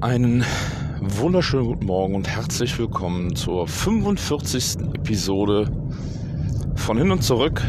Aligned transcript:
Einen 0.00 0.44
wunderschönen 1.00 1.66
guten 1.66 1.86
Morgen 1.86 2.14
und 2.14 2.28
herzlich 2.28 2.78
willkommen 2.78 3.34
zur 3.34 3.66
45. 3.66 4.94
Episode 4.94 5.68
von 6.76 6.96
Hin 6.96 7.10
und 7.10 7.24
Zurück. 7.24 7.60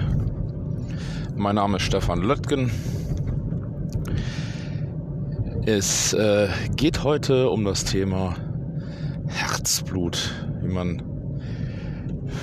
Mein 1.36 1.55
Name 1.55 1.77
ist 1.77 1.84
Stefan 1.84 2.21
Löttgen. 2.21 2.70
Es 5.66 6.14
äh, 6.14 6.50
geht 6.75 7.04
heute 7.04 7.50
um 7.50 7.66
das 7.66 7.86
Thema 7.86 8.36
Herzblut, 9.25 10.32
wie 10.61 10.71
man 10.71 11.09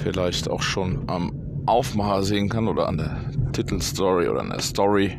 vielleicht 0.06 0.48
auch 0.48 0.62
schon 0.62 1.02
am 1.08 1.32
Aufmacher 1.66 2.22
sehen 2.22 2.48
kann 2.48 2.68
oder 2.68 2.86
an 2.86 2.96
der 2.96 3.18
Titelstory 3.52 4.28
oder 4.28 4.38
an 4.38 4.50
der 4.50 4.60
Story, 4.60 5.18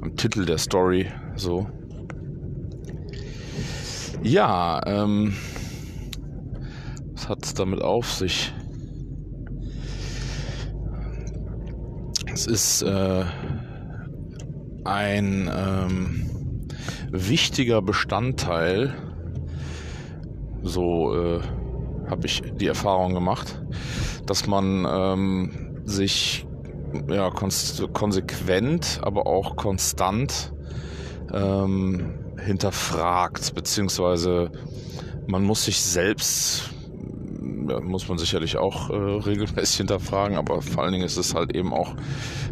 am 0.00 0.16
Titel 0.16 0.46
der 0.46 0.56
Story, 0.56 1.12
so. 1.36 1.68
Ja, 4.22 4.80
ähm, 4.86 5.34
was 7.12 7.28
hat 7.28 7.44
es 7.44 7.52
damit 7.52 7.82
auf 7.82 8.10
sich? 8.10 8.54
Es 12.32 12.46
ist 12.46 12.80
äh, 12.80 13.24
ein 14.84 15.50
ähm, 15.54 16.68
wichtiger 17.10 17.82
Bestandteil, 17.82 18.94
so 20.62 21.14
äh, 21.14 21.40
habe 22.10 22.26
ich 22.26 22.42
die 22.56 22.66
Erfahrung 22.66 23.14
gemacht, 23.14 23.62
dass 24.26 24.46
man 24.46 24.86
ähm, 24.88 25.82
sich 25.84 26.46
ja, 27.08 27.30
konsequent, 27.30 29.00
aber 29.02 29.26
auch 29.26 29.56
konstant 29.56 30.52
ähm, 31.32 32.14
hinterfragt, 32.38 33.54
beziehungsweise 33.54 34.50
man 35.26 35.44
muss 35.44 35.64
sich 35.64 35.80
selbst, 35.80 36.70
ja, 37.68 37.80
muss 37.80 38.08
man 38.08 38.18
sicherlich 38.18 38.56
auch 38.56 38.90
äh, 38.90 38.94
regelmäßig 38.94 39.78
hinterfragen, 39.78 40.36
aber 40.36 40.62
vor 40.62 40.82
allen 40.82 40.92
Dingen 40.92 41.04
ist 41.04 41.16
es 41.16 41.34
halt 41.34 41.54
eben 41.54 41.72
auch 41.72 41.94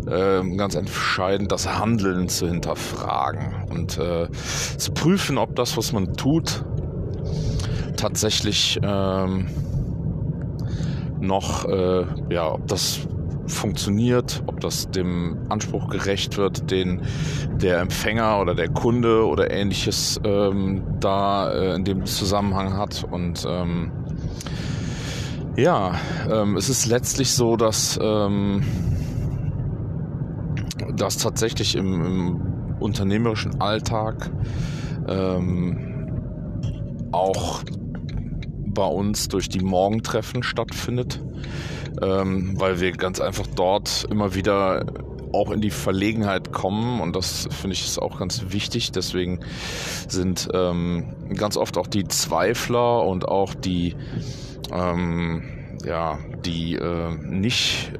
äh, 0.07 0.43
ganz 0.57 0.75
entscheidend, 0.75 1.51
das 1.51 1.67
Handeln 1.79 2.29
zu 2.29 2.47
hinterfragen 2.47 3.67
und 3.71 3.99
äh, 3.99 4.29
zu 4.77 4.93
prüfen, 4.93 5.39
ob 5.39 5.57
das, 5.57 5.77
was 5.77 5.93
man 5.93 6.15
tut, 6.15 6.65
tatsächlich 7.99 8.79
ähm, 8.83 9.47
noch, 11.21 11.65
äh, 11.67 12.05
ja, 12.31 12.53
ob 12.53 12.67
das 12.69 13.01
funktioniert, 13.47 14.43
ob 14.47 14.61
das 14.61 14.91
dem 14.91 15.39
Anspruch 15.49 15.89
gerecht 15.89 16.37
wird, 16.37 16.71
den 16.71 17.03
der 17.61 17.81
Empfänger 17.81 18.41
oder 18.41 18.55
der 18.55 18.69
Kunde 18.69 19.27
oder 19.27 19.51
ähnliches 19.51 20.21
ähm, 20.25 20.83
da 21.01 21.51
äh, 21.51 21.75
in 21.75 21.85
dem 21.85 22.05
Zusammenhang 22.07 22.77
hat. 22.77 23.05
Und 23.11 23.47
ähm, 23.49 23.91
ja, 25.57 25.95
ähm, 26.31 26.57
es 26.57 26.69
ist 26.69 26.87
letztlich 26.87 27.33
so, 27.33 27.57
dass, 27.57 27.99
ähm, 28.01 28.63
dass 30.95 31.17
tatsächlich 31.17 31.75
im, 31.75 32.05
im 32.05 32.43
unternehmerischen 32.79 33.61
Alltag 33.61 34.31
ähm, 35.09 35.89
auch 37.13 37.63
bei 38.79 38.87
uns 38.87 39.29
durch 39.29 39.49
die 39.49 39.61
Morgentreffen 39.61 40.43
stattfindet 40.43 41.21
ähm, 42.03 42.55
weil 42.59 42.81
wir 42.81 42.93
ganz 42.93 43.21
einfach 43.21 43.47
dort 43.47 44.07
immer 44.11 44.35
wieder 44.35 44.87
auch 45.33 45.51
in 45.51 45.61
die 45.61 45.71
Verlegenheit 45.71 46.53
kommen 46.53 47.01
und 47.01 47.15
das 47.15 47.49
finde 47.51 47.75
ich 47.75 47.85
ist 47.85 48.01
auch 48.01 48.19
ganz 48.19 48.47
wichtig. 48.49 48.93
Deswegen 48.93 49.41
sind 50.09 50.49
ähm, 50.55 51.15
ganz 51.37 51.57
oft 51.57 51.77
auch 51.77 51.87
die 51.87 52.05
Zweifler 52.05 53.05
und 53.05 53.29
auch 53.29 53.55
die 53.55 53.95
ähm, 54.73 55.43
ja 55.85 56.19
die 56.45 56.77
äh, 56.77 57.15
nicht 57.23 57.93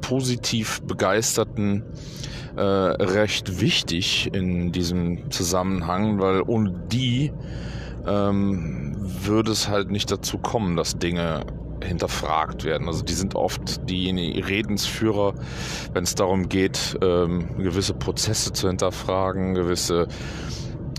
positiv 0.00 0.80
begeisterten 0.82 1.84
äh, 2.56 2.62
recht 2.62 3.60
wichtig 3.60 4.30
in 4.32 4.72
diesem 4.72 5.30
Zusammenhang, 5.30 6.18
weil 6.18 6.42
ohne 6.46 6.70
die 6.90 7.32
ähm, 8.06 8.94
würde 8.96 9.52
es 9.52 9.68
halt 9.68 9.90
nicht 9.90 10.10
dazu 10.10 10.38
kommen, 10.38 10.76
dass 10.76 10.98
Dinge 10.98 11.44
hinterfragt 11.82 12.64
werden. 12.64 12.88
Also 12.88 13.02
die 13.02 13.12
sind 13.12 13.34
oft 13.34 13.88
die 13.88 14.10
Redensführer, 14.40 15.34
wenn 15.92 16.04
es 16.04 16.14
darum 16.14 16.48
geht, 16.48 16.98
ähm, 17.02 17.56
gewisse 17.58 17.94
Prozesse 17.94 18.52
zu 18.52 18.68
hinterfragen, 18.68 19.54
gewisse 19.54 20.08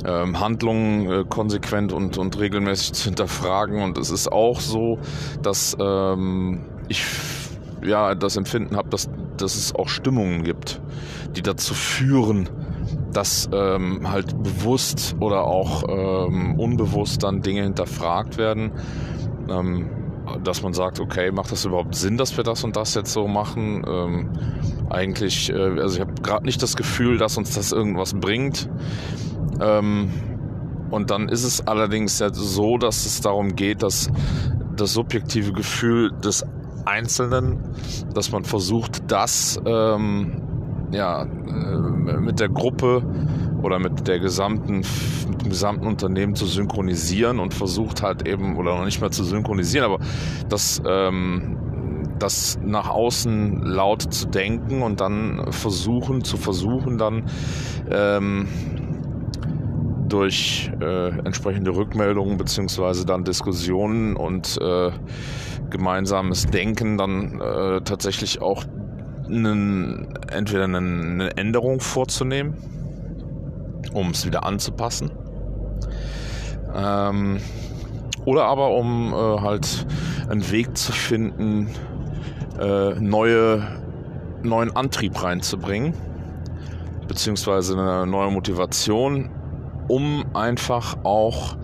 ähm, 0.06 0.40
Handlungen 0.40 1.12
äh, 1.12 1.24
konsequent 1.28 1.94
und, 1.94 2.18
und 2.18 2.40
regelmäßig 2.40 2.94
zu 2.94 3.06
hinterfragen. 3.06 3.82
Und 3.82 3.98
es 3.98 4.12
ist 4.12 4.32
auch 4.32 4.60
so, 4.60 5.00
dass 5.42 5.76
ähm, 5.80 6.66
ich 6.88 7.04
ja 7.84 8.16
das 8.16 8.38
Empfinden 8.38 8.76
habe, 8.76 8.90
dass, 8.90 9.10
dass 9.38 9.56
es 9.56 9.74
auch 9.74 9.90
Stimmungen 9.90 10.44
gibt, 10.44 10.82
die 11.36 11.42
dazu 11.42 11.74
führen, 11.74 12.50
dass 13.18 13.50
ähm, 13.52 14.12
halt 14.12 14.44
bewusst 14.44 15.16
oder 15.20 15.46
auch 15.46 15.84
ähm, 15.90 16.54
unbewusst 16.60 17.24
dann 17.24 17.42
Dinge 17.42 17.64
hinterfragt 17.64 18.38
werden. 18.38 18.74
Ähm, 19.50 19.90
dass 20.44 20.62
man 20.62 20.74
sagt, 20.74 21.00
okay, 21.00 21.32
macht 21.32 21.52
das 21.52 21.66
überhaupt 21.66 21.96
Sinn, 21.96 22.18
dass 22.18 22.38
wir 22.38 22.44
das 22.44 22.64
und 22.64 22.76
das 22.76 22.94
jetzt 22.94 23.12
so 23.12 23.28
machen? 23.28 23.84
Ähm, 23.88 24.30
eigentlich, 24.92 25.50
äh, 25.50 25.56
also 25.56 25.96
ich 25.96 26.02
habe 26.02 26.14
gerade 26.22 26.46
nicht 26.46 26.62
das 26.62 26.76
Gefühl, 26.76 27.18
dass 27.18 27.38
uns 27.40 27.56
das 27.56 27.72
irgendwas 27.72 28.14
bringt. 28.14 28.70
Ähm, 29.62 30.12
und 30.92 31.10
dann 31.10 31.28
ist 31.28 31.44
es 31.44 31.66
allerdings 31.66 32.20
ja 32.20 32.32
so, 32.32 32.78
dass 32.78 33.08
es 33.08 33.22
darum 33.22 33.56
geht, 33.56 33.82
dass 33.82 34.12
das 34.76 34.94
subjektive 34.94 35.54
Gefühl 35.54 36.12
des 36.24 36.46
Einzelnen, 36.86 37.64
dass 38.14 38.32
man 38.32 38.44
versucht, 38.44 39.12
das 39.12 39.60
ähm, 39.66 40.47
ja, 40.92 41.24
äh, 41.24 42.18
mit 42.18 42.40
der 42.40 42.50
Gruppe 42.50 43.04
oder 43.62 43.80
mit 43.80 44.08
der 44.08 44.20
gesamten, 44.20 44.84
mit 45.30 45.42
dem 45.42 45.50
gesamten 45.50 45.88
Unternehmen 45.88 46.36
zu 46.36 46.46
synchronisieren 46.46 47.40
und 47.40 47.54
versucht 47.54 48.04
halt 48.04 48.28
eben, 48.28 48.58
oder 48.58 48.78
noch 48.78 48.86
nicht 48.86 49.02
mal 49.02 49.12
zu 49.12 49.24
synchronisieren, 49.24 49.86
aber 49.86 50.00
das, 50.50 50.82
ähm, 50.86 51.58
das 52.20 52.60
nach 52.64 52.90
außen 52.90 53.64
laut 53.64 54.02
zu 54.14 54.28
denken 54.28 54.82
und 54.82 55.02
dann 55.02 55.52
versuchen, 55.52 56.24
zu 56.24 56.38
versuchen, 56.38 56.98
dann 56.98 57.24
ähm, 57.92 58.48
durch 60.08 60.72
äh, 60.80 61.10
entsprechende 61.20 61.76
Rückmeldungen 61.76 62.38
beziehungsweise 62.38 63.06
dann 63.06 63.24
Diskussionen 63.24 64.16
und 64.16 64.58
äh, 64.62 64.92
gemeinsames 65.70 66.46
Denken 66.46 66.98
dann 66.98 67.42
äh, 67.42 67.82
tatsächlich 67.82 68.42
auch 68.42 68.64
einen, 69.30 70.14
entweder 70.30 70.66
eine, 70.66 71.36
Änderung 71.38 71.80
vorzunehmen 71.80 72.56
um 73.94 74.12
es 74.12 74.26
wieder 74.26 74.46
anzupassen. 74.46 75.12
Ähm, 76.76 77.40
oder 78.26 78.46
aber 78.46 78.72
um 78.72 79.14
äh, 79.14 79.42
halt 79.42 79.86
einen 80.30 80.50
Weg 80.52 80.78
zu 80.78 80.92
finden, 80.92 81.70
äh, 82.60 82.94
neue, 83.00 83.66
neuen 84.44 84.76
Antrieb 84.76 85.22
reinzubringen, 85.24 85.94
beziehungsweise 87.08 87.74
eine 87.74 88.06
neue 88.06 88.32
Motivation, 88.32 89.30
um 89.88 90.26
einfach 90.34 90.98
auch 91.04 91.58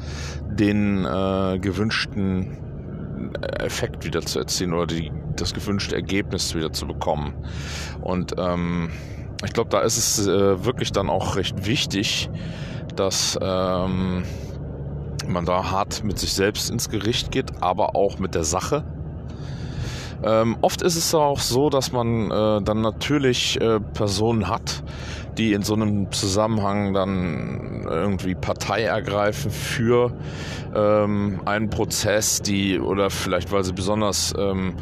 den 0.50 1.06
äh, 1.06 1.60
gewünschten 1.60 2.58
Effekt 3.60 4.06
wieder 4.06 4.22
zu 4.22 4.40
erzielen 4.40 4.74
oder 4.74 4.88
die, 4.88 5.12
das 5.42 5.54
gewünschte 5.54 5.96
Ergebnis 5.96 6.56
wieder 6.56 6.72
zu 6.72 6.88
bekommen. 6.88 7.34
Und 8.02 8.34
ähm, 8.38 8.90
ich 9.46 9.54
glaube, 9.54 9.70
da 9.70 9.82
ist 9.82 9.98
es 9.98 10.28
äh, 10.28 10.66
wirklich 10.66 10.92
dann 10.92 11.10
auch 11.10 11.36
recht 11.36 11.66
wichtig, 11.66 12.30
dass 12.96 13.38
ähm, 13.42 14.24
man 15.28 15.46
da 15.46 15.72
hart 15.72 16.04
mit 16.04 16.20
sich 16.20 16.34
selbst 16.34 16.70
ins 16.70 16.90
Gericht 16.90 17.32
geht, 17.32 17.62
aber 17.62 17.96
auch 17.96 18.20
mit 18.20 18.36
der 18.36 18.44
Sache. 18.44 18.86
Ähm, 20.24 20.58
oft 20.62 20.82
ist 20.82 20.96
es 20.96 21.14
auch 21.14 21.40
so, 21.40 21.70
dass 21.70 21.92
man 21.92 22.32
äh, 22.32 22.62
dann 22.62 22.82
natürlich 22.82 23.60
äh, 23.60 23.80
Personen 23.80 24.48
hat, 24.48 24.84
die 25.38 25.54
in 25.54 25.64
so 25.64 25.74
einem 25.74 26.12
Zusammenhang 26.12 26.94
dann 26.94 27.86
irgendwie 27.90 28.36
Partei 28.36 28.84
ergreifen 28.84 29.52
für 29.52 30.14
ähm, 30.76 31.42
einen 31.46 31.70
Prozess, 31.70 32.42
die 32.42 32.80
oder 32.80 33.10
vielleicht 33.10 33.52
weil 33.52 33.64
sie 33.64 33.74
besonders 33.74 34.34
ähm, 34.38 34.76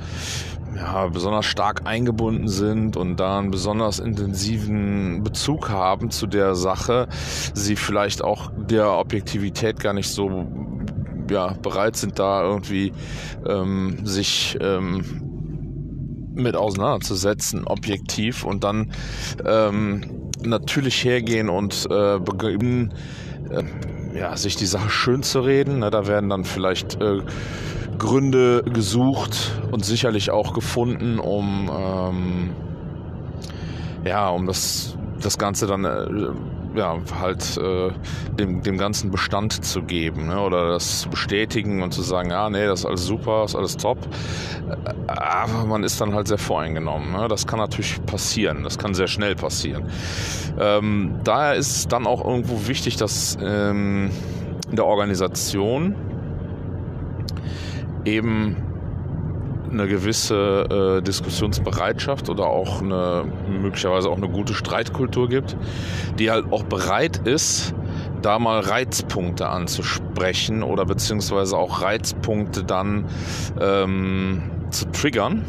ja, 0.75 1.07
besonders 1.07 1.45
stark 1.45 1.81
eingebunden 1.85 2.47
sind 2.47 2.95
und 2.95 3.17
da 3.17 3.39
einen 3.39 3.51
besonders 3.51 3.99
intensiven 3.99 5.23
Bezug 5.23 5.69
haben 5.69 6.11
zu 6.11 6.27
der 6.27 6.55
Sache, 6.55 7.07
sie 7.53 7.75
vielleicht 7.75 8.23
auch 8.23 8.51
der 8.55 8.97
Objektivität 8.97 9.79
gar 9.79 9.93
nicht 9.93 10.09
so 10.09 10.47
ja, 11.29 11.53
bereit 11.61 11.97
sind, 11.97 12.19
da 12.19 12.43
irgendwie 12.43 12.93
ähm, 13.47 14.05
sich 14.05 14.57
ähm, 14.61 15.31
mit 16.33 16.56
auseinanderzusetzen, 16.56 17.66
objektiv 17.66 18.44
und 18.44 18.63
dann 18.63 18.92
ähm, 19.45 20.30
natürlich 20.44 21.04
hergehen 21.04 21.50
und 21.50 21.88
äh, 21.89 22.19
beginnen, 22.19 22.94
äh, 23.50 23.63
ja, 24.18 24.36
sich 24.36 24.56
die 24.56 24.66
Sache 24.66 24.89
schön 24.89 25.24
zu 25.24 25.42
reden. 25.42 25.80
Ne? 25.80 25.89
Da 25.89 26.07
werden 26.07 26.30
dann 26.30 26.44
vielleicht 26.44 27.01
äh, 27.01 27.22
Gründe 27.98 28.63
gesucht 28.63 29.62
und 29.72 29.86
sicherlich 29.86 30.31
auch 30.31 30.54
gefunden, 30.54 31.19
um 31.19 31.69
ähm, 31.74 32.50
ja, 34.06 34.30
um 34.30 34.48
das 34.48 34.98
das 35.22 35.38
Ganze 35.38 35.68
dann 35.68 35.86
äh, 35.86 36.07
ja 36.75 36.97
halt 37.19 37.57
äh, 37.57 37.91
dem, 38.38 38.62
dem 38.62 38.77
ganzen 38.77 39.12
Bestand 39.12 39.63
zu 39.65 39.83
geben 39.83 40.27
ne? 40.27 40.39
oder 40.39 40.69
das 40.69 41.01
zu 41.01 41.09
bestätigen 41.09 41.81
und 41.81 41.94
zu 41.94 42.01
sagen, 42.01 42.29
ja, 42.29 42.50
nee, 42.50 42.65
das 42.65 42.81
ist 42.81 42.85
alles 42.85 43.06
super, 43.06 43.41
das 43.41 43.51
ist 43.51 43.57
alles 43.57 43.77
top. 43.77 43.97
Äh, 44.69 45.12
aber 45.12 45.65
man 45.65 45.83
ist 45.83 46.00
dann 46.00 46.13
halt 46.13 46.27
sehr 46.27 46.38
voreingenommen. 46.38 47.12
Ne? 47.12 47.27
Das 47.27 47.47
kann 47.47 47.59
natürlich 47.59 48.03
passieren, 48.06 48.63
das 48.63 48.77
kann 48.77 48.94
sehr 48.94 49.07
schnell 49.07 49.35
passieren. 49.35 49.83
Ähm, 50.59 51.19
daher 51.23 51.56
ist 51.56 51.75
es 51.75 51.88
dann 51.88 52.07
auch 52.07 52.23
irgendwo 52.25 52.68
wichtig, 52.68 52.95
dass 52.97 53.38
ähm, 53.41 54.12
in 54.69 54.75
der 54.75 54.85
Organisation 54.85 55.95
eben 58.06 58.70
eine 59.71 59.88
gewisse 59.88 61.00
äh, 61.00 61.01
Diskussionsbereitschaft 61.01 62.29
oder 62.29 62.47
auch 62.47 62.81
eine 62.81 63.25
möglicherweise 63.50 64.09
auch 64.09 64.18
eine 64.18 64.29
gute 64.29 64.53
Streitkultur 64.53 65.29
gibt, 65.29 65.56
die 66.19 66.31
halt 66.31 66.51
auch 66.51 66.63
bereit 66.63 67.27
ist, 67.27 67.73
da 68.21 68.39
mal 68.39 68.59
Reizpunkte 68.59 69.50
anzusprechen 69.50 70.63
oder 70.63 70.85
beziehungsweise 70.85 71.57
auch 71.57 71.81
Reizpunkte 71.81 72.63
dann 72.63 73.06
ähm, 73.59 74.44
zu 74.69 74.85
triggern, 74.91 75.44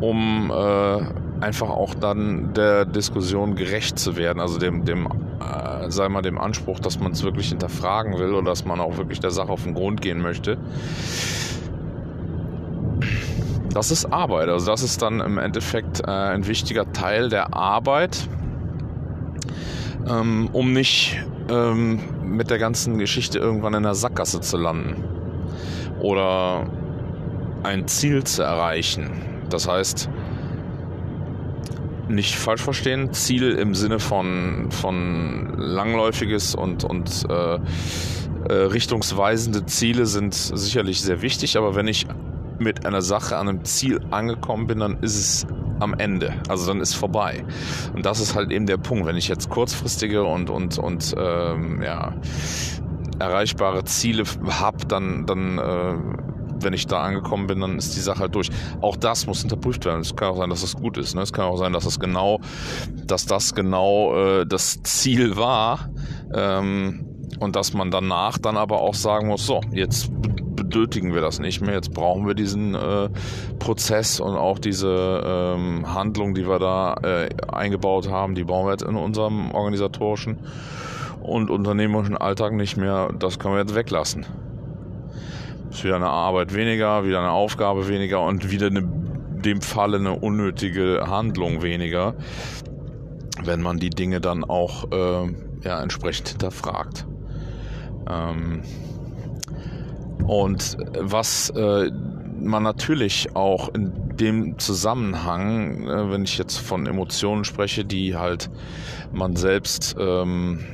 um 0.00 0.50
äh, 0.50 1.44
einfach 1.44 1.70
auch 1.70 1.94
dann 1.94 2.52
der 2.54 2.84
Diskussion 2.84 3.54
gerecht 3.54 3.98
zu 3.98 4.16
werden, 4.16 4.40
also 4.40 4.58
dem, 4.58 4.84
dem 4.84 5.06
äh, 5.40 5.90
sei 5.90 6.08
mal 6.08 6.22
dem 6.22 6.38
Anspruch, 6.38 6.80
dass 6.80 6.98
man 6.98 7.12
es 7.12 7.22
wirklich 7.22 7.48
hinterfragen 7.48 8.18
will 8.18 8.34
oder 8.34 8.50
dass 8.50 8.64
man 8.64 8.80
auch 8.80 8.96
wirklich 8.96 9.20
der 9.20 9.30
Sache 9.30 9.50
auf 9.50 9.62
den 9.62 9.74
Grund 9.74 10.00
gehen 10.00 10.20
möchte. 10.20 10.58
Das 13.72 13.90
ist 13.90 14.06
Arbeit. 14.06 14.48
Also 14.48 14.66
das 14.66 14.82
ist 14.82 15.02
dann 15.02 15.20
im 15.20 15.38
Endeffekt 15.38 16.00
äh, 16.00 16.10
ein 16.10 16.46
wichtiger 16.46 16.92
Teil 16.92 17.28
der 17.28 17.54
Arbeit, 17.54 18.28
ähm, 20.08 20.48
um 20.52 20.72
nicht 20.72 21.20
ähm, 21.50 22.00
mit 22.22 22.50
der 22.50 22.58
ganzen 22.58 22.98
Geschichte 22.98 23.38
irgendwann 23.38 23.74
in 23.74 23.82
der 23.82 23.94
Sackgasse 23.94 24.40
zu 24.40 24.56
landen 24.56 25.04
oder 26.00 26.66
ein 27.62 27.86
Ziel 27.88 28.24
zu 28.24 28.42
erreichen. 28.42 29.10
Das 29.50 29.68
heißt, 29.68 30.08
nicht 32.08 32.36
falsch 32.36 32.62
verstehen, 32.62 33.12
Ziel 33.12 33.52
im 33.52 33.74
Sinne 33.74 33.98
von, 33.98 34.68
von 34.70 35.54
langläufiges 35.56 36.54
und, 36.54 36.84
und 36.84 37.26
äh, 37.28 37.58
äh, 38.48 38.52
richtungsweisende 38.52 39.66
Ziele 39.66 40.06
sind 40.06 40.34
sicherlich 40.34 41.02
sehr 41.02 41.22
wichtig, 41.22 41.56
aber 41.58 41.74
wenn 41.74 41.88
ich 41.88 42.06
mit 42.58 42.86
einer 42.86 43.02
Sache 43.02 43.36
an 43.36 43.48
einem 43.48 43.64
Ziel 43.64 44.00
angekommen 44.10 44.66
bin, 44.66 44.80
dann 44.80 44.98
ist 45.00 45.16
es 45.16 45.46
am 45.80 45.94
Ende. 45.94 46.34
Also 46.48 46.66
dann 46.66 46.80
ist 46.80 46.94
vorbei. 46.94 47.44
Und 47.94 48.04
das 48.04 48.20
ist 48.20 48.34
halt 48.34 48.50
eben 48.50 48.66
der 48.66 48.78
Punkt. 48.78 49.06
Wenn 49.06 49.16
ich 49.16 49.28
jetzt 49.28 49.48
kurzfristige 49.48 50.24
und, 50.24 50.50
und, 50.50 50.78
und 50.78 51.14
ähm, 51.18 51.82
ja, 51.82 52.14
erreichbare 53.18 53.84
Ziele 53.84 54.24
habe, 54.48 54.86
dann, 54.86 55.26
dann 55.26 55.58
äh, 55.58 55.94
wenn 56.60 56.72
ich 56.72 56.86
da 56.86 57.02
angekommen 57.02 57.46
bin, 57.46 57.60
dann 57.60 57.78
ist 57.78 57.96
die 57.96 58.00
Sache 58.00 58.20
halt 58.20 58.34
durch. 58.34 58.50
Auch 58.80 58.96
das 58.96 59.26
muss 59.26 59.42
unterprüft 59.42 59.84
werden. 59.84 60.00
Es 60.00 60.16
kann 60.16 60.28
auch 60.28 60.38
sein, 60.38 60.50
dass 60.50 60.62
es 60.62 60.74
gut 60.74 60.98
ist. 60.98 61.14
Ne? 61.14 61.22
Es 61.22 61.32
kann 61.32 61.46
auch 61.46 61.56
sein, 61.56 61.72
dass 61.72 61.86
es 61.86 62.00
genau, 62.00 62.40
dass 63.06 63.26
das 63.26 63.54
genau 63.54 64.16
äh, 64.16 64.46
das 64.46 64.82
Ziel 64.82 65.36
war. 65.36 65.90
Ähm, 66.34 67.04
und 67.40 67.56
dass 67.56 67.72
man 67.72 67.90
danach 67.90 68.38
dann 68.38 68.56
aber 68.56 68.80
auch 68.80 68.94
sagen 68.94 69.28
muss, 69.28 69.46
so, 69.46 69.60
jetzt 69.70 70.10
benötigen 70.68 71.14
wir 71.14 71.20
das 71.20 71.38
nicht 71.38 71.60
mehr. 71.60 71.74
Jetzt 71.74 71.92
brauchen 71.92 72.26
wir 72.26 72.34
diesen 72.34 72.74
äh, 72.74 73.08
Prozess 73.58 74.20
und 74.20 74.36
auch 74.36 74.58
diese 74.58 75.22
ähm, 75.24 75.94
Handlung, 75.94 76.34
die 76.34 76.46
wir 76.46 76.58
da 76.58 76.94
äh, 77.02 77.28
eingebaut 77.48 78.08
haben, 78.08 78.34
die 78.34 78.44
brauchen 78.44 78.66
wir 78.66 78.72
jetzt 78.72 78.84
in 78.84 78.96
unserem 78.96 79.50
organisatorischen 79.50 80.38
und 81.22 81.50
unternehmerischen 81.50 82.16
Alltag 82.16 82.52
nicht 82.52 82.76
mehr. 82.76 83.10
Das 83.18 83.38
können 83.38 83.54
wir 83.54 83.60
jetzt 83.60 83.74
weglassen. 83.74 84.26
Ist 85.70 85.84
wieder 85.84 85.96
eine 85.96 86.08
Arbeit 86.08 86.54
weniger, 86.54 87.04
wieder 87.04 87.18
eine 87.18 87.30
Aufgabe 87.30 87.88
weniger 87.88 88.22
und 88.22 88.50
wieder 88.50 88.68
eine, 88.68 88.80
in 88.80 89.42
dem 89.42 89.60
Falle 89.60 89.98
eine 89.98 90.12
unnötige 90.12 91.04
Handlung 91.06 91.62
weniger, 91.62 92.14
wenn 93.42 93.60
man 93.62 93.78
die 93.78 93.90
Dinge 93.90 94.20
dann 94.20 94.44
auch 94.44 94.90
äh, 94.90 95.32
ja, 95.64 95.82
entsprechend 95.82 96.28
hinterfragt. 96.30 97.06
Ähm, 98.08 98.62
und 100.26 100.76
was 100.98 101.50
äh, 101.50 101.90
man 102.40 102.62
natürlich 102.62 103.34
auch 103.34 103.68
in 103.74 104.16
dem 104.16 104.58
Zusammenhang, 104.58 105.86
äh, 105.86 106.10
wenn 106.10 106.24
ich 106.24 106.38
jetzt 106.38 106.58
von 106.58 106.86
Emotionen 106.86 107.44
spreche, 107.44 107.84
die 107.84 108.16
halt 108.16 108.50
man 109.12 109.36
selbst 109.36 109.96
ähm, 109.98 110.64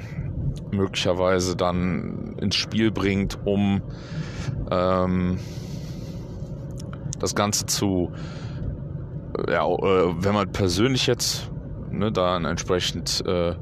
möglicherweise 0.71 1.57
dann 1.57 2.37
ins 2.41 2.57
Spiel 2.57 2.91
bringt, 2.91 3.39
um 3.45 3.83
ähm, 4.71 5.39
das 7.19 7.35
Ganze 7.35 7.67
zu, 7.67 8.13
ja, 9.49 9.67
äh, 9.67 10.15
wenn 10.19 10.35
man 10.35 10.53
persönlich 10.53 11.07
jetzt 11.07 11.51
ne, 11.99 12.13
da 12.13 12.37
einen 12.37 12.45
entsprechend 12.45 13.25
äh, 13.27 13.55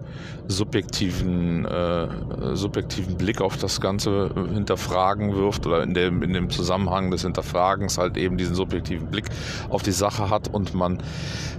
subjektiven, 0.48 1.64
äh, 1.64 2.08
subjektiven 2.54 3.16
Blick 3.16 3.40
auf 3.40 3.56
das 3.56 3.80
Ganze 3.80 4.30
hinterfragen 4.52 5.34
wirft 5.34 5.66
oder 5.66 5.82
in 5.82 5.94
dem, 5.94 6.22
in 6.22 6.32
dem 6.32 6.50
Zusammenhang 6.50 7.10
des 7.10 7.22
Hinterfragens 7.22 7.98
halt 7.98 8.16
eben 8.16 8.36
diesen 8.36 8.54
subjektiven 8.54 9.08
Blick 9.08 9.26
auf 9.68 9.82
die 9.82 9.92
Sache 9.92 10.30
hat 10.30 10.48
und 10.48 10.74
man 10.74 10.98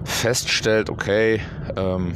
feststellt, 0.03 0.89
okay, 0.89 1.41
ähm, 1.75 2.13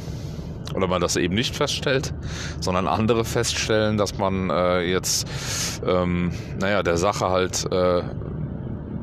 oder 0.74 0.86
man 0.86 1.00
das 1.00 1.16
eben 1.16 1.34
nicht 1.34 1.56
feststellt, 1.56 2.12
sondern 2.60 2.86
andere 2.86 3.24
feststellen, 3.24 3.96
dass 3.96 4.18
man 4.18 4.50
äh, 4.50 4.82
jetzt, 4.82 5.26
ähm, 5.86 6.32
naja, 6.60 6.82
der 6.82 6.98
Sache 6.98 7.30
halt 7.30 7.70
äh, 7.72 8.02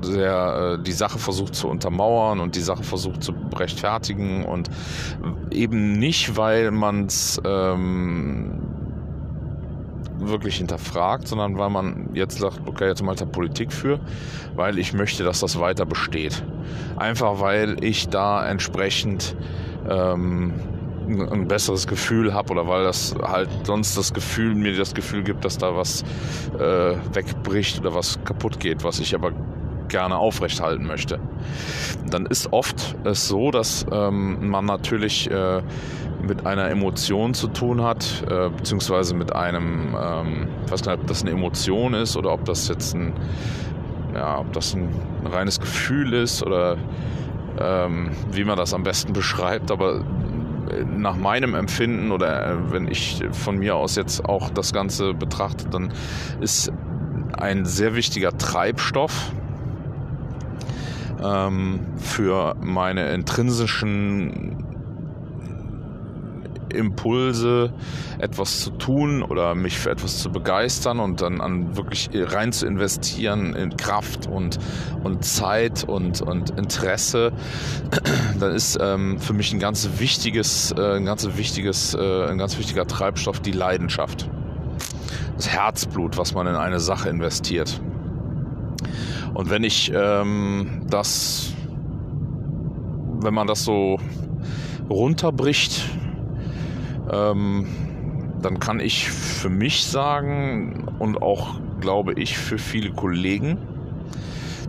sehr 0.05 0.77
äh, 0.79 0.83
die 0.83 0.91
Sache 0.91 1.19
versucht 1.19 1.55
zu 1.55 1.67
untermauern 1.67 2.39
und 2.39 2.55
die 2.55 2.61
Sache 2.61 2.83
versucht 2.83 3.23
zu 3.23 3.33
rechtfertigen 3.55 4.45
und 4.45 4.69
eben 5.51 5.93
nicht, 5.93 6.37
weil 6.37 6.71
man 6.71 7.05
es 7.05 7.41
ähm, 7.45 8.61
wirklich 10.19 10.57
hinterfragt, 10.57 11.27
sondern 11.27 11.57
weil 11.57 11.69
man 11.69 12.09
jetzt 12.13 12.39
sagt, 12.39 12.61
okay, 12.65 12.87
jetzt 12.87 13.03
mal 13.03 13.15
da 13.15 13.25
Politik 13.25 13.71
für, 13.71 13.99
weil 14.55 14.79
ich 14.79 14.93
möchte, 14.93 15.23
dass 15.23 15.39
das 15.39 15.59
weiter 15.59 15.85
besteht. 15.85 16.43
Einfach 16.95 17.39
weil 17.39 17.83
ich 17.83 18.07
da 18.09 18.47
entsprechend 18.47 19.35
ähm, 19.89 20.53
ein 21.07 21.47
besseres 21.47 21.87
Gefühl 21.87 22.33
habe 22.33 22.51
oder 22.51 22.67
weil 22.67 22.83
das 22.83 23.15
halt 23.21 23.49
sonst 23.63 23.97
das 23.97 24.13
Gefühl 24.13 24.55
mir 24.55 24.75
das 24.75 24.93
Gefühl 24.93 25.23
gibt, 25.23 25.45
dass 25.45 25.57
da 25.57 25.75
was 25.75 26.03
äh, 26.57 26.95
wegbricht 27.13 27.79
oder 27.79 27.93
was 27.93 28.19
kaputt 28.23 28.59
geht, 28.59 28.83
was 28.83 28.99
ich 28.99 29.13
aber 29.13 29.31
gerne 29.87 30.17
aufrechthalten 30.17 30.85
möchte. 30.85 31.19
Dann 32.09 32.25
ist 32.25 32.51
oft 32.53 32.95
es 33.03 33.27
so, 33.27 33.51
dass 33.51 33.85
ähm, 33.91 34.49
man 34.49 34.65
natürlich 34.65 35.29
äh, 35.29 35.61
mit 36.21 36.45
einer 36.45 36.69
Emotion 36.69 37.33
zu 37.33 37.47
tun 37.47 37.83
hat, 37.83 38.23
äh, 38.29 38.49
beziehungsweise 38.49 39.15
mit 39.15 39.33
einem, 39.33 39.95
ähm, 39.99 40.47
ich 40.65 40.71
weiß 40.71 40.83
gar 40.83 40.93
nicht, 40.93 41.01
ob 41.01 41.07
das 41.07 41.21
eine 41.21 41.31
Emotion 41.31 41.93
ist 41.93 42.17
oder 42.17 42.31
ob 42.33 42.45
das 42.45 42.67
jetzt 42.67 42.95
ein, 42.95 43.13
ja, 44.13 44.39
ob 44.39 44.51
das 44.53 44.73
ein 44.73 44.89
reines 45.25 45.59
Gefühl 45.59 46.13
ist 46.13 46.43
oder 46.43 46.77
ähm, 47.59 48.11
wie 48.31 48.43
man 48.43 48.57
das 48.57 48.73
am 48.73 48.83
besten 48.83 49.13
beschreibt, 49.13 49.71
aber 49.71 50.03
äh, 50.69 50.83
nach 50.83 51.15
meinem 51.15 51.55
Empfinden 51.55 52.11
oder 52.11 52.47
äh, 52.47 52.71
wenn 52.71 52.87
ich 52.87 53.23
von 53.31 53.57
mir 53.57 53.75
aus 53.75 53.95
jetzt 53.95 54.25
auch 54.25 54.49
das 54.49 54.73
Ganze 54.73 55.13
betrachte, 55.13 55.69
dann 55.69 55.93
ist 56.41 56.71
ein 57.37 57.65
sehr 57.65 57.95
wichtiger 57.95 58.37
Treibstoff 58.37 59.31
ähm, 61.23 61.79
für 61.97 62.55
meine 62.61 63.13
intrinsischen 63.13 64.65
Impulse, 66.75 67.73
etwas 68.19 68.59
zu 68.59 68.71
tun 68.71 69.23
oder 69.23 69.55
mich 69.55 69.77
für 69.77 69.89
etwas 69.89 70.19
zu 70.19 70.29
begeistern 70.31 70.99
und 70.99 71.21
dann 71.21 71.41
an 71.41 71.75
wirklich 71.75 72.09
rein 72.13 72.51
zu 72.51 72.67
investieren 72.67 73.55
in 73.55 73.75
Kraft 73.77 74.27
und, 74.27 74.59
und 75.03 75.23
Zeit 75.25 75.83
und, 75.83 76.21
und 76.21 76.51
Interesse, 76.51 77.31
dann 78.39 78.53
ist 78.53 78.77
ähm, 78.81 79.19
für 79.19 79.33
mich 79.33 79.53
ein 79.53 79.59
ganz 79.59 79.87
wichtiges, 79.97 80.73
äh, 80.77 80.97
ein 80.97 81.05
ganz 81.05 81.27
wichtiges, 81.35 81.93
äh, 81.93 82.25
ein 82.27 82.37
ganz 82.37 82.57
wichtiger 82.57 82.85
Treibstoff 82.85 83.39
die 83.39 83.51
Leidenschaft. 83.51 84.29
das 85.37 85.49
Herzblut, 85.49 86.17
was 86.17 86.33
man 86.33 86.47
in 86.47 86.55
eine 86.55 86.79
Sache 86.79 87.09
investiert. 87.09 87.81
Und 89.35 89.49
wenn 89.49 89.65
ich 89.65 89.91
ähm, 89.93 90.83
das, 90.89 91.53
wenn 93.19 93.33
man 93.33 93.47
das 93.47 93.65
so 93.65 93.99
runterbricht, 94.89 95.89
ähm, 97.11 97.67
dann 98.41 98.59
kann 98.59 98.79
ich 98.79 99.09
für 99.09 99.49
mich 99.49 99.85
sagen 99.85 100.87
und 100.99 101.21
auch, 101.21 101.59
glaube 101.81 102.13
ich, 102.13 102.37
für 102.37 102.57
viele 102.57 102.91
Kollegen, 102.91 103.57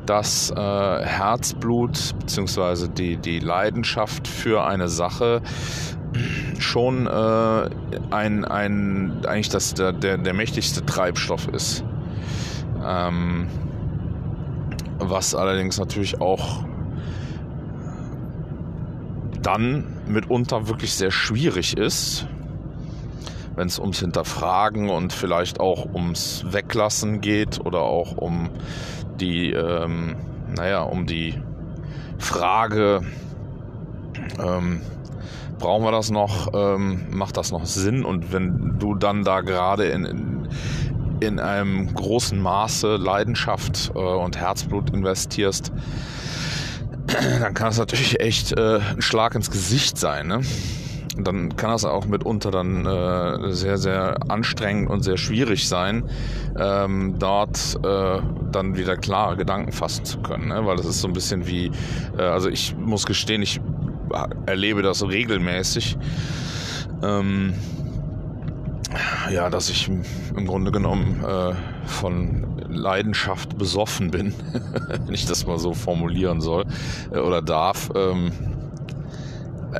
dass 0.05 0.51
äh, 0.51 0.57
Herzblut 0.57 2.15
bzw. 2.19 2.89
Die, 2.89 3.19
die 3.19 3.39
Leidenschaft 3.39 4.27
für 4.27 4.67
eine 4.67 4.89
Sache 4.89 5.43
schon 6.59 7.07
äh, 7.07 7.71
ein, 8.11 8.45
ein, 8.45 9.25
eigentlich 9.27 9.49
das, 9.49 9.75
der, 9.75 9.93
der, 9.93 10.19
der 10.19 10.35
mächtigste 10.35 10.85
Treibstoff 10.85 11.47
ist. 11.49 11.85
Ähm, 12.85 13.47
was 14.99 15.35
allerdings 15.35 15.79
natürlich 15.79 16.21
auch 16.21 16.65
dann 19.43 19.85
mitunter 20.09 20.69
wirklich 20.69 20.95
sehr 20.95 21.11
schwierig 21.11 21.77
ist, 21.77 22.27
wenn 23.55 23.69
es 23.69 23.79
ums 23.79 24.01
Hinterfragen 24.01 24.91
und 24.91 25.13
vielleicht 25.13 25.61
auch 25.61 25.87
ums 25.95 26.45
Weglassen 26.51 27.21
geht 27.21 27.65
oder 27.65 27.81
auch 27.83 28.17
um 28.17 28.51
die, 29.21 29.53
ähm, 29.53 30.17
naja, 30.55 30.83
um 30.83 31.07
die 31.07 31.35
Frage, 32.19 33.03
ähm, 34.39 34.81
brauchen 35.59 35.85
wir 35.85 35.93
das 35.93 36.11
noch, 36.11 36.53
ähm, 36.55 37.07
macht 37.11 37.37
das 37.37 37.53
noch 37.53 37.67
Sinn? 37.67 38.05
Und 38.05 38.33
wenn 38.33 38.79
du 38.79 38.95
dann 38.95 39.25
da 39.25 39.41
gerade 39.41 39.87
in, 39.87 40.05
in, 40.05 40.49
in, 41.21 41.39
einem 41.39 41.95
großen 41.95 42.41
Maße 42.41 42.97
Leidenschaft 42.97 43.93
äh, 43.95 43.99
und 43.99 44.37
Herzblut 44.37 44.91
investierst, 44.91 45.73
dann 47.41 47.55
kann 47.55 47.69
es 47.69 47.79
natürlich 47.79 48.21
echt 48.21 48.53
äh, 48.53 48.81
ein 48.95 49.03
Schlag 49.03 49.35
ins 49.35 49.51
Gesicht 49.51 49.99
sein. 49.99 50.27
Ne? 50.27 50.41
dann 51.19 51.57
kann 51.57 51.71
das 51.71 51.85
auch 51.85 52.07
mitunter 52.07 52.51
dann 52.51 52.85
äh, 52.85 53.53
sehr, 53.53 53.79
sehr 53.79 54.17
anstrengend 54.29 54.91
und 54.91 55.03
sehr 55.03 55.17
schwierig 55.17 55.69
sein, 55.69 56.05
ähm, 56.59 57.15
dort 57.19 57.79
äh, 57.83 58.21
dann 58.53 58.77
wieder 58.77 58.97
klare 58.97 59.37
Gedanken 59.37 59.73
fassen 59.73 60.05
zu 60.05 60.19
können. 60.19 60.49
Ne? 60.49 60.67
Weil 60.67 60.77
das 60.77 60.87
ist 60.87 61.01
so 61.01 61.09
ein 61.09 61.15
bisschen 61.15 61.47
wie, 61.47 61.71
äh, 62.19 62.23
also 62.23 62.49
ich 62.49 62.77
muss 62.77 63.07
gestehen, 63.07 63.43
ich 63.43 63.61
erlebe 64.47 64.83
das 64.83 65.07
regelmäßig. 65.07 65.97
Ähm, 67.03 67.55
ja, 69.31 69.51
dass 69.51 69.69
ich 69.71 69.89
im 69.89 70.47
Grunde 70.47 70.71
genommen 70.71 71.25
äh, 71.25 71.55
von 71.87 72.59
Leidenschaft 72.69 73.59
besoffen 73.59 74.11
bin, 74.11 74.35
wenn 75.07 75.15
ich 75.15 75.27
das 75.27 75.47
mal 75.47 75.59
so 75.59 75.75
formulieren 75.75 76.41
soll 76.41 76.65
äh, 77.13 77.19
oder 77.19 77.43
darf. 77.43 77.91
Ähm, 77.95 78.33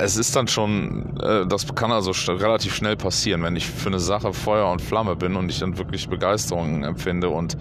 es 0.01 0.17
ist 0.17 0.35
dann 0.35 0.47
schon, 0.47 1.17
äh, 1.21 1.45
das 1.47 1.73
kann 1.75 1.91
also 1.91 2.11
relativ 2.27 2.75
schnell 2.75 2.95
passieren, 2.95 3.43
wenn 3.43 3.55
ich 3.55 3.67
für 3.67 3.87
eine 3.87 3.99
Sache 3.99 4.33
Feuer 4.33 4.71
und 4.71 4.81
Flamme 4.81 5.15
bin 5.15 5.35
und 5.35 5.49
ich 5.49 5.59
dann 5.59 5.77
wirklich 5.77 6.09
Begeisterung 6.09 6.83
empfinde 6.83 7.29
und 7.29 7.57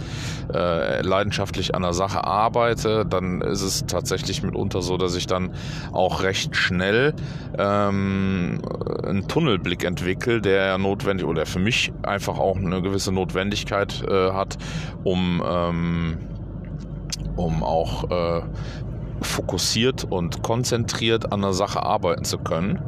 äh, 0.53 1.03
leidenschaftlich 1.03 1.75
an 1.75 1.83
der 1.83 1.93
Sache 1.93 2.25
arbeite, 2.25 3.05
dann 3.05 3.41
ist 3.41 3.63
es 3.63 3.87
tatsächlich 3.87 4.43
mitunter 4.43 4.83
so, 4.83 4.97
dass 4.97 5.15
ich 5.15 5.27
dann 5.27 5.53
auch 5.93 6.23
recht 6.23 6.57
schnell 6.57 7.15
ähm, 7.59 8.61
einen 9.03 9.29
Tunnelblick 9.29 9.85
entwickle, 9.85 10.41
der 10.41 10.79
notwendig 10.79 11.27
oder 11.27 11.47
für 11.47 11.59
mich 11.59 11.93
einfach 12.03 12.39
auch 12.39 12.57
eine 12.57 12.83
gewisse 12.83 13.13
Notwendigkeit 13.13 14.03
äh, 14.09 14.33
hat, 14.33 14.59
um 15.05 15.43
ähm, 15.47 16.19
um 17.37 17.63
auch 17.63 18.11
äh, 18.11 18.43
fokussiert 19.23 20.05
und 20.05 20.43
konzentriert 20.43 21.33
an 21.33 21.43
der 21.43 21.53
Sache 21.53 21.83
arbeiten 21.83 22.25
zu 22.25 22.39
können. 22.39 22.81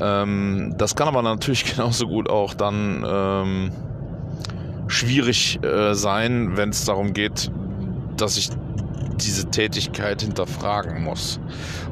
Ähm, 0.00 0.74
das 0.76 0.94
kann 0.94 1.08
aber 1.08 1.22
natürlich 1.22 1.64
genauso 1.64 2.06
gut 2.06 2.28
auch 2.28 2.54
dann 2.54 3.04
ähm, 3.06 3.72
schwierig 4.88 5.62
äh, 5.62 5.94
sein, 5.94 6.56
wenn 6.56 6.70
es 6.70 6.84
darum 6.84 7.12
geht, 7.12 7.50
dass 8.16 8.36
ich 8.36 8.50
diese 9.16 9.50
Tätigkeit 9.50 10.22
hinterfragen 10.22 11.02
muss. 11.02 11.40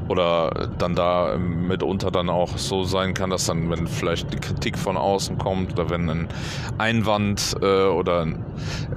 Oder 0.07 0.69
dann 0.77 0.95
da 0.95 1.35
mitunter 1.37 2.11
dann 2.11 2.29
auch 2.29 2.57
so 2.57 2.83
sein 2.83 3.15
kann, 3.15 3.31
dass 3.31 3.45
dann, 3.45 3.71
wenn 3.71 3.87
vielleicht 3.87 4.31
die 4.31 4.37
Kritik 4.37 4.77
von 4.77 4.97
außen 4.97 5.39
kommt 5.39 5.73
oder 5.73 5.89
wenn 5.89 6.09
ein 6.09 6.27
Einwand 6.77 7.55
äh, 7.61 7.85
oder 7.85 8.21
in 8.21 8.45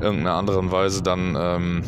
irgendeiner 0.01 0.35
anderen 0.35 0.71
Weise 0.71 1.03
dann 1.03 1.35
ähm, 1.39 1.83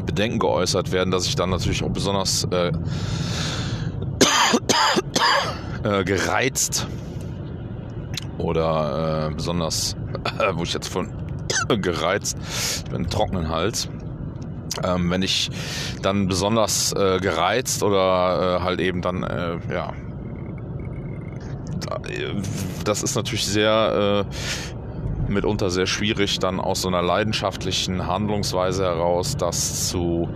Bedenken 0.00 0.38
geäußert 0.38 0.92
werden, 0.92 1.10
dass 1.10 1.26
ich 1.26 1.34
dann 1.34 1.50
natürlich 1.50 1.82
auch 1.84 1.90
besonders 1.90 2.44
äh, 2.50 2.72
äh, 5.84 6.04
gereizt 6.04 6.86
oder 8.38 9.28
äh, 9.30 9.34
besonders, 9.34 9.96
wo 10.54 10.62
ich 10.62 10.72
jetzt 10.72 10.88
von 10.88 11.10
gereizt, 11.80 12.36
ich 12.84 12.90
bin 12.90 13.08
trockenen 13.08 13.48
Hals. 13.48 13.88
Ähm, 14.82 15.10
wenn 15.10 15.20
ich 15.20 15.50
dann 16.00 16.28
besonders 16.28 16.92
äh, 16.94 17.18
gereizt 17.20 17.82
oder 17.82 18.58
äh, 18.58 18.62
halt 18.62 18.80
eben 18.80 19.02
dann, 19.02 19.22
äh, 19.22 19.58
ja, 19.70 19.92
das 22.84 23.02
ist 23.02 23.14
natürlich 23.14 23.44
sehr 23.44 24.24
mitunter 25.32 25.70
sehr 25.70 25.86
schwierig, 25.86 26.38
dann 26.38 26.60
aus 26.60 26.82
so 26.82 26.88
einer 26.88 27.02
leidenschaftlichen 27.02 28.06
Handlungsweise 28.06 28.84
heraus 28.84 29.36
das 29.36 29.88
zu 29.88 30.28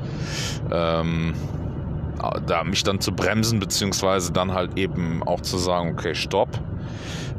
ähm, 0.71 1.35
da 2.47 2.65
mich 2.65 2.83
dann 2.83 3.01
zu 3.01 3.13
bremsen, 3.13 3.59
beziehungsweise 3.59 4.33
dann 4.33 4.53
halt 4.53 4.77
eben 4.79 5.23
auch 5.23 5.41
zu 5.41 5.59
sagen, 5.59 5.91
okay, 5.91 6.15
stopp. 6.15 6.49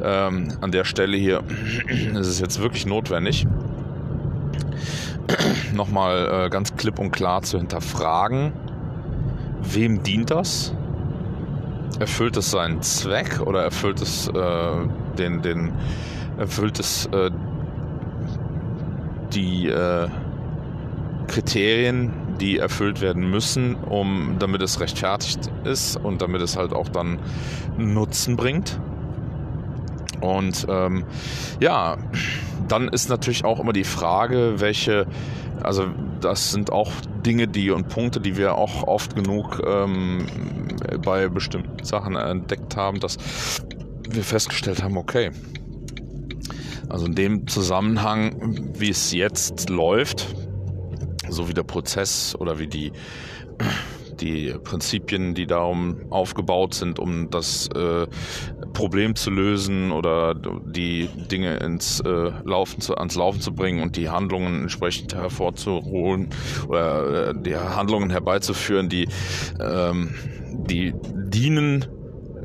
Ähm, 0.04 0.50
an 0.62 0.72
der 0.72 0.84
Stelle 0.84 1.18
hier 1.18 1.44
ist 2.14 2.28
es 2.28 2.40
jetzt 2.40 2.62
wirklich 2.62 2.86
notwendig, 2.86 3.48
nochmal 5.74 6.46
äh, 6.46 6.50
ganz 6.50 6.76
klipp 6.76 7.00
und 7.00 7.12
klar 7.12 7.42
zu 7.42 7.58
hinterfragen, 7.58 8.54
wem 9.62 10.04
dient 10.04 10.32
das? 10.32 10.74
Erfüllt 12.00 12.38
es 12.38 12.52
seinen 12.52 12.82
Zweck 12.84 13.42
oder 13.42 13.64
erfüllt 13.64 14.02
es 14.02 14.28
äh, 14.28 14.88
den, 15.18 15.42
den 15.42 15.72
erfüllt 16.38 16.80
es 16.80 17.08
äh, 17.08 17.32
die 19.34 19.68
äh, 19.68 20.08
Kriterien, 21.28 22.14
die 22.40 22.58
erfüllt 22.58 23.02
werden 23.02 23.30
müssen, 23.30 23.76
um 23.76 24.38
damit 24.40 24.62
es 24.62 24.80
rechtfertigt 24.80 25.52
ist 25.64 25.98
und 25.98 26.22
damit 26.22 26.42
es 26.42 26.58
halt 26.58 26.74
auch 26.74 26.90
dann 26.90 27.20
Nutzen 27.78 28.36
bringt. 28.36 28.80
Und 30.22 30.66
ähm, 30.70 31.06
ja, 31.60 31.98
dann 32.68 32.88
ist 32.88 33.10
natürlich 33.10 33.46
auch 33.46 33.60
immer 33.60 33.74
die 33.74 33.84
Frage, 33.84 34.56
welche, 34.58 35.06
also 35.62 35.86
das 36.22 36.52
sind 36.52 36.72
auch 36.72 36.92
Dinge, 37.26 37.48
die 37.48 37.72
und 37.72 37.90
Punkte, 37.90 38.20
die 38.20 38.38
wir 38.38 38.56
auch 38.56 38.84
oft 38.84 39.16
genug 39.16 39.62
ähm, 39.66 40.26
bei 41.04 41.28
bestimmten 41.28 41.84
Sachen 41.84 42.16
entdeckt 42.16 42.76
haben, 42.76 43.00
dass 43.00 43.18
wir 44.10 44.24
festgestellt 44.24 44.82
haben, 44.82 44.98
okay, 44.98 45.32
also 46.90 47.06
in 47.06 47.16
dem 47.16 47.48
Zusammenhang, 47.48 48.72
wie 48.78 48.90
es 48.90 49.12
jetzt 49.12 49.70
läuft, 49.70 50.36
so 51.30 51.50
wie 51.50 51.54
der 51.54 51.64
Prozess 51.64 52.36
oder 52.40 52.60
wie 52.60 52.68
die, 52.68 52.92
die 54.20 54.54
Prinzipien, 54.64 55.34
die 55.34 55.48
darum 55.48 56.12
aufgebaut 56.12 56.74
sind, 56.74 57.00
um 57.00 57.30
das 57.30 57.68
äh, 57.76 58.08
Problem 58.74 59.16
zu 59.16 59.32
lösen 59.32 59.92
oder 59.92 60.34
die 60.34 61.10
Dinge 61.32 61.58
ins 61.58 62.00
äh, 62.00 62.32
Laufen 62.44 62.82
zu, 62.82 62.96
ans 62.96 63.16
Laufen 63.16 63.42
zu 63.42 63.54
bringen 63.54 63.82
und 63.82 63.96
die 63.96 64.10
Handlungen 64.10 64.62
entsprechend 64.62 65.14
hervorzuholen 65.14 66.30
oder 66.68 67.30
äh, 67.30 67.34
die 67.36 67.56
Handlungen 67.56 68.10
herbeizuführen, 68.10 68.90
die, 68.90 69.08
ähm, 69.60 70.16
die 70.68 70.94
dienen 71.04 71.86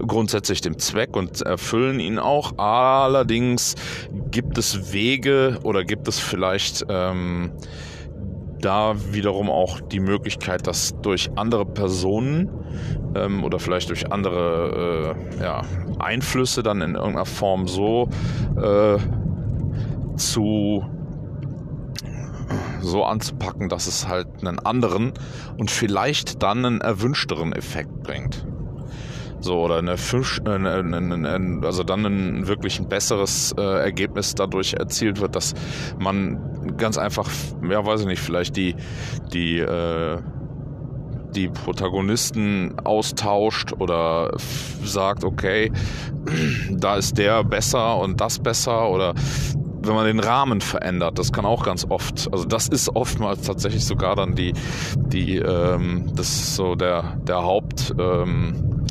grundsätzlich 0.06 0.60
dem 0.60 0.78
Zweck 0.78 1.16
und 1.16 1.42
erfüllen 1.42 2.00
ihn 2.00 2.18
auch. 2.18 2.58
Allerdings 2.58 3.74
gibt 4.30 4.58
es 4.58 4.92
Wege 4.92 5.58
oder 5.62 5.84
gibt 5.84 6.08
es 6.08 6.18
vielleicht 6.18 6.86
ähm, 6.88 7.52
da 8.60 8.94
wiederum 9.12 9.50
auch 9.50 9.80
die 9.80 10.00
Möglichkeit, 10.00 10.66
dass 10.66 10.94
durch 11.02 11.30
andere 11.36 11.66
Personen 11.66 12.48
ähm, 13.14 13.44
oder 13.44 13.58
vielleicht 13.58 13.90
durch 13.90 14.10
andere 14.10 15.16
äh, 15.38 15.42
ja, 15.42 15.62
Einflüsse 15.98 16.62
dann 16.62 16.80
in 16.80 16.94
irgendeiner 16.94 17.26
Form 17.26 17.66
so 17.66 18.08
äh, 18.56 18.98
zu 20.16 20.84
so 22.80 23.04
anzupacken, 23.04 23.68
dass 23.68 23.86
es 23.86 24.08
halt 24.08 24.26
einen 24.40 24.58
anderen 24.58 25.12
und 25.56 25.70
vielleicht 25.70 26.42
dann 26.42 26.64
einen 26.64 26.80
erwünschteren 26.80 27.52
Effekt 27.52 28.02
bringt. 28.02 28.44
So, 29.42 29.60
oder 29.60 29.78
eine 29.78 29.96
Fisch, 29.96 30.40
äh, 30.46 31.64
also 31.66 31.82
dann 31.82 32.06
ein 32.06 32.46
wirklich 32.46 32.78
ein 32.78 32.88
besseres 32.88 33.52
äh, 33.58 33.60
Ergebnis 33.60 34.36
dadurch 34.36 34.74
erzielt 34.74 35.20
wird, 35.20 35.34
dass 35.34 35.54
man 35.98 36.76
ganz 36.76 36.96
einfach, 36.96 37.28
ja, 37.68 37.84
weiß 37.84 38.02
ich 38.02 38.06
nicht, 38.06 38.22
vielleicht 38.22 38.56
die, 38.56 38.76
die, 39.32 39.58
äh, 39.58 40.18
die 41.34 41.48
Protagonisten 41.48 42.78
austauscht 42.84 43.72
oder 43.72 44.30
sagt, 44.84 45.24
okay, 45.24 45.72
da 46.70 46.96
ist 46.96 47.18
der 47.18 47.42
besser 47.42 47.98
und 47.98 48.20
das 48.20 48.38
besser 48.38 48.88
oder 48.90 49.12
wenn 49.84 49.94
man 49.94 50.06
den 50.06 50.20
Rahmen 50.20 50.60
verändert, 50.60 51.18
das 51.18 51.32
kann 51.32 51.44
auch 51.44 51.64
ganz 51.64 51.84
oft, 51.88 52.28
also 52.32 52.44
das 52.44 52.68
ist 52.68 52.94
oftmals 52.94 53.42
tatsächlich 53.42 53.84
sogar 53.84 54.14
dann 54.14 54.36
die, 54.36 54.52
die, 54.96 55.38
ähm, 55.38 56.12
das 56.14 56.28
ist 56.28 56.54
so 56.54 56.76
der, 56.76 57.16
der 57.26 57.42
Haupt, 57.42 57.92
ähm, 57.98 58.81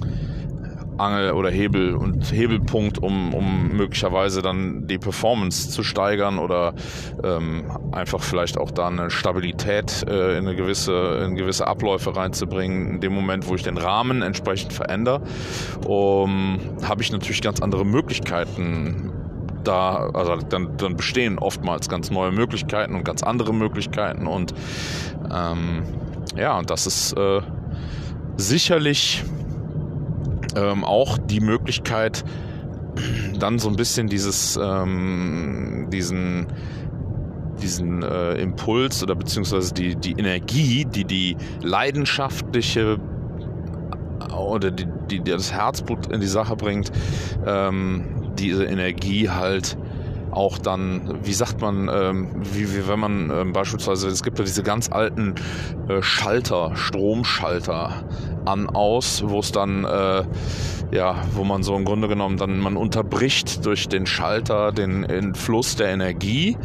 Angel 1.01 1.31
oder 1.31 1.50
Hebel 1.50 1.96
und 1.96 2.31
Hebelpunkt, 2.31 3.00
um, 3.00 3.34
um 3.34 3.70
möglicherweise 3.75 4.41
dann 4.41 4.88
die 4.88 4.98
Performance 4.98 5.70
zu 5.70 5.84
steigern 5.84 6.39
oder 6.39 6.74
ähm, 7.24 7.65
einfach 7.91 8.22
vielleicht 8.22 8.58
auch 8.58 8.72
da 8.72 8.88
eine 8.88 9.10
Stabilität 9.10 10.05
äh, 10.08 10.38
in, 10.38 10.48
eine 10.48 10.55
gewisse, 10.55 11.25
in 11.25 11.36
gewisse 11.36 11.67
Abläufe 11.67 12.15
reinzubringen. 12.15 12.96
In 12.96 13.00
dem 13.01 13.13
Moment, 13.13 13.48
wo 13.48 13.55
ich 13.55 13.63
den 13.63 13.77
Rahmen 13.77 14.22
entsprechend 14.22 14.74
verändere, 14.74 15.22
um, 15.86 16.60
habe 16.84 17.01
ich 17.01 17.12
natürlich 17.12 17.41
ganz 17.41 17.62
andere 17.62 17.86
Möglichkeiten, 17.86 19.12
da, 19.63 20.10
also 20.13 20.38
dann, 20.38 20.77
dann 20.77 20.96
bestehen 20.96 21.38
oftmals 21.38 21.89
ganz 21.89 22.10
neue 22.12 22.31
Möglichkeiten 22.31 22.96
und 22.96 23.03
ganz 23.03 23.24
andere 23.24 23.53
Möglichkeiten 23.53 24.27
und 24.27 24.53
ähm, 25.31 25.84
ja, 26.36 26.58
und 26.58 26.70
das 26.70 26.88
ist 26.88 27.13
äh, 27.13 27.41
sicherlich 28.38 29.24
ähm, 30.55 30.84
auch 30.84 31.17
die 31.17 31.39
Möglichkeit, 31.39 32.24
dann 33.39 33.60
so 33.60 33.70
ein 33.70 33.75
bisschen 33.75 34.08
dieses, 34.08 34.60
ähm, 34.62 35.88
diesen, 35.91 36.48
diesen 37.62 38.03
äh, 38.03 38.34
Impuls 38.34 39.01
oder 39.03 39.15
beziehungsweise 39.15 39.74
die, 39.74 39.96
die 39.96 40.12
Energie, 40.13 40.86
die 40.86 41.05
die 41.05 41.38
leidenschaftliche 41.62 43.00
oder 44.38 44.72
die, 44.72 44.86
die, 45.10 45.20
die 45.22 45.31
das 45.31 45.51
Herzblut 45.51 46.08
in 46.08 46.20
die 46.22 46.27
Sache 46.27 46.55
bringt, 46.55 46.91
ähm, 47.46 48.05
diese 48.38 48.65
Energie 48.65 49.29
halt 49.29 49.77
auch 50.31 50.57
dann, 50.57 51.19
wie 51.23 51.33
sagt 51.33 51.61
man, 51.61 51.89
ähm, 51.91 52.29
wie, 52.53 52.73
wie 52.73 52.88
wenn 52.88 53.00
man 53.00 53.29
ähm, 53.29 53.53
beispielsweise, 53.53 54.07
es 54.07 54.23
gibt 54.23 54.39
ja 54.39 54.45
diese 54.45 54.63
ganz 54.63 54.91
alten 54.91 55.35
äh, 55.88 56.01
Schalter, 56.01 56.71
Stromschalter 56.75 58.03
an, 58.45 58.67
aus, 58.69 59.23
wo 59.25 59.39
es 59.39 59.51
dann, 59.51 59.85
äh, 59.85 60.23
ja, 60.91 61.15
wo 61.33 61.43
man 61.43 61.63
so 61.63 61.75
im 61.75 61.85
Grunde 61.85 62.07
genommen 62.07 62.38
dann, 62.38 62.59
man 62.59 62.77
unterbricht 62.77 63.65
durch 63.65 63.88
den 63.88 64.05
Schalter 64.05 64.71
den, 64.71 65.03
den 65.03 65.35
Fluss 65.35 65.75
der 65.75 65.89
Energie 65.89 66.57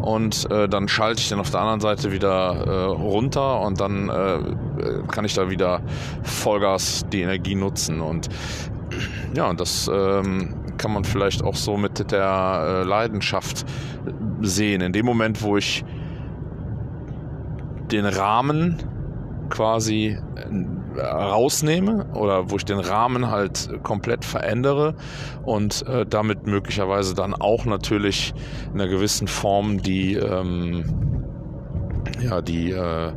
und 0.00 0.50
äh, 0.50 0.68
dann 0.68 0.88
schalte 0.88 1.20
ich 1.20 1.28
den 1.28 1.40
auf 1.40 1.50
der 1.50 1.60
anderen 1.60 1.80
Seite 1.80 2.12
wieder 2.12 2.66
äh, 2.66 2.84
runter 2.86 3.60
und 3.60 3.80
dann 3.80 4.08
äh, 4.08 4.38
kann 5.10 5.24
ich 5.24 5.34
da 5.34 5.50
wieder 5.50 5.80
Vollgas 6.22 7.06
die 7.12 7.22
Energie 7.22 7.54
nutzen 7.54 8.00
und 8.00 8.28
ja, 9.34 9.52
das 9.54 9.90
ähm, 9.92 10.54
kann 10.80 10.92
man 10.92 11.04
vielleicht 11.04 11.44
auch 11.44 11.56
so 11.56 11.76
mit 11.76 12.10
der 12.10 12.64
äh, 12.64 12.88
Leidenschaft 12.88 13.66
sehen. 14.40 14.80
In 14.80 14.94
dem 14.94 15.04
Moment, 15.04 15.42
wo 15.42 15.58
ich 15.58 15.84
den 17.92 18.06
Rahmen 18.06 18.78
quasi 19.50 20.16
äh, 20.96 21.00
rausnehme 21.00 22.06
oder 22.14 22.50
wo 22.50 22.56
ich 22.56 22.64
den 22.64 22.78
Rahmen 22.78 23.30
halt 23.30 23.68
komplett 23.82 24.24
verändere 24.24 24.94
und 25.44 25.86
äh, 25.86 26.06
damit 26.06 26.46
möglicherweise 26.46 27.14
dann 27.14 27.34
auch 27.34 27.66
natürlich 27.66 28.32
in 28.72 28.80
einer 28.80 28.88
gewissen 28.88 29.28
Form 29.28 29.82
die 29.82 30.14
ähm, 30.14 30.84
ja 32.22 32.40
die 32.40 32.70
äh, 32.70 33.12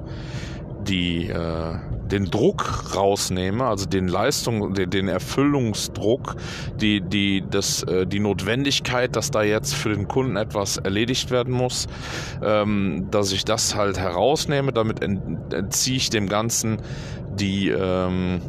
die 0.86 1.30
äh, 1.30 1.76
den 2.12 2.26
Druck 2.26 2.96
rausnehme, 2.96 3.66
also 3.66 3.86
den 3.86 4.08
Leistung, 4.08 4.74
den, 4.74 4.90
den 4.90 5.08
Erfüllungsdruck, 5.08 6.36
die, 6.80 7.02
die, 7.02 7.44
das, 7.50 7.84
äh, 7.84 8.06
die 8.06 8.20
Notwendigkeit, 8.20 9.16
dass 9.16 9.32
da 9.32 9.44
jetzt 9.44 9.74
für 9.74 9.90
den 9.90 10.08
Kunden 10.08 10.36
etwas 10.36 10.78
erledigt 10.78 11.32
werden 11.32 11.54
muss, 11.54 11.88
ähm, 12.42 13.08
dass 13.12 13.32
ich 13.32 13.46
das 13.46 13.76
halt 13.76 13.98
herausnehme, 13.98 14.72
damit 14.72 15.02
entziehe 15.02 15.98
ich 15.98 16.10
dem 16.10 16.28
Ganzen 16.28 16.78
die, 17.40 17.70
ähm, 17.70 18.42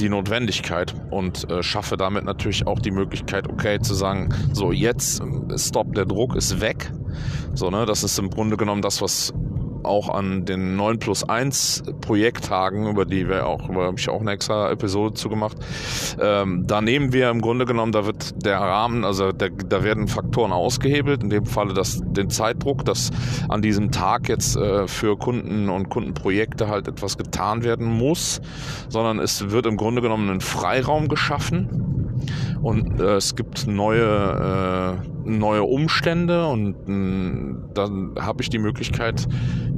die 0.00 0.08
Notwendigkeit 0.08 0.94
und 1.10 1.48
äh, 1.50 1.62
schaffe 1.62 1.96
damit 1.96 2.24
natürlich 2.24 2.66
auch 2.66 2.78
die 2.78 2.90
Möglichkeit, 2.90 3.48
okay, 3.48 3.78
zu 3.80 3.94
sagen, 3.94 4.30
so 4.52 4.72
jetzt, 4.72 5.20
äh, 5.20 5.58
stopp, 5.58 5.94
der 5.94 6.06
Druck 6.06 6.36
ist 6.36 6.60
weg. 6.60 6.90
So, 7.54 7.70
ne, 7.70 7.84
das 7.84 8.04
ist 8.04 8.18
im 8.18 8.30
Grunde 8.30 8.56
genommen 8.56 8.82
das, 8.82 9.02
was 9.02 9.34
auch 9.84 10.08
an 10.08 10.44
den 10.44 10.76
9 10.76 10.98
plus 10.98 11.28
1 11.28 11.84
Projekttagen, 12.00 12.86
über 12.86 13.04
die 13.04 13.28
wir 13.28 13.46
auch, 13.46 13.68
über 13.68 13.86
habe 13.86 13.98
ich 13.98 14.08
auch 14.08 14.20
eine 14.20 14.32
extra 14.32 14.70
Episode 14.70 15.14
zugemacht. 15.14 15.56
Ähm, 16.20 16.64
da 16.66 16.80
nehmen 16.80 17.12
wir 17.12 17.30
im 17.30 17.40
Grunde 17.40 17.64
genommen, 17.64 17.92
da 17.92 18.06
wird 18.06 18.44
der 18.44 18.58
Rahmen, 18.58 19.04
also 19.04 19.32
der, 19.32 19.50
da 19.50 19.82
werden 19.82 20.08
Faktoren 20.08 20.52
ausgehebelt, 20.52 21.22
in 21.22 21.30
dem 21.30 21.46
Falle 21.46 21.74
das, 21.74 22.00
den 22.04 22.30
Zeitdruck, 22.30 22.84
dass 22.84 23.10
an 23.48 23.62
diesem 23.62 23.90
Tag 23.90 24.28
jetzt 24.28 24.56
äh, 24.56 24.86
für 24.86 25.16
Kunden 25.16 25.68
und 25.68 25.88
Kundenprojekte 25.88 26.68
halt 26.68 26.88
etwas 26.88 27.18
getan 27.18 27.64
werden 27.64 27.86
muss, 27.86 28.40
sondern 28.88 29.18
es 29.18 29.50
wird 29.50 29.66
im 29.66 29.76
Grunde 29.76 30.02
genommen 30.02 30.30
ein 30.30 30.40
Freiraum 30.40 31.08
geschaffen 31.08 31.68
und 32.62 33.00
äh, 33.00 33.16
es 33.16 33.36
gibt 33.36 33.66
neue, 33.66 35.00
äh, 35.04 35.28
neue 35.28 35.62
Umstände 35.62 36.46
und 36.46 36.74
äh, 36.88 37.74
dann 37.74 38.14
habe 38.18 38.42
ich 38.42 38.50
die 38.50 38.58
Möglichkeit, 38.58 39.26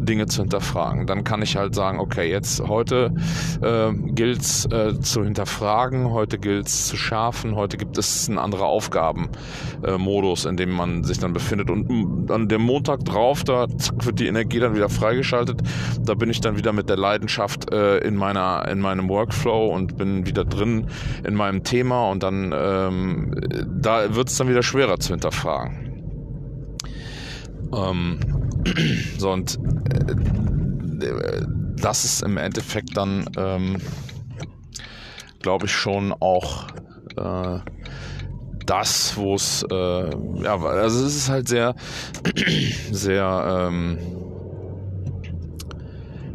Dinge 0.05 0.27
zu 0.27 0.43
hinterfragen. 0.43 1.07
Dann 1.07 1.25
kann 1.25 1.43
ich 1.43 1.57
halt 1.57 1.75
sagen, 1.75 2.01
okay, 2.01 2.29
jetzt 2.29 2.61
heute 2.67 3.15
äh, 3.63 3.93
gilt 4.13 4.41
es 4.41 4.67
äh, 4.67 4.99
zu 5.01 5.25
hinterfragen, 5.25 6.11
heute 6.11 6.39
gilt 6.39 6.67
es 6.67 6.89
zu 6.89 6.97
schärfen, 6.97 7.55
heute 7.55 7.77
gibt 7.77 7.97
es 7.99 8.29
einen 8.29 8.39
anderen 8.39 8.65
Aufgabenmodus, 8.65 10.45
äh, 10.45 10.49
in 10.49 10.57
dem 10.57 10.71
man 10.73 11.05
sich 11.05 11.19
dann 11.19 11.33
befindet. 11.33 11.71
Und 11.71 11.89
mm, 11.89 12.33
an 12.33 12.49
dem 12.49 12.63
Montag 12.63 13.05
drauf, 13.05 13.45
da 13.45 13.67
wird 13.69 14.19
die 14.19 14.27
Energie 14.27 14.59
dann 14.59 14.75
wieder 14.75 14.89
freigeschaltet. 14.89 15.63
Da 16.05 16.15
bin 16.15 16.31
ich 16.31 16.41
dann 16.41 16.57
wieder 16.57 16.73
mit 16.73 16.89
der 16.89 16.97
Leidenschaft 16.97 17.73
äh, 17.73 17.99
in 17.99 18.17
meiner, 18.17 18.67
in 18.69 18.81
meinem 18.81 19.09
Workflow 19.09 19.69
und 19.69 19.97
bin 19.97 20.27
wieder 20.27 20.45
drin 20.45 20.87
in 21.25 21.35
meinem 21.35 21.63
Thema 21.63 22.11
und 22.11 22.23
dann 22.23 22.53
ähm, 22.73 23.35
da 23.81 24.15
wird 24.15 24.29
es 24.29 24.37
dann 24.37 24.49
wieder 24.49 24.63
schwerer 24.63 24.99
zu 24.99 25.13
hinterfragen. 25.13 25.93
Ähm, 27.75 28.19
so, 29.19 29.31
und 29.31 29.59
äh, 29.91 31.43
das 31.77 32.05
ist 32.05 32.23
im 32.23 32.37
Endeffekt 32.37 32.97
dann, 32.97 33.25
ähm, 33.37 33.77
glaube 35.41 35.67
ich, 35.67 35.73
schon 35.73 36.13
auch 36.13 36.69
äh, 37.17 37.59
das, 38.67 39.17
wo 39.17 39.35
es, 39.35 39.65
äh, 39.71 40.11
ja, 40.43 40.63
also 40.63 41.05
es 41.05 41.17
ist 41.17 41.29
halt 41.29 41.49
sehr, 41.49 41.75
sehr, 42.93 43.69
ähm, 43.69 43.99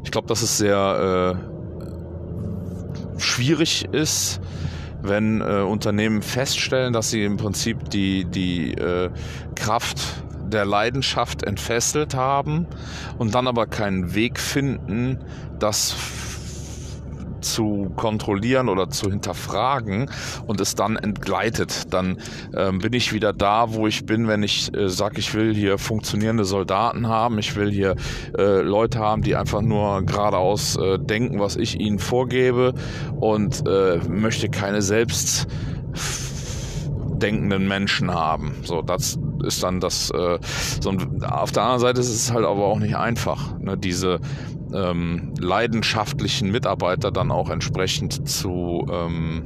ich 0.04 0.12
glaube, 0.12 0.28
dass 0.28 0.42
es 0.42 0.58
sehr 0.58 1.38
äh, 1.40 3.20
schwierig 3.20 3.88
ist, 3.92 4.42
wenn 5.08 5.42
äh, 5.42 5.62
Unternehmen 5.62 6.22
feststellen, 6.22 6.94
dass 6.94 7.10
sie 7.10 7.24
im 7.24 7.38
Prinzip 7.38 7.90
die, 7.90 8.26
die 8.26 8.74
äh, 8.74 9.10
Kraft 9.56 10.00
der 10.52 10.66
Leidenschaft 10.66 11.44
entfesselt 11.44 12.14
haben 12.16 12.68
und 13.18 13.36
dann 13.36 13.48
aber 13.48 13.68
keinen 13.68 14.16
Weg 14.16 14.40
finden, 14.40 15.20
das 15.60 15.96
zu 17.42 17.92
kontrollieren 17.96 18.70
oder 18.70 18.90
zu 18.90 19.10
hinterfragen 19.10 20.10
und 20.46 20.62
es 20.62 20.76
dann 20.76 20.96
entgleitet. 20.96 21.94
Dann 21.94 22.18
ähm, 22.56 22.80
bin 22.80 22.94
ich 22.94 23.14
wieder 23.14 23.34
da, 23.34 23.74
wo 23.74 23.88
ich 23.88 24.06
bin, 24.06 24.28
wenn 24.28 24.44
ich 24.44 24.74
äh, 24.76 24.90
sage, 24.90 25.20
ich 25.20 25.34
will 25.34 25.54
hier 25.54 25.78
funktionierende 25.78 26.46
Soldaten 26.46 27.08
haben, 27.08 27.40
ich 27.40 27.56
will 27.56 27.72
hier 27.72 27.96
äh, 28.38 28.62
Leute 28.62 29.00
haben, 29.00 29.22
die 29.22 29.36
einfach 29.36 29.62
nur 29.62 30.04
geradeaus 30.04 30.78
äh, 30.78 31.00
denken, 31.00 31.40
was 31.40 31.56
ich 31.56 31.80
ihnen 31.80 32.00
vorgebe 32.00 32.74
und 33.20 33.68
äh, 33.68 34.00
möchte 34.08 34.50
keine 34.50 34.82
selbst 34.82 35.48
denkenden 37.18 37.68
Menschen 37.68 38.14
haben. 38.14 38.56
So, 38.64 38.82
das 38.82 39.18
ist 39.44 39.64
dann 39.64 39.80
das. 39.80 40.10
Äh, 40.12 40.40
so, 40.80 40.94
auf 41.22 41.52
der 41.52 41.64
anderen 41.64 41.80
Seite 41.80 42.00
ist 42.02 42.10
es 42.10 42.32
halt 42.32 42.46
aber 42.46 42.66
auch 42.66 42.80
nicht 42.80 42.96
einfach, 42.96 43.58
ne, 43.60 43.78
diese 43.78 44.20
ähm, 44.74 45.34
leidenschaftlichen 45.40 46.52
Mitarbeiter 46.52 47.12
dann 47.12 47.32
auch 47.32 47.50
entsprechend 47.50 48.28
zu, 48.28 48.86
ähm, 48.92 49.46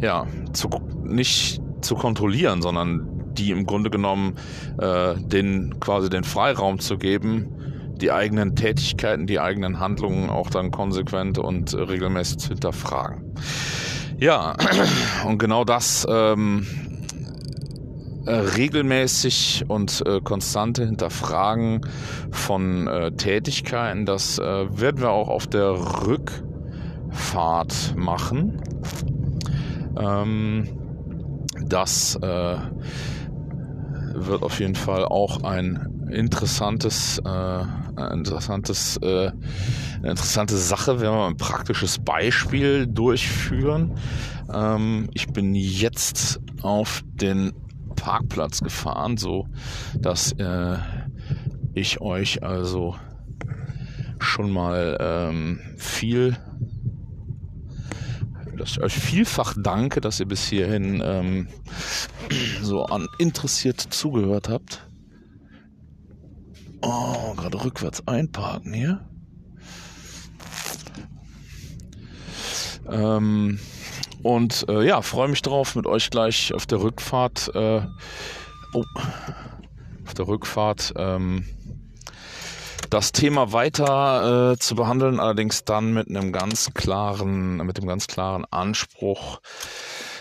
ja, 0.00 0.26
zu, 0.52 0.68
nicht 1.04 1.60
zu 1.80 1.94
kontrollieren, 1.94 2.62
sondern 2.62 3.06
die 3.34 3.50
im 3.50 3.66
Grunde 3.66 3.90
genommen 3.90 4.36
äh, 4.78 5.14
den 5.16 5.78
quasi 5.80 6.10
den 6.10 6.24
Freiraum 6.24 6.78
zu 6.78 6.98
geben, 6.98 7.48
die 7.96 8.12
eigenen 8.12 8.56
Tätigkeiten, 8.56 9.26
die 9.26 9.40
eigenen 9.40 9.78
Handlungen 9.78 10.30
auch 10.30 10.50
dann 10.50 10.70
konsequent 10.70 11.38
und 11.38 11.74
regelmäßig 11.74 12.38
zu 12.38 12.48
hinterfragen. 12.50 13.34
Ja, 14.18 14.56
und 15.26 15.38
genau 15.38 15.64
das 15.64 16.06
ähm, 16.10 16.66
äh, 18.30 18.34
regelmäßig 18.56 19.64
und 19.66 20.04
äh, 20.06 20.20
konstante 20.20 20.84
Hinterfragen 20.84 21.80
von 22.30 22.86
äh, 22.86 23.10
Tätigkeiten, 23.10 24.06
das 24.06 24.38
äh, 24.38 24.44
werden 24.80 25.00
wir 25.00 25.10
auch 25.10 25.28
auf 25.28 25.48
der 25.48 25.72
Rückfahrt 26.06 27.94
machen. 27.96 28.62
Ähm, 29.98 30.68
das 31.66 32.14
äh, 32.22 32.56
wird 34.14 34.44
auf 34.44 34.60
jeden 34.60 34.76
Fall 34.76 35.06
auch 35.06 35.42
ein 35.42 36.08
interessantes, 36.12 37.20
äh, 37.24 37.64
interessantes, 38.12 38.96
äh, 38.98 39.32
eine 39.98 40.10
interessante 40.10 40.56
Sache, 40.56 41.00
wenn 41.00 41.10
wir 41.10 41.26
ein 41.26 41.36
praktisches 41.36 41.98
Beispiel 41.98 42.86
durchführen. 42.86 43.96
Ähm, 44.54 45.10
ich 45.14 45.26
bin 45.32 45.56
jetzt 45.56 46.38
auf 46.62 47.02
den 47.14 47.52
Parkplatz 48.00 48.60
gefahren, 48.60 49.16
so 49.16 49.46
dass 49.98 50.32
äh, 50.32 50.78
ich 51.74 52.00
euch 52.00 52.42
also 52.42 52.96
schon 54.18 54.50
mal 54.50 54.96
ähm, 55.00 55.60
viel 55.76 56.36
dass 58.60 58.72
ich 58.72 58.82
euch 58.82 58.92
vielfach 58.94 59.54
danke, 59.56 60.02
dass 60.02 60.20
ihr 60.20 60.26
bis 60.26 60.46
hierhin 60.46 61.00
ähm, 61.02 61.48
so 62.60 62.84
an 62.84 63.08
interessiert 63.18 63.80
zugehört 63.80 64.50
habt. 64.50 64.86
Oh, 66.82 67.34
gerade 67.36 67.64
rückwärts 67.64 68.06
einparken 68.06 68.74
hier. 68.74 69.08
Ähm, 72.90 73.58
und 74.22 74.66
äh, 74.68 74.82
ja, 74.86 75.02
freue 75.02 75.28
mich 75.28 75.42
drauf, 75.42 75.74
mit 75.74 75.86
euch 75.86 76.10
gleich 76.10 76.52
auf 76.54 76.66
der 76.66 76.80
Rückfahrt, 76.82 77.50
äh, 77.54 77.82
oh, 78.72 78.84
auf 80.06 80.14
der 80.14 80.28
Rückfahrt 80.28 80.92
ähm, 80.96 81.46
das 82.90 83.12
Thema 83.12 83.52
weiter 83.52 84.52
äh, 84.52 84.58
zu 84.58 84.74
behandeln, 84.74 85.20
allerdings 85.20 85.64
dann 85.64 85.92
mit 85.94 86.08
einem 86.08 86.32
ganz 86.32 86.74
klaren, 86.74 87.58
mit 87.58 87.78
dem 87.78 87.86
ganz 87.86 88.08
klaren 88.08 88.44
Anspruch, 88.50 89.40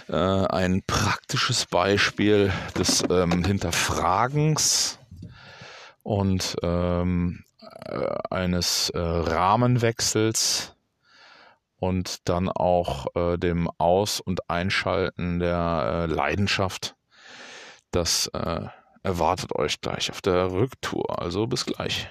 äh, 0.07 0.15
ein 0.15 0.83
praktisches 0.85 1.65
Beispiel 1.65 2.53
des 2.77 3.03
ähm, 3.09 3.43
Hinterfragens 3.43 4.99
und 6.03 6.55
ähm, 6.61 7.43
äh, 7.85 8.15
eines 8.29 8.89
äh, 8.91 8.99
Rahmenwechsels 8.99 10.75
und 11.79 12.27
dann 12.27 12.49
auch 12.49 13.07
äh, 13.15 13.37
dem 13.37 13.69
Aus- 13.77 14.19
und 14.19 14.49
Einschalten 14.49 15.39
der 15.39 16.07
äh, 16.09 16.13
Leidenschaft. 16.13 16.95
Das 17.91 18.27
äh, 18.27 18.65
erwartet 19.03 19.55
euch 19.55 19.81
gleich 19.81 20.11
auf 20.11 20.21
der 20.21 20.51
Rücktour. 20.51 21.19
Also 21.21 21.47
bis 21.47 21.65
gleich. 21.65 22.09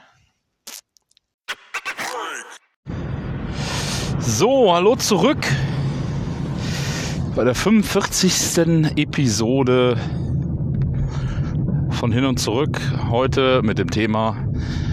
So, 4.19 4.73
hallo 4.73 4.97
zurück 4.97 5.47
bei 7.35 7.45
der 7.45 7.55
45. 7.55 8.59
Episode 8.97 9.97
von 11.91 12.11
Hin 12.11 12.25
und 12.25 12.39
Zurück. 12.39 12.81
Heute 13.11 13.63
mit 13.63 13.79
dem 13.79 13.91
Thema 13.91 14.37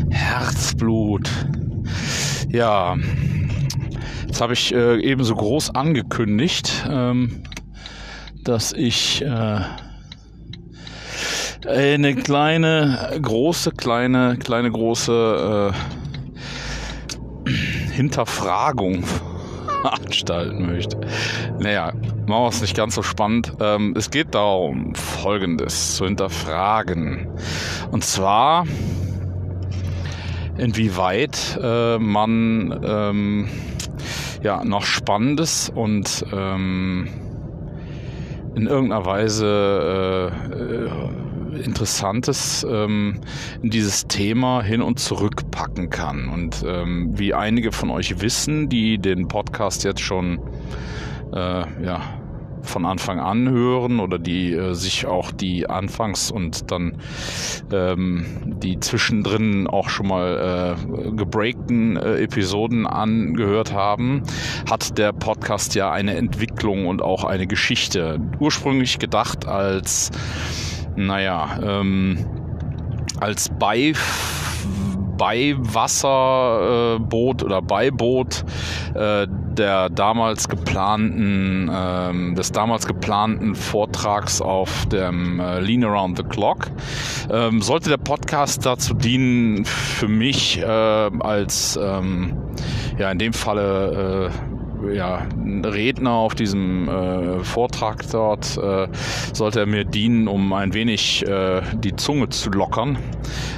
Herzblut. 0.09 1.29
Ja, 2.49 2.95
jetzt 4.35 4.41
habe 4.41 4.51
ich 4.51 4.75
äh, 4.75 4.99
eben 4.99 5.23
so 5.23 5.33
groß 5.33 5.75
angekündigt, 5.75 6.85
ähm, 6.91 7.41
dass 8.43 8.73
ich 8.73 9.21
äh, 9.21 9.61
eine 11.65 12.15
kleine, 12.15 13.17
große, 13.21 13.71
kleine, 13.71 14.35
kleine, 14.37 14.71
große 14.71 15.73
äh, 17.47 17.49
Hinterfragung 17.93 19.05
veranstalten 19.81 20.65
möchte. 20.65 20.99
Naja, 21.57 21.93
machen 22.27 22.43
wir 22.43 22.49
es 22.49 22.59
nicht 22.59 22.75
ganz 22.75 22.95
so 22.95 23.03
spannend. 23.03 23.53
Ähm, 23.61 23.93
es 23.95 24.11
geht 24.11 24.35
darum, 24.35 24.95
Folgendes 24.95 25.95
zu 25.95 26.03
hinterfragen. 26.03 27.29
Und 27.89 28.03
zwar, 28.03 28.65
inwieweit 30.57 31.57
äh, 31.63 31.97
man 31.99 32.81
ähm, 32.85 33.47
ja 34.45 34.63
noch 34.63 34.83
Spannendes 34.83 35.71
und 35.73 36.23
ähm, 36.31 37.09
in 38.55 38.67
irgendeiner 38.67 39.05
Weise 39.05 40.31
äh, 41.51 41.63
Interessantes 41.63 42.65
ähm, 42.69 43.21
in 43.63 43.71
dieses 43.71 44.07
Thema 44.07 44.61
hin 44.61 44.83
und 44.83 44.99
zurück 44.99 45.49
packen 45.49 45.89
kann. 45.89 46.29
Und 46.29 46.63
ähm, 46.67 47.17
wie 47.17 47.33
einige 47.33 47.71
von 47.71 47.89
euch 47.89 48.21
wissen, 48.21 48.69
die 48.69 48.99
den 48.99 49.27
Podcast 49.27 49.83
jetzt 49.83 50.01
schon 50.01 50.39
äh, 51.33 51.83
ja, 51.83 52.01
von 52.65 52.85
Anfang 52.85 53.19
an 53.19 53.49
hören 53.49 53.99
oder 53.99 54.19
die 54.19 54.53
äh, 54.53 54.73
sich 54.73 55.05
auch 55.05 55.31
die 55.31 55.69
Anfangs- 55.69 56.31
und 56.31 56.71
dann 56.71 56.97
ähm, 57.71 58.25
die 58.45 58.79
zwischendrin 58.79 59.67
auch 59.67 59.89
schon 59.89 60.07
mal 60.07 60.75
äh, 60.77 61.11
gebreakten 61.11 61.97
äh, 61.97 62.17
Episoden 62.17 62.87
angehört 62.87 63.73
haben, 63.73 64.23
hat 64.69 64.97
der 64.97 65.13
Podcast 65.13 65.75
ja 65.75 65.91
eine 65.91 66.15
Entwicklung 66.15 66.87
und 66.87 67.01
auch 67.01 67.23
eine 67.23 67.47
Geschichte. 67.47 68.19
Ursprünglich 68.39 68.99
gedacht 68.99 69.47
als 69.47 70.11
naja, 70.95 71.59
ähm, 71.61 72.25
als 73.19 73.49
Beif 73.49 74.44
Beiwasserboot 75.17 77.43
oder 77.43 77.61
Beiboot 77.61 78.43
äh, 78.93 79.27
der 79.29 79.89
damals 79.89 80.49
geplanten, 80.49 81.69
äh, 81.69 82.35
des 82.35 82.51
damals 82.51 82.87
geplanten 82.87 83.55
Vortrags 83.55 84.41
auf 84.41 84.85
dem 84.87 85.39
äh, 85.39 85.59
Lean 85.59 85.83
Around 85.83 86.17
the 86.17 86.23
Clock. 86.23 86.71
Ähm, 87.31 87.61
sollte 87.61 87.89
der 87.89 87.97
Podcast 87.97 88.65
dazu 88.65 88.93
dienen, 88.93 89.65
für 89.65 90.07
mich 90.07 90.59
äh, 90.59 90.65
als 90.65 91.77
ähm, 91.81 92.37
ja 92.97 93.11
in 93.11 93.19
dem 93.19 93.33
Falle 93.33 94.31
äh, 94.31 94.54
ja, 94.93 95.27
Redner 95.63 96.11
auf 96.11 96.35
diesem 96.35 96.87
äh, 96.87 97.43
Vortrag 97.43 98.03
dort 98.11 98.57
äh, 98.57 98.87
sollte 99.33 99.61
er 99.61 99.65
mir 99.65 99.85
dienen, 99.85 100.27
um 100.27 100.53
ein 100.53 100.73
wenig 100.73 101.25
äh, 101.27 101.61
die 101.75 101.95
Zunge 101.95 102.29
zu 102.29 102.49
lockern 102.49 102.97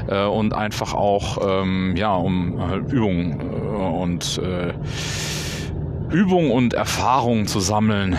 äh, 0.07 0.25
und 0.25 0.53
einfach 0.53 0.93
auch 0.93 1.63
ähm, 1.63 1.95
ja, 1.95 2.15
um 2.15 2.59
Übungen 2.89 3.39
äh, 3.39 3.77
und 3.77 4.41
äh, 4.43 4.73
Übung 6.11 6.51
und 6.51 6.73
Erfahrung 6.73 7.47
zu 7.47 7.59
sammeln 7.59 8.17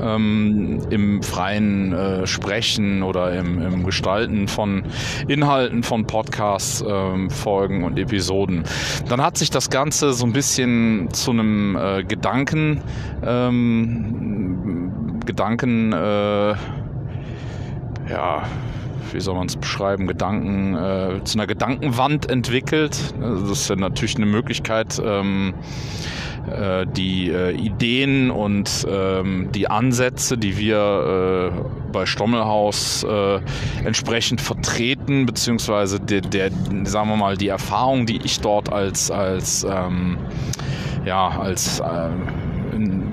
ähm, 0.00 0.80
im 0.90 1.22
freien 1.22 1.92
äh, 1.92 2.26
Sprechen 2.26 3.02
oder 3.02 3.32
im, 3.32 3.62
im, 3.62 3.84
Gestalten 3.84 4.46
von 4.46 4.82
Inhalten 5.26 5.82
von 5.82 6.06
Podcasts, 6.06 6.84
ähm, 6.86 7.30
Folgen 7.30 7.84
und 7.84 7.98
Episoden. 7.98 8.64
Dann 9.08 9.22
hat 9.22 9.38
sich 9.38 9.50
das 9.50 9.70
Ganze 9.70 10.12
so 10.12 10.26
ein 10.26 10.32
bisschen 10.32 11.08
zu 11.12 11.30
einem 11.30 11.76
äh, 11.76 12.04
Gedanken, 12.04 12.82
ähm, 13.24 15.20
Gedanken, 15.24 15.92
äh, 15.92 16.54
ja, 18.10 18.42
wie 19.12 19.20
soll 19.20 19.34
man 19.34 19.46
es 19.46 19.56
beschreiben, 19.56 20.06
Gedanken, 20.06 20.74
äh, 20.74 21.24
zu 21.24 21.38
einer 21.38 21.46
Gedankenwand 21.46 22.30
entwickelt. 22.30 23.14
Das 23.20 23.50
ist 23.50 23.70
ja 23.70 23.76
natürlich 23.76 24.16
eine 24.16 24.26
Möglichkeit, 24.26 25.00
ähm, 25.04 25.54
äh, 26.48 26.86
die 26.86 27.30
äh, 27.30 27.52
Ideen 27.52 28.30
und 28.30 28.86
ähm, 28.88 29.50
die 29.52 29.68
Ansätze, 29.68 30.38
die 30.38 30.56
wir 30.58 31.52
äh, 31.52 31.90
bei 31.92 32.06
Stommelhaus 32.06 33.04
äh, 33.04 33.40
entsprechend 33.84 34.40
vertreten, 34.40 35.26
beziehungsweise 35.26 36.00
der, 36.00 36.22
der, 36.22 36.50
sagen 36.84 37.08
wir 37.08 37.16
mal, 37.16 37.36
die 37.36 37.48
Erfahrung, 37.48 38.06
die 38.06 38.20
ich 38.24 38.40
dort 38.40 38.72
als, 38.72 39.10
als, 39.10 39.64
ähm, 39.64 40.18
ja, 41.04 41.28
als, 41.28 41.80
ähm, 41.80 42.49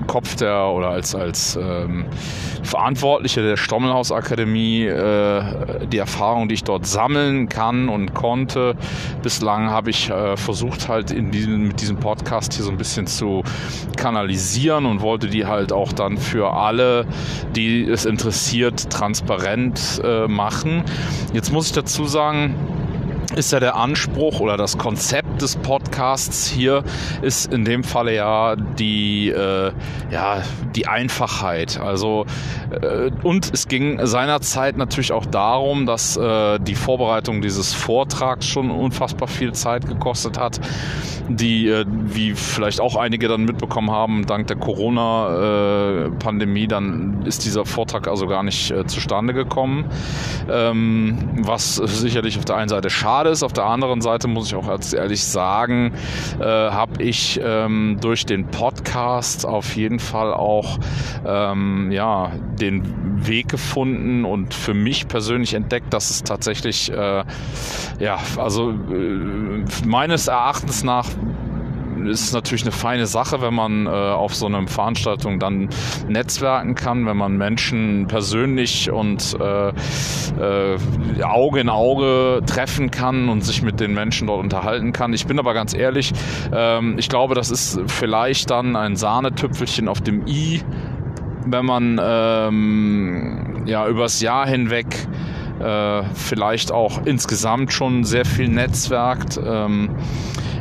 Kopf 0.08 0.34
der 0.34 0.66
oder 0.66 0.88
als, 0.88 1.14
als 1.14 1.54
ähm, 1.54 2.06
Verantwortliche 2.64 3.42
der 3.42 3.56
Stommelhaus-Akademie 3.56 4.86
äh, 4.86 5.86
die 5.86 5.98
Erfahrung, 5.98 6.48
die 6.48 6.54
ich 6.54 6.64
dort 6.64 6.86
sammeln 6.86 7.48
kann 7.48 7.88
und 7.88 8.14
konnte. 8.14 8.74
Bislang 9.22 9.70
habe 9.70 9.90
ich 9.90 10.10
äh, 10.10 10.36
versucht 10.36 10.88
halt 10.88 11.12
in 11.12 11.30
diesem, 11.30 11.68
mit 11.68 11.80
diesem 11.80 11.98
Podcast 11.98 12.54
hier 12.54 12.64
so 12.64 12.72
ein 12.72 12.76
bisschen 12.76 13.06
zu 13.06 13.44
kanalisieren 13.96 14.86
und 14.86 15.00
wollte 15.00 15.28
die 15.28 15.46
halt 15.46 15.72
auch 15.72 15.92
dann 15.92 16.18
für 16.18 16.52
alle, 16.52 17.06
die 17.54 17.84
es 17.84 18.04
interessiert, 18.04 18.90
transparent 18.90 20.00
äh, 20.02 20.26
machen. 20.26 20.82
Jetzt 21.32 21.52
muss 21.52 21.66
ich 21.66 21.72
dazu 21.72 22.06
sagen, 22.06 22.56
ist 23.38 23.52
ja 23.52 23.60
der 23.60 23.76
Anspruch 23.76 24.40
oder 24.40 24.56
das 24.56 24.78
Konzept 24.78 25.42
des 25.42 25.54
Podcasts 25.54 26.48
hier 26.48 26.82
ist 27.22 27.52
in 27.52 27.64
dem 27.64 27.84
Falle 27.84 28.12
ja 28.12 28.56
die, 28.56 29.28
äh, 29.28 29.70
ja, 30.10 30.42
die 30.74 30.88
Einfachheit. 30.88 31.78
Also 31.78 32.26
äh, 32.70 33.12
und 33.22 33.54
es 33.54 33.68
ging 33.68 34.04
seinerzeit 34.04 34.76
natürlich 34.76 35.12
auch 35.12 35.24
darum, 35.24 35.86
dass 35.86 36.16
äh, 36.16 36.58
die 36.58 36.74
Vorbereitung 36.74 37.40
dieses 37.40 37.74
Vortrags 37.74 38.44
schon 38.44 38.72
unfassbar 38.72 39.28
viel 39.28 39.52
Zeit 39.52 39.86
gekostet 39.86 40.36
hat, 40.36 40.58
die, 41.28 41.68
äh, 41.68 41.84
wie 41.86 42.32
vielleicht 42.32 42.80
auch 42.80 42.96
einige 42.96 43.28
dann 43.28 43.44
mitbekommen 43.44 43.92
haben, 43.92 44.26
dank 44.26 44.48
der 44.48 44.56
Corona-Pandemie, 44.56 46.66
dann 46.66 47.22
ist 47.24 47.44
dieser 47.44 47.64
Vortrag 47.64 48.08
also 48.08 48.26
gar 48.26 48.42
nicht 48.42 48.72
äh, 48.72 48.84
zustande 48.86 49.32
gekommen. 49.32 49.84
Ähm, 50.50 51.18
was 51.42 51.76
sicherlich 51.76 52.36
auf 52.36 52.44
der 52.44 52.56
einen 52.56 52.68
Seite 52.68 52.90
schade 52.90 53.27
schade 53.28 53.32
ist. 53.32 53.42
Auf 53.42 53.52
der 53.52 53.64
anderen 53.64 54.00
Seite 54.00 54.28
muss 54.28 54.48
ich 54.48 54.54
auch 54.54 54.68
ehrlich 54.68 55.24
sagen, 55.24 55.92
äh, 56.40 56.44
habe 56.44 57.02
ich 57.02 57.40
ähm, 57.42 57.98
durch 58.00 58.26
den 58.26 58.46
Podcast 58.46 59.46
auf 59.46 59.76
jeden 59.76 59.98
Fall 59.98 60.32
auch 60.32 60.78
ähm, 61.26 61.90
ja, 61.92 62.32
den 62.60 63.26
Weg 63.26 63.48
gefunden 63.48 64.24
und 64.24 64.54
für 64.54 64.74
mich 64.74 65.08
persönlich 65.08 65.54
entdeckt, 65.54 65.92
dass 65.92 66.10
es 66.10 66.22
tatsächlich, 66.22 66.90
äh, 66.90 67.24
ja, 67.98 68.18
also 68.36 68.70
äh, 68.70 69.64
meines 69.84 70.28
Erachtens 70.28 70.84
nach 70.84 71.06
ist 72.06 72.32
natürlich 72.32 72.62
eine 72.62 72.72
feine 72.72 73.06
Sache, 73.06 73.40
wenn 73.40 73.54
man 73.54 73.86
äh, 73.86 73.90
auf 73.90 74.34
so 74.34 74.46
einer 74.46 74.66
Veranstaltung 74.66 75.38
dann 75.38 75.68
netzwerken 76.08 76.74
kann, 76.74 77.06
wenn 77.06 77.16
man 77.16 77.36
Menschen 77.36 78.06
persönlich 78.06 78.90
und 78.90 79.36
äh, 79.40 79.68
äh, 79.68 80.78
Auge 81.22 81.60
in 81.60 81.68
Auge 81.68 82.42
treffen 82.46 82.90
kann 82.90 83.28
und 83.28 83.42
sich 83.42 83.62
mit 83.62 83.80
den 83.80 83.94
Menschen 83.94 84.26
dort 84.26 84.40
unterhalten 84.40 84.92
kann. 84.92 85.12
Ich 85.12 85.26
bin 85.26 85.38
aber 85.38 85.54
ganz 85.54 85.74
ehrlich, 85.74 86.12
ähm, 86.52 86.96
ich 86.98 87.08
glaube, 87.08 87.34
das 87.34 87.50
ist 87.50 87.80
vielleicht 87.86 88.50
dann 88.50 88.76
ein 88.76 88.96
Sahnetüpfelchen 88.96 89.88
auf 89.88 90.00
dem 90.00 90.26
i, 90.26 90.62
wenn 91.46 91.64
man 91.64 92.00
ähm, 92.02 93.62
ja 93.66 93.86
übers 93.88 94.20
Jahr 94.20 94.46
hinweg 94.46 94.86
äh, 95.60 96.02
vielleicht 96.14 96.72
auch 96.72 97.04
insgesamt 97.04 97.72
schon 97.72 98.04
sehr 98.04 98.24
viel 98.24 98.48
netzwerkt. 98.48 99.40
Ähm, 99.44 99.90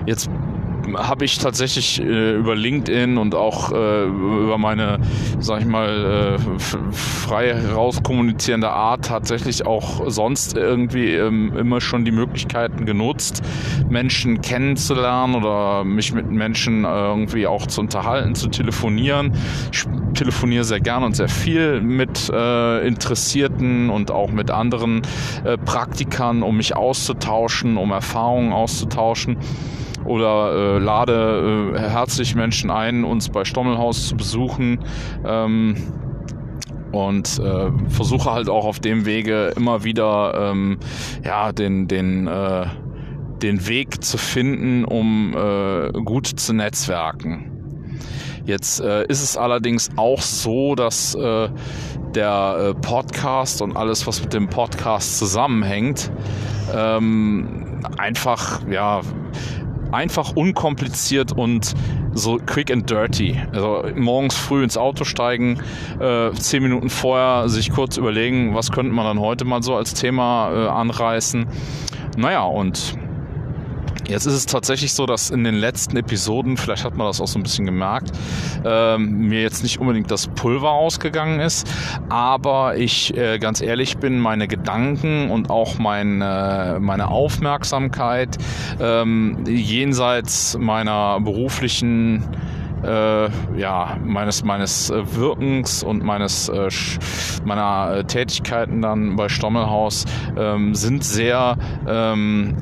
jetzt 0.05 0.29
habe 0.95 1.25
ich 1.25 1.37
tatsächlich 1.39 2.01
äh, 2.01 2.35
über 2.35 2.55
LinkedIn 2.55 3.17
und 3.17 3.35
auch 3.35 3.71
äh, 3.71 4.03
über 4.05 4.57
meine, 4.57 4.99
sag 5.39 5.61
ich 5.61 5.67
mal, 5.67 6.37
äh, 6.37 6.59
frei 6.91 7.53
herauskommunizierende 7.55 8.69
Art 8.69 9.05
tatsächlich 9.05 9.65
auch 9.65 10.09
sonst 10.09 10.55
irgendwie 10.55 11.13
ähm, 11.13 11.55
immer 11.57 11.81
schon 11.81 12.05
die 12.05 12.11
Möglichkeiten 12.11 12.85
genutzt, 12.85 13.43
Menschen 13.89 14.41
kennenzulernen 14.41 15.35
oder 15.35 15.83
mich 15.83 16.13
mit 16.13 16.29
Menschen 16.29 16.85
äh, 16.85 16.87
irgendwie 16.87 17.47
auch 17.47 17.67
zu 17.67 17.81
unterhalten, 17.81 18.35
zu 18.35 18.47
telefonieren. 18.47 19.33
Ich 19.71 19.85
telefoniere 20.13 20.63
sehr 20.63 20.79
gern 20.79 21.03
und 21.03 21.15
sehr 21.15 21.29
viel 21.29 21.81
mit 21.81 22.29
äh, 22.29 22.87
Interessierten 22.87 23.89
und 23.89 24.11
auch 24.11 24.31
mit 24.31 24.51
anderen 24.51 25.01
äh, 25.43 25.57
Praktikern, 25.57 26.43
um 26.43 26.57
mich 26.57 26.75
auszutauschen, 26.75 27.77
um 27.77 27.91
Erfahrungen 27.91 28.51
auszutauschen 28.53 29.37
oder 30.07 30.53
äh, 30.53 30.79
lade 30.79 31.73
äh, 31.75 31.79
herzlich 31.79 32.35
Menschen 32.35 32.71
ein, 32.71 33.03
uns 33.03 33.29
bei 33.29 33.45
Stommelhaus 33.45 34.07
zu 34.07 34.15
besuchen. 34.15 34.79
Ähm, 35.25 35.75
und 36.91 37.39
äh, 37.39 37.69
versuche 37.89 38.31
halt 38.31 38.49
auch 38.49 38.65
auf 38.65 38.79
dem 38.79 39.05
Wege 39.05 39.53
immer 39.57 39.83
wieder 39.83 40.51
ähm, 40.51 40.79
ja 41.23 41.51
den 41.51 41.87
den 41.87 42.27
äh, 42.27 42.65
den 43.41 43.67
Weg 43.67 44.03
zu 44.03 44.17
finden, 44.17 44.83
um 44.85 45.35
äh, 45.35 45.91
gut 45.91 46.27
zu 46.27 46.53
netzwerken. 46.53 47.51
Jetzt 48.45 48.79
äh, 48.79 49.05
ist 49.07 49.21
es 49.21 49.35
allerdings 49.35 49.89
auch 49.97 50.21
so, 50.21 50.75
dass 50.75 51.13
äh, 51.15 51.49
der 52.15 52.57
äh, 52.59 52.73
Podcast 52.73 53.61
und 53.61 53.75
alles, 53.75 54.07
was 54.07 54.21
mit 54.21 54.33
dem 54.33 54.47
Podcast 54.47 55.19
zusammenhängt, 55.19 56.11
ähm, 56.73 57.81
einfach 57.97 58.61
ja 58.69 59.01
einfach 59.97 60.35
unkompliziert 60.35 61.31
und 61.31 61.73
so 62.13 62.39
quick 62.45 62.71
and 62.71 62.87
dirty. 62.87 63.41
Also 63.51 63.83
morgens 63.95 64.35
früh 64.35 64.63
ins 64.63 64.77
Auto 64.77 65.03
steigen, 65.03 65.59
äh, 65.99 66.31
zehn 66.33 66.61
Minuten 66.61 66.89
vorher 66.89 67.49
sich 67.49 67.71
kurz 67.71 67.97
überlegen, 67.97 68.53
was 68.53 68.71
könnte 68.71 68.93
man 68.93 69.05
dann 69.05 69.19
heute 69.19 69.43
mal 69.43 69.63
so 69.63 69.75
als 69.75 69.95
Thema 69.95 70.51
äh, 70.51 70.67
anreißen. 70.67 71.47
Naja, 72.15 72.43
und 72.43 72.95
Jetzt 74.07 74.25
ist 74.25 74.33
es 74.33 74.45
tatsächlich 74.45 74.93
so, 74.93 75.05
dass 75.05 75.29
in 75.29 75.43
den 75.43 75.55
letzten 75.55 75.97
Episoden, 75.97 76.55
vielleicht 76.55 76.85
hat 76.85 76.95
man 76.95 77.07
das 77.07 77.19
auch 77.19 77.27
so 77.27 77.37
ein 77.37 77.43
bisschen 77.43 77.65
gemerkt, 77.65 78.11
äh, 78.63 78.97
mir 78.97 79.41
jetzt 79.41 79.63
nicht 79.63 79.79
unbedingt 79.79 80.09
das 80.09 80.27
Pulver 80.27 80.71
ausgegangen 80.71 81.41
ist, 81.41 81.69
aber 82.07 82.77
ich 82.77 83.15
äh, 83.17 83.37
ganz 83.37 83.59
ehrlich 83.61 83.97
bin, 83.97 84.19
meine 84.19 84.47
Gedanken 84.47 85.29
und 85.29 85.49
auch 85.49 85.77
mein, 85.77 86.21
äh, 86.21 86.79
meine 86.79 87.09
Aufmerksamkeit 87.09 88.37
ähm, 88.79 89.43
jenseits 89.45 90.57
meiner 90.57 91.19
beruflichen 91.19 92.23
äh, 92.83 93.29
ja, 93.57 93.97
meines, 94.05 94.43
meines 94.43 94.89
äh, 94.89 95.15
Wirkens 95.15 95.83
und 95.83 96.03
meines, 96.03 96.47
äh, 96.47 96.69
meiner 97.43 97.97
äh, 97.97 98.03
Tätigkeiten 98.03 98.81
dann 98.81 99.15
bei 99.15 99.29
Stommelhaus 99.29 100.05
ähm, 100.37 100.75
sind 100.75 101.03
sehr 101.03 101.57
ähm, 101.87 102.55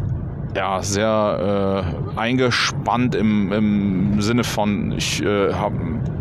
ja, 0.55 0.81
sehr 0.81 1.85
äh, 2.15 2.19
eingespannt 2.19 3.13
im, 3.13 3.51
im 3.51 4.21
Sinne 4.21 4.43
von, 4.43 4.93
ich 4.93 5.21
äh, 5.21 5.53
habe 5.53 5.75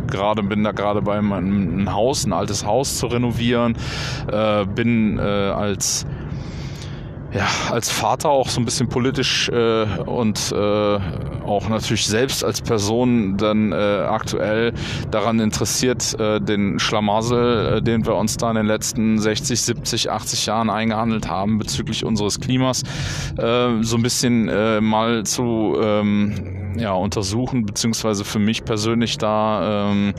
gerade 0.09 0.43
bin 0.43 0.65
da 0.65 0.73
gerade 0.73 1.03
beim 1.03 1.33
ein 1.33 1.93
Haus, 1.93 2.27
ein 2.27 2.33
altes 2.33 2.67
Haus 2.67 2.99
zu 2.99 3.07
renovieren, 3.07 3.77
äh, 4.31 4.65
bin 4.67 5.19
äh, 5.19 5.23
als 5.23 6.07
ja, 7.35 7.49
als 7.71 7.91
Vater 7.91 8.31
auch 8.31 8.49
so 8.49 8.61
ein 8.61 8.65
bisschen 8.65 8.89
politisch 8.89 9.49
äh, 9.49 9.85
und 10.07 10.53
äh, 10.53 10.99
auch 11.45 11.69
natürlich 11.69 12.07
selbst 12.07 12.45
als 12.45 12.61
Person 12.63 13.37
dann 13.37 13.73
äh, 13.73 13.75
aktuell 13.75 14.73
daran 15.11 15.41
interessiert, 15.41 16.19
äh, 16.21 16.41
den 16.41 16.79
Schlamassel, 16.79 17.79
äh, 17.79 17.83
den 17.83 18.07
wir 18.07 18.15
uns 18.15 18.37
da 18.37 18.51
in 18.51 18.57
den 18.57 18.67
letzten 18.67 19.19
60, 19.19 19.61
70, 19.61 20.11
80 20.13 20.47
Jahren 20.47 20.71
eingehandelt 20.71 21.29
haben 21.29 21.59
bezüglich 21.59 22.05
unseres 22.05 22.39
Klimas, 22.39 22.83
äh, 23.37 23.83
so 23.83 23.97
ein 23.97 24.03
bisschen 24.03 24.49
äh, 24.49 24.81
mal 24.81 25.25
zu 25.25 25.77
ähm, 25.83 26.77
ja, 26.79 26.93
untersuchen, 26.93 27.67
beziehungsweise 27.67 28.25
für 28.25 28.39
mich 28.39 28.65
persönlich 28.65 29.19
da 29.19 29.91
ähm, 29.91 30.15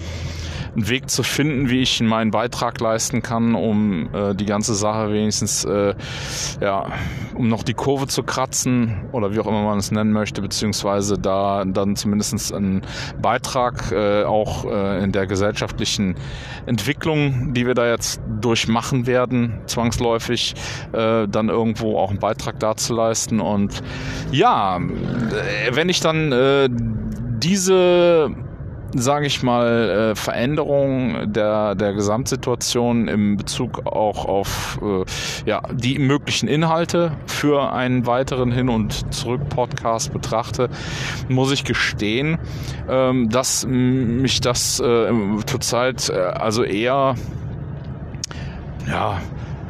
einen 0.76 0.90
Weg 0.90 1.10
zu 1.10 1.24
finden, 1.24 1.70
wie 1.70 1.82
ich 1.82 2.02
meinen 2.02 2.32
Beitrag 2.32 2.80
leisten 2.80 3.22
kann, 3.22 3.56
um 3.56 4.14
äh, 4.14 4.36
die 4.36 4.46
ganze 4.46 4.76
Sache 4.76 5.12
wenigstens, 5.12 5.64
äh, 5.64 5.96
ja, 6.62 6.88
um 7.34 7.48
noch 7.48 7.64
die 7.64 7.74
Kurve 7.74 8.08
zu 8.08 8.24
kratzen 8.24 9.06
oder 9.12 9.34
wie 9.34 9.40
auch 9.40 9.48
immer 9.48 9.64
man 9.64 9.80
es 9.80 9.92
nennen 9.92 10.12
möchte, 10.12 10.42
beziehungsweise 10.42 11.18
da 11.18 11.64
dann 11.66 11.96
zumindest 11.96 12.54
einen 12.54 12.82
Beitrag 13.22 13.92
äh, 13.92 14.24
auch 14.24 14.66
äh, 14.66 15.04
in 15.04 15.12
der 15.12 15.28
gesellschaftlichen 15.28 16.16
Entwicklung, 16.66 17.54
die 17.54 17.66
wir 17.66 17.74
da 17.74 17.88
jetzt 17.88 18.22
durchmachen 18.42 19.08
werden, 19.08 19.60
zwangsläufig, 19.68 20.56
äh, 20.92 21.28
dann 21.28 21.50
irgendwo 21.50 21.98
auch 21.98 22.10
einen 22.10 22.20
Beitrag 22.20 22.60
dazu 22.60 22.94
leisten. 22.94 23.40
Und 23.40 23.82
ja, 24.32 24.80
wenn 25.72 25.90
ich 25.90 26.02
dann 26.02 26.32
äh, 26.32 26.70
diese 26.70 28.32
sage 28.96 29.28
ich 29.28 29.44
mal, 29.44 30.12
äh, 30.12 30.16
Veränderung 30.16 31.32
der, 31.32 31.76
der 31.76 31.94
Gesamtsituation 31.94 33.08
im 33.08 33.38
Bezug 33.38 33.86
auch 33.86 34.26
auf 34.26 34.80
äh, 34.82 35.04
ja, 35.50 35.62
die 35.74 36.00
möglichen 36.00 36.48
Inhalte 36.48 37.12
für 37.26 37.74
einen 37.74 38.08
weiteren 38.08 38.52
Hin- 38.52 38.70
und 38.70 39.14
Zurück-Podcast 39.14 40.14
betrachte, 40.14 40.70
muss 41.28 41.52
ich 41.52 41.66
gestehen, 41.66 42.38
ähm, 42.90 43.30
dass 43.30 43.66
mich 43.68 44.40
das 44.40 44.80
äh, 44.80 45.12
zurzeit 45.46 46.10
äh, 46.10 46.14
also 46.14 46.64
eher 46.64 47.16
ja, 48.88 49.20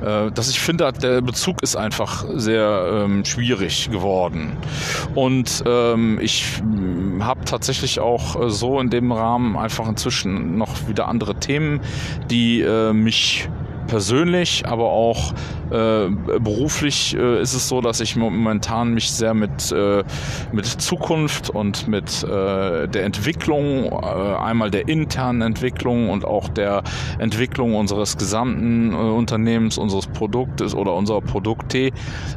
äh, 0.06 0.32
dass 0.32 0.50
ich 0.50 0.60
finde, 0.60 0.92
der 0.94 1.22
Bezug 1.22 1.64
ist 1.64 1.76
einfach 1.76 2.26
sehr 2.36 3.06
ähm, 3.06 3.26
schwierig 3.26 3.90
geworden. 3.90 4.56
Und 5.16 5.64
ähm, 5.66 6.20
ich 6.22 6.60
hm, 6.60 7.26
habe 7.26 7.44
tatsächlich 7.46 8.00
auch 8.00 8.40
äh, 8.40 8.50
so 8.50 8.80
in 8.80 8.90
dem 8.90 9.12
Rahmen 9.12 9.58
einfach 9.58 9.88
inzwischen 9.88 10.58
noch 10.58 10.88
wieder 10.88 11.08
andere 11.08 11.36
Themen, 11.36 11.82
die 12.30 12.62
äh, 12.62 12.94
mich 12.94 13.50
persönlich, 13.88 14.66
aber 14.68 14.92
auch 14.92 15.34
äh, 15.72 16.10
beruflich 16.40 17.16
äh, 17.16 17.42
ist 17.42 17.54
es 17.54 17.68
so, 17.68 17.82
dass 17.82 18.00
ich 18.00 18.16
momentan 18.16 18.94
mich 18.94 19.12
sehr 19.12 19.34
mit, 19.34 19.72
äh, 19.72 20.04
mit 20.52 20.66
Zukunft 20.66 21.50
und 21.50 21.88
mit 21.88 22.24
äh, 22.24 22.88
der 22.88 23.04
Entwicklung, 23.04 23.86
äh, 23.86 24.36
einmal 24.38 24.70
der 24.70 24.88
internen 24.88 25.42
Entwicklung 25.42 26.10
und 26.10 26.26
auch 26.26 26.50
der 26.50 26.84
Entwicklung 27.20 27.76
unseres 27.76 28.18
gesamten 28.18 28.94
äh, 28.94 28.96
Unternehmens, 28.96 29.78
unseres 29.78 30.08
Produktes 30.08 30.76
oder 30.76 30.94
unserer 30.94 31.22
Produkte 31.22 31.92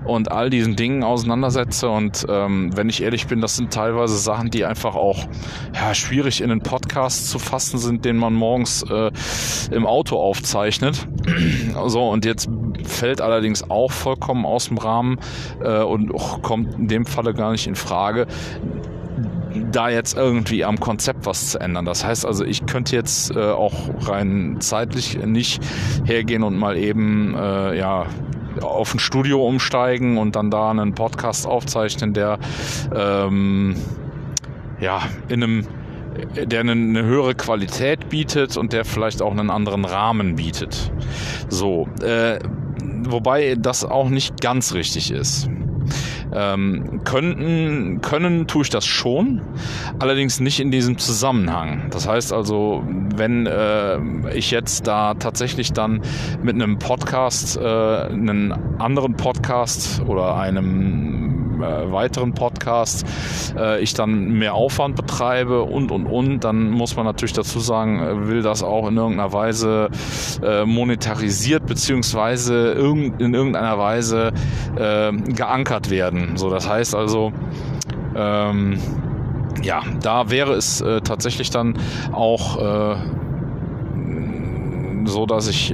und 0.05 0.33
all 0.33 0.51
diesen 0.51 0.77
Dingen 0.77 1.03
auseinandersetze. 1.03 1.89
Und 1.89 2.27
ähm, 2.29 2.77
wenn 2.77 2.89
ich 2.89 3.03
ehrlich 3.03 3.27
bin, 3.27 3.41
das 3.41 3.57
sind 3.57 3.73
teilweise 3.73 4.17
Sachen, 4.17 4.51
die 4.51 4.65
einfach 4.65 4.95
auch 4.95 5.27
ja, 5.75 5.95
schwierig 5.95 6.41
in 6.41 6.49
den 6.49 6.61
Podcast 6.61 7.29
zu 7.29 7.39
fassen 7.39 7.79
sind, 7.79 8.05
den 8.05 8.17
man 8.17 8.35
morgens 8.35 8.83
äh, 8.83 9.11
im 9.71 9.87
Auto 9.87 10.17
aufzeichnet. 10.17 11.07
So, 11.87 12.09
und 12.09 12.25
jetzt 12.25 12.49
fällt 12.85 13.21
allerdings 13.21 13.71
auch 13.71 13.91
vollkommen 13.91 14.45
aus 14.45 14.69
dem 14.69 14.79
Rahmen 14.79 15.19
äh, 15.63 15.83
und 15.83 16.13
kommt 16.43 16.75
in 16.75 16.89
dem 16.89 17.07
Falle 17.07 17.35
gar 17.35 17.53
nicht 17.53 17.67
in 17.67 17.77
Frage, 17.77 18.27
da 19.71 19.89
jetzt 19.89 20.17
irgendwie 20.17 20.65
am 20.65 20.79
Konzept 20.79 21.27
was 21.27 21.51
zu 21.51 21.61
ändern. 21.61 21.85
Das 21.85 22.05
heißt 22.05 22.27
also, 22.27 22.45
ich 22.45 22.67
könnte 22.67 22.95
jetzt 22.97 23.35
äh, 23.35 23.51
auch 23.51 23.75
rein 24.01 24.57
zeitlich 24.61 25.19
nicht 25.25 25.63
hergehen 26.05 26.43
und 26.43 26.57
mal 26.57 26.77
eben 26.77 27.35
äh, 27.35 27.79
ja 27.79 28.07
auf 28.61 28.95
ein 28.95 28.99
Studio 28.99 29.47
umsteigen 29.47 30.19
und 30.19 30.37
dann 30.37 30.51
da 30.51 30.71
einen 30.71 30.95
Podcast 30.95 31.47
aufzeichnen, 31.47 32.13
der 32.13 32.39
ähm, 32.95 33.77
ja 34.81 35.01
in 35.29 35.43
einem 35.43 35.67
der 36.35 36.61
eine, 36.61 36.73
eine, 36.73 37.05
höhere 37.05 37.35
Qualität 37.35 38.09
bietet 38.09 38.57
und 38.57 38.73
der 38.73 38.85
vielleicht 38.85 39.23
auch 39.23 39.33
einen 39.33 39.51
anderen 39.51 39.85
Rahmen 39.85 40.37
bietet. 40.37 40.93
So, 41.49 41.89
äh, 42.03 42.39
wobei 43.05 43.57
das 43.59 43.85
auch 43.85 44.09
nicht 44.09 44.41
ganz 44.41 44.75
richtig 44.75 45.11
ist. 45.11 45.49
Ähm, 46.33 47.01
könnten, 47.05 48.01
können 48.03 48.47
tue 48.47 48.63
ich 48.63 48.71
das 48.71 48.85
schon, 48.85 49.41
allerdings 49.99 50.41
nicht 50.41 50.61
in 50.61 50.71
diesem 50.71 50.99
Zusammenhang. 50.99 51.89
Das 51.91 52.07
heißt 52.07 52.33
also, 52.33 52.85
wenn 53.17 53.47
äh, 53.47 53.99
ich 54.35 54.51
jetzt 54.51 54.87
da 54.87 55.15
tatsächlich 55.15 55.73
dann 55.73 56.03
mit 56.43 56.55
einem 56.55 56.79
Podcast, 56.79 57.57
äh, 57.57 57.63
einen 57.63 58.53
anderen 58.79 59.17
Podcast 59.17 60.03
oder 60.07 60.37
einem 60.37 61.18
äh, 61.63 61.91
weiteren 61.93 62.35
Podcast 62.35 63.05
äh, 63.57 63.81
ich 63.81 63.95
dann 63.95 64.33
mehr 64.33 64.55
Aufwand 64.55 64.97
betreibe 64.97 65.63
und 65.63 65.91
und 65.91 66.07
und, 66.07 66.45
dann 66.45 66.71
muss 66.71 66.97
man 66.97 67.05
natürlich 67.05 67.33
dazu 67.33 67.61
sagen, 67.61 68.01
äh, 68.01 68.29
will 68.29 68.43
das 68.43 68.63
auch 68.63 68.89
in 68.89 68.97
irgendeiner 68.97 69.33
Weise 69.33 69.91
äh, 70.43 70.65
monetarisiert 70.65 71.67
beziehungsweise 71.67 72.73
irgend, 72.73 73.21
in 73.21 73.35
irgendeiner 73.35 73.79
Weise 73.79 74.33
äh, 74.77 75.13
geankert 75.13 75.91
werden. 75.91 76.37
So, 76.37 76.51
das 76.51 76.69
heißt 76.69 76.95
also, 76.95 77.33
ähm, 78.15 78.79
ja, 79.63 79.83
da 80.03 80.31
wäre 80.31 80.55
es 80.55 80.81
äh, 80.81 81.01
tatsächlich 81.01 81.51
dann 81.51 81.79
auch 82.13 82.59
so, 85.05 85.27
dass 85.27 85.49
ich 85.49 85.73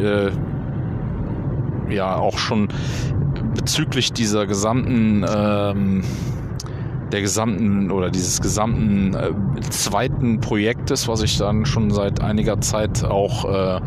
ja 1.88 2.16
auch 2.16 2.38
schon 2.38 2.68
bezüglich 3.54 4.12
dieser 4.12 4.46
gesamten 4.46 5.24
ähm, 5.28 6.02
der 7.12 7.20
gesamten 7.20 7.90
oder 7.90 8.10
dieses 8.10 8.40
gesamten 8.40 9.14
äh, 9.14 9.60
zweiten 9.70 10.40
Projektes, 10.40 11.06
was 11.06 11.22
ich 11.22 11.38
dann 11.38 11.64
schon 11.64 11.90
seit 11.90 12.20
einiger 12.20 12.60
Zeit 12.60 13.04
auch 13.04 13.44
äh, 13.44 13.80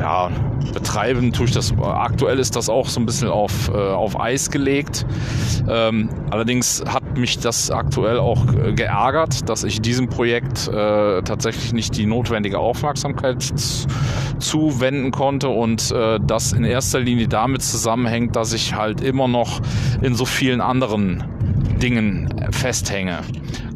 ja, 0.00 0.30
betreiben 0.72 1.32
tue 1.32 1.46
ich 1.46 1.52
das. 1.52 1.72
Aktuell 1.78 2.38
ist 2.38 2.56
das 2.56 2.68
auch 2.68 2.88
so 2.88 3.00
ein 3.00 3.06
bisschen 3.06 3.28
auf, 3.28 3.68
äh, 3.68 3.76
auf 3.76 4.18
Eis 4.18 4.50
gelegt. 4.50 5.04
Ähm, 5.68 6.08
allerdings 6.30 6.82
hat 6.86 7.18
mich 7.18 7.38
das 7.38 7.70
aktuell 7.70 8.18
auch 8.18 8.46
geärgert, 8.74 9.48
dass 9.48 9.64
ich 9.64 9.80
diesem 9.80 10.08
Projekt 10.08 10.68
äh, 10.68 11.22
tatsächlich 11.22 11.72
nicht 11.72 11.96
die 11.96 12.06
notwendige 12.06 12.58
Aufmerksamkeit 12.58 13.44
zuwenden 14.38 15.10
konnte 15.10 15.48
und 15.48 15.90
äh, 15.90 16.18
das 16.26 16.52
in 16.52 16.64
erster 16.64 17.00
Linie 17.00 17.28
damit 17.28 17.62
zusammenhängt, 17.62 18.36
dass 18.36 18.52
ich 18.52 18.74
halt 18.74 19.02
immer 19.02 19.28
noch 19.28 19.60
in 20.00 20.14
so 20.14 20.24
vielen 20.24 20.60
anderen 20.60 21.24
Dingen 21.80 22.28
festhänge. 22.50 23.20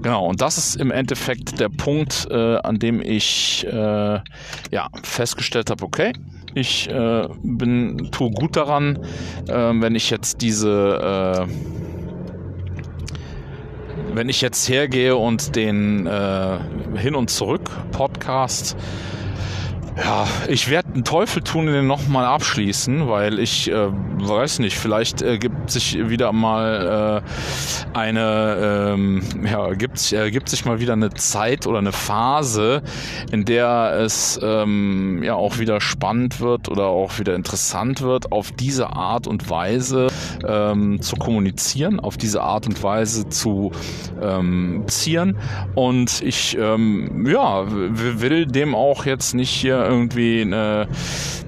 Genau, 0.02 0.26
und 0.26 0.40
das 0.40 0.58
ist 0.58 0.76
im 0.76 0.90
Endeffekt 0.90 1.58
der 1.58 1.68
Punkt, 1.70 2.26
äh, 2.30 2.56
an 2.58 2.78
dem 2.78 3.00
ich 3.00 3.66
äh, 3.66 3.72
ja, 4.70 4.88
festgestellt 5.02 5.70
habe, 5.70 5.84
okay, 5.84 6.12
ich 6.54 6.88
äh, 6.88 7.28
bin, 7.42 8.10
tue 8.12 8.30
gut 8.30 8.56
daran, 8.56 8.98
äh, 9.48 9.52
wenn 9.52 9.94
ich 9.94 10.10
jetzt 10.10 10.40
diese, 10.40 11.46
äh, 11.48 11.52
wenn 14.14 14.28
ich 14.28 14.40
jetzt 14.40 14.68
hergehe 14.68 15.16
und 15.16 15.56
den 15.56 16.06
äh, 16.06 16.58
Hin- 16.96 17.16
und 17.16 17.30
Zurück-Podcast 17.30 18.76
ja, 19.96 20.26
ich 20.48 20.70
werde 20.70 20.92
einen 20.92 21.04
Teufel 21.04 21.42
tun, 21.42 21.66
den 21.66 21.86
nochmal 21.86 22.24
abschließen, 22.24 23.08
weil 23.08 23.38
ich 23.38 23.70
äh, 23.70 23.88
weiß 23.90 24.58
nicht, 24.58 24.76
vielleicht 24.76 25.22
äh, 25.22 25.38
gibt 25.38 25.70
sich 25.70 26.08
wieder 26.08 26.32
mal 26.32 27.22
äh, 27.22 27.96
eine, 27.96 28.92
ähm, 28.92 29.22
ja, 29.44 29.72
gibt, 29.74 30.12
äh, 30.12 30.32
gibt 30.32 30.48
sich 30.48 30.64
mal 30.64 30.80
wieder 30.80 30.94
eine 30.94 31.10
Zeit 31.10 31.68
oder 31.68 31.78
eine 31.78 31.92
Phase, 31.92 32.82
in 33.30 33.44
der 33.44 33.96
es 34.00 34.38
ähm, 34.42 35.22
ja 35.22 35.34
auch 35.34 35.58
wieder 35.58 35.80
spannend 35.80 36.40
wird 36.40 36.68
oder 36.68 36.86
auch 36.86 37.20
wieder 37.20 37.36
interessant 37.36 38.00
wird, 38.00 38.32
auf 38.32 38.50
diese 38.50 38.90
Art 38.90 39.28
und 39.28 39.48
Weise 39.48 40.08
ähm, 40.44 41.02
zu 41.02 41.14
kommunizieren, 41.14 42.00
auf 42.00 42.16
diese 42.16 42.42
Art 42.42 42.66
und 42.66 42.82
Weise 42.82 43.28
zu 43.28 43.70
ähm, 44.20 44.82
zieren. 44.88 45.38
Und 45.76 46.20
ich 46.20 46.56
ähm, 46.58 47.26
ja, 47.28 47.64
will 47.68 48.46
dem 48.46 48.74
auch 48.74 49.04
jetzt 49.04 49.34
nicht 49.34 49.50
hier 49.50 49.83
irgendwie 49.86 50.42
eine, 50.42 50.88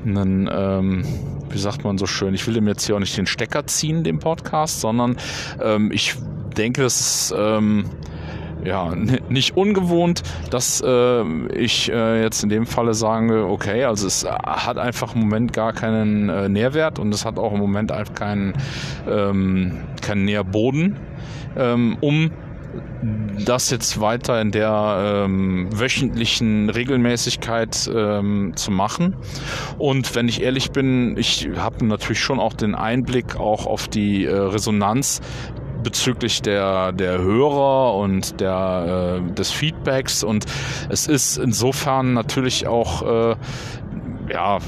einen, 0.05 0.49
ähm, 0.53 1.05
wie 1.51 1.59
sagt 1.59 1.85
man 1.85 1.99
so 1.99 2.07
schön, 2.07 2.35
ich 2.35 2.47
will 2.47 2.55
dem 2.55 2.69
jetzt 2.69 2.87
hier 2.87 2.97
auch 2.97 3.01
nicht 3.01 3.17
den 3.17 3.27
Stecker 3.27 3.67
ziehen, 3.67 4.05
dem 4.05 4.19
Podcast, 4.19 4.81
sondern 4.81 5.17
ähm, 5.63 5.91
ich 5.93 6.15
denke, 6.57 6.83
das 6.83 7.01
ist 7.01 7.35
ähm, 7.37 7.85
ja, 8.65 8.95
nicht 8.95 9.57
ungewohnt, 9.57 10.23
dass 10.51 10.83
äh, 10.85 11.23
ich 11.55 11.91
äh, 11.91 12.23
jetzt 12.23 12.43
in 12.43 12.49
dem 12.49 12.67
Falle 12.67 12.95
sage, 12.95 13.47
okay, 13.47 13.85
also 13.85 14.07
es 14.07 14.25
hat 14.25 14.79
einfach 14.79 15.15
im 15.15 15.21
Moment 15.21 15.53
gar 15.53 15.73
keinen 15.73 16.29
äh, 16.29 16.49
Nährwert 16.49 16.99
und 16.99 17.15
es 17.15 17.25
hat 17.25 17.39
auch 17.39 17.53
im 17.53 17.61
Moment 17.61 17.93
einfach 17.93 18.15
keinen, 18.15 18.55
ähm, 19.09 19.79
keinen 20.03 20.25
Nährboden, 20.25 20.97
ähm, 21.57 21.97
um 22.01 22.31
das 23.45 23.71
jetzt 23.71 24.01
weiter 24.01 24.41
in 24.41 24.51
der 24.51 25.25
ähm, 25.27 25.69
wöchentlichen 25.71 26.71
Regelmäßigkeit 26.71 27.91
ähm, 27.95 28.53
zu 28.57 28.71
machen. 28.71 29.17
Und 29.79 30.15
wenn 30.15 30.29
ich 30.29 30.43
ehrlich 30.43 30.71
bin, 30.71 31.17
ich 31.17 31.49
habe 31.57 31.85
natürlich 31.85 32.21
schon 32.21 32.41
auch 32.41 32.55
den 32.55 32.75
Einblick 32.75 33.37
auch 33.37 33.67
auf 33.67 33.89
die 33.89 34.25
äh, 34.25 34.35
Resonanz 34.35 35.21
bezüglich 35.83 36.43
der, 36.43 36.93
der 36.93 37.19
Hörer 37.19 37.95
und 37.95 38.41
der, 38.41 39.21
äh, 39.23 39.33
des 39.35 39.53
Feedbacks. 39.53 40.25
Und 40.25 40.47
es 40.89 41.07
ist 41.07 41.37
insofern 41.37 42.15
natürlich 42.15 42.67
auch 42.67 43.03
äh, 43.33 43.37
ja, 44.33 44.59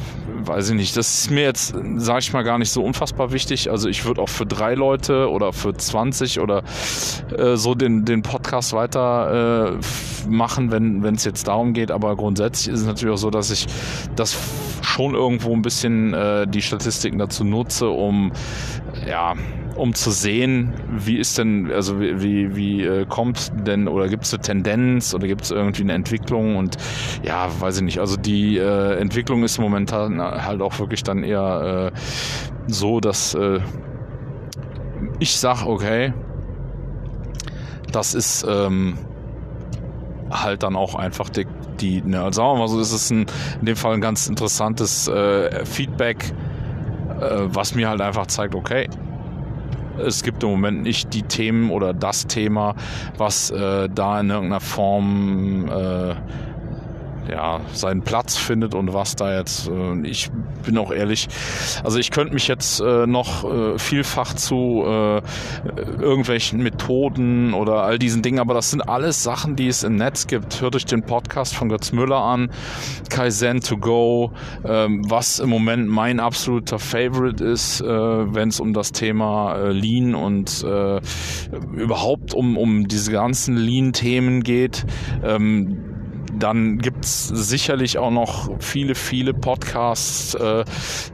weiß 0.46 0.70
ich 0.70 0.76
nicht. 0.76 0.96
Das 0.96 1.20
ist 1.20 1.30
mir 1.30 1.42
jetzt, 1.42 1.74
sage 1.96 2.18
ich 2.20 2.32
mal, 2.32 2.42
gar 2.42 2.58
nicht 2.58 2.70
so 2.70 2.82
unfassbar 2.82 3.32
wichtig. 3.32 3.70
Also 3.70 3.88
ich 3.88 4.04
würde 4.04 4.22
auch 4.22 4.28
für 4.28 4.46
drei 4.46 4.74
Leute 4.74 5.30
oder 5.30 5.52
für 5.52 5.74
20 5.74 6.40
oder 6.40 6.62
äh, 7.36 7.56
so 7.56 7.74
den, 7.74 8.04
den 8.04 8.22
Podcast 8.22 8.72
weiter 8.72 9.76
äh, 9.78 10.28
machen, 10.28 10.70
wenn 10.70 11.14
es 11.14 11.24
jetzt 11.24 11.48
darum 11.48 11.72
geht. 11.72 11.90
Aber 11.90 12.16
grundsätzlich 12.16 12.72
ist 12.72 12.80
es 12.80 12.86
natürlich 12.86 13.14
auch 13.14 13.18
so, 13.18 13.30
dass 13.30 13.50
ich 13.50 13.66
das 14.16 14.36
schon 14.82 15.14
irgendwo 15.14 15.52
ein 15.52 15.62
bisschen 15.62 16.14
äh, 16.14 16.46
die 16.46 16.62
Statistiken 16.62 17.18
dazu 17.18 17.44
nutze, 17.44 17.88
um 17.88 18.32
ja, 19.06 19.34
um 19.76 19.94
zu 19.94 20.10
sehen, 20.10 20.72
wie 20.90 21.16
ist 21.16 21.38
denn, 21.38 21.70
also 21.72 22.00
wie, 22.00 22.20
wie, 22.20 22.56
wie 22.56 22.82
äh, 22.82 23.06
kommt 23.06 23.52
denn 23.66 23.86
oder 23.86 24.08
gibt 24.08 24.24
es 24.24 24.34
eine 24.34 24.42
Tendenz 24.42 25.14
oder 25.14 25.26
gibt 25.28 25.42
es 25.42 25.50
irgendwie 25.50 25.82
eine 25.82 25.92
Entwicklung 25.92 26.56
und 26.56 26.76
ja, 27.22 27.48
weiß 27.60 27.76
ich 27.76 27.82
nicht. 27.82 27.98
Also 28.00 28.16
die 28.16 28.58
äh, 28.58 28.98
Entwicklung 28.98 29.44
ist 29.44 29.58
momentan 29.58 30.20
halt 30.44 30.62
auch 30.62 30.78
wirklich 30.78 31.02
dann 31.02 31.22
eher 31.22 31.92
äh, 31.94 31.98
so, 32.66 33.00
dass 33.00 33.34
äh, 33.34 33.60
ich 35.18 35.36
sag, 35.36 35.66
okay, 35.66 36.12
das 37.92 38.14
ist 38.14 38.46
ähm, 38.48 38.98
halt 40.30 40.62
dann 40.62 40.76
auch 40.76 40.94
einfach 40.94 41.28
die, 41.28 41.46
die 41.80 42.02
ne, 42.02 42.22
also 42.22 42.42
sagen 42.42 42.54
wir 42.54 42.58
mal 42.60 42.68
so, 42.68 42.78
das 42.78 42.92
ist 42.92 43.10
ein, 43.10 43.26
in 43.60 43.66
dem 43.66 43.76
Fall 43.76 43.94
ein 43.94 44.00
ganz 44.00 44.26
interessantes 44.26 45.08
äh, 45.08 45.64
Feedback, 45.64 46.32
äh, 47.20 47.40
was 47.46 47.74
mir 47.74 47.88
halt 47.88 48.00
einfach 48.00 48.26
zeigt, 48.26 48.54
okay, 48.54 48.88
es 49.98 50.22
gibt 50.22 50.42
im 50.42 50.50
Moment 50.50 50.82
nicht 50.82 51.12
die 51.14 51.22
Themen 51.22 51.70
oder 51.70 51.92
das 51.92 52.26
Thema, 52.26 52.74
was 53.16 53.50
äh, 53.50 53.88
da 53.88 54.20
in 54.20 54.30
irgendeiner 54.30 54.60
Form 54.60 55.68
äh, 55.68 56.14
ja, 57.30 57.60
seinen 57.72 58.02
Platz 58.02 58.36
findet 58.36 58.74
und 58.74 58.92
was 58.94 59.16
da 59.16 59.36
jetzt, 59.36 59.68
äh, 59.68 60.00
ich 60.06 60.30
bin 60.64 60.78
auch 60.78 60.90
ehrlich, 60.90 61.28
also 61.84 61.98
ich 61.98 62.10
könnte 62.10 62.34
mich 62.34 62.48
jetzt 62.48 62.80
äh, 62.80 63.06
noch 63.06 63.44
äh, 63.44 63.78
vielfach 63.78 64.34
zu 64.34 64.82
äh, 64.86 65.22
irgendwelchen 66.00 66.62
Methoden 66.62 67.54
oder 67.54 67.82
all 67.82 67.98
diesen 67.98 68.22
Dingen, 68.22 68.38
aber 68.38 68.54
das 68.54 68.70
sind 68.70 68.82
alles 68.82 69.22
Sachen, 69.22 69.56
die 69.56 69.68
es 69.68 69.82
im 69.82 69.96
Netz 69.96 70.26
gibt. 70.26 70.60
Hört 70.60 70.76
euch 70.76 70.86
den 70.86 71.02
Podcast 71.02 71.54
von 71.54 71.68
Götz 71.68 71.92
Müller 71.92 72.22
an, 72.22 72.50
Kaizen 73.10 73.60
to 73.60 73.76
go, 73.76 74.32
ähm, 74.64 75.02
was 75.08 75.38
im 75.38 75.50
Moment 75.50 75.88
mein 75.88 76.20
absoluter 76.20 76.78
Favorite 76.78 77.44
ist, 77.44 77.80
äh, 77.80 77.86
wenn 77.86 78.48
es 78.48 78.60
um 78.60 78.72
das 78.72 78.92
Thema 78.92 79.56
äh, 79.56 79.72
Lean 79.72 80.14
und 80.14 80.64
überhaupt 81.72 82.34
um, 82.34 82.56
um 82.56 82.88
diese 82.88 83.12
ganzen 83.12 83.56
Lean-Themen 83.56 84.42
geht. 84.42 84.84
Ähm, 85.22 85.87
dann 86.38 86.78
gibt's 86.78 87.28
sicherlich 87.28 87.98
auch 87.98 88.10
noch 88.10 88.50
viele, 88.60 88.94
viele 88.94 89.34
Podcasts, 89.34 90.34
äh, 90.34 90.64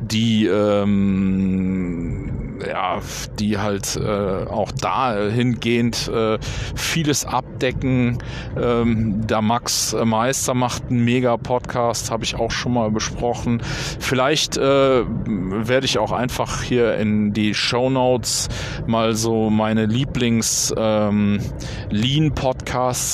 die 0.00 0.46
ähm, 0.46 2.53
ja, 2.68 3.00
die 3.38 3.58
halt 3.58 3.96
äh, 3.96 4.44
auch 4.46 4.72
dahingehend 4.72 6.08
äh, 6.08 6.38
vieles 6.74 7.24
abdecken. 7.24 8.18
Ähm, 8.60 9.26
der 9.26 9.42
Max 9.42 9.94
Meister 10.04 10.54
macht 10.54 10.84
einen 10.90 11.04
mega 11.04 11.36
Podcast, 11.36 12.10
habe 12.10 12.24
ich 12.24 12.36
auch 12.36 12.50
schon 12.50 12.74
mal 12.74 12.90
besprochen. 12.90 13.62
Vielleicht 14.00 14.56
äh, 14.56 15.04
werde 15.04 15.86
ich 15.86 15.98
auch 15.98 16.12
einfach 16.12 16.62
hier 16.62 16.96
in 16.96 17.32
die 17.32 17.54
Show 17.54 17.90
Notes 17.90 18.48
mal 18.86 19.14
so 19.14 19.50
meine 19.50 19.86
Lieblings 19.86 20.74
ähm, 20.76 21.40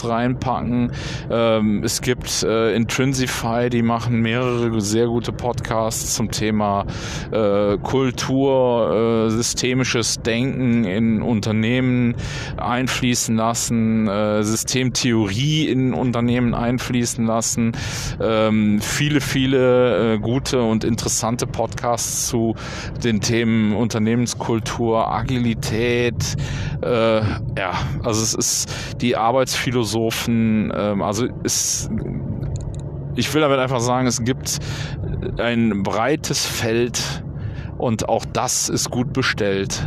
reinpacken. 0.09 0.93
Ähm, 1.31 1.83
es 1.85 2.01
gibt 2.01 2.43
äh, 2.43 2.75
Intrinsify, 2.75 3.71
die 3.71 3.83
machen 3.83 4.21
mehrere 4.21 4.81
sehr 4.81 5.07
gute 5.07 5.33
Podcasts 5.33 6.15
zum 6.15 6.31
Thema 6.31 6.87
äh, 7.31 7.79
Kultur, 7.79 9.27
äh, 9.29 9.31
systemisches 9.41 10.21
Denken 10.21 10.85
in 10.85 11.23
Unternehmen 11.23 12.15
einfließen 12.59 13.37
lassen, 13.37 14.07
äh, 14.07 14.43
Systemtheorie 14.43 15.67
in 15.67 15.95
Unternehmen 15.95 16.53
einfließen 16.53 17.25
lassen. 17.25 17.73
Ähm, 18.21 18.81
viele, 18.83 19.23
viele 19.23 20.15
äh, 20.15 20.19
gute 20.19 20.61
und 20.61 20.85
interessante 20.85 21.47
Podcasts 21.47 22.29
zu 22.29 22.55
den 23.03 23.21
Themen 23.23 23.75
Unternehmenskultur, 23.75 25.11
Agilität. 25.11 26.37
Äh, 26.83 27.21
ja, 27.57 27.73
also 28.03 28.23
es 28.23 28.35
ist 28.35 29.01
die 29.01 29.17
Arbeitsphilosophen, 29.17 30.71
ähm, 30.77 31.01
also 31.03 31.27
es 31.45 31.89
ich 33.17 33.35
will 33.35 33.41
damit 33.41 33.59
einfach 33.59 33.81
sagen, 33.81 34.07
es 34.07 34.23
gibt 34.23 34.61
ein 35.39 35.83
breites 35.83 36.47
Feld 36.47 37.25
und 37.81 38.09
auch 38.09 38.25
das 38.25 38.69
ist 38.69 38.91
gut 38.91 39.13
bestellt, 39.13 39.87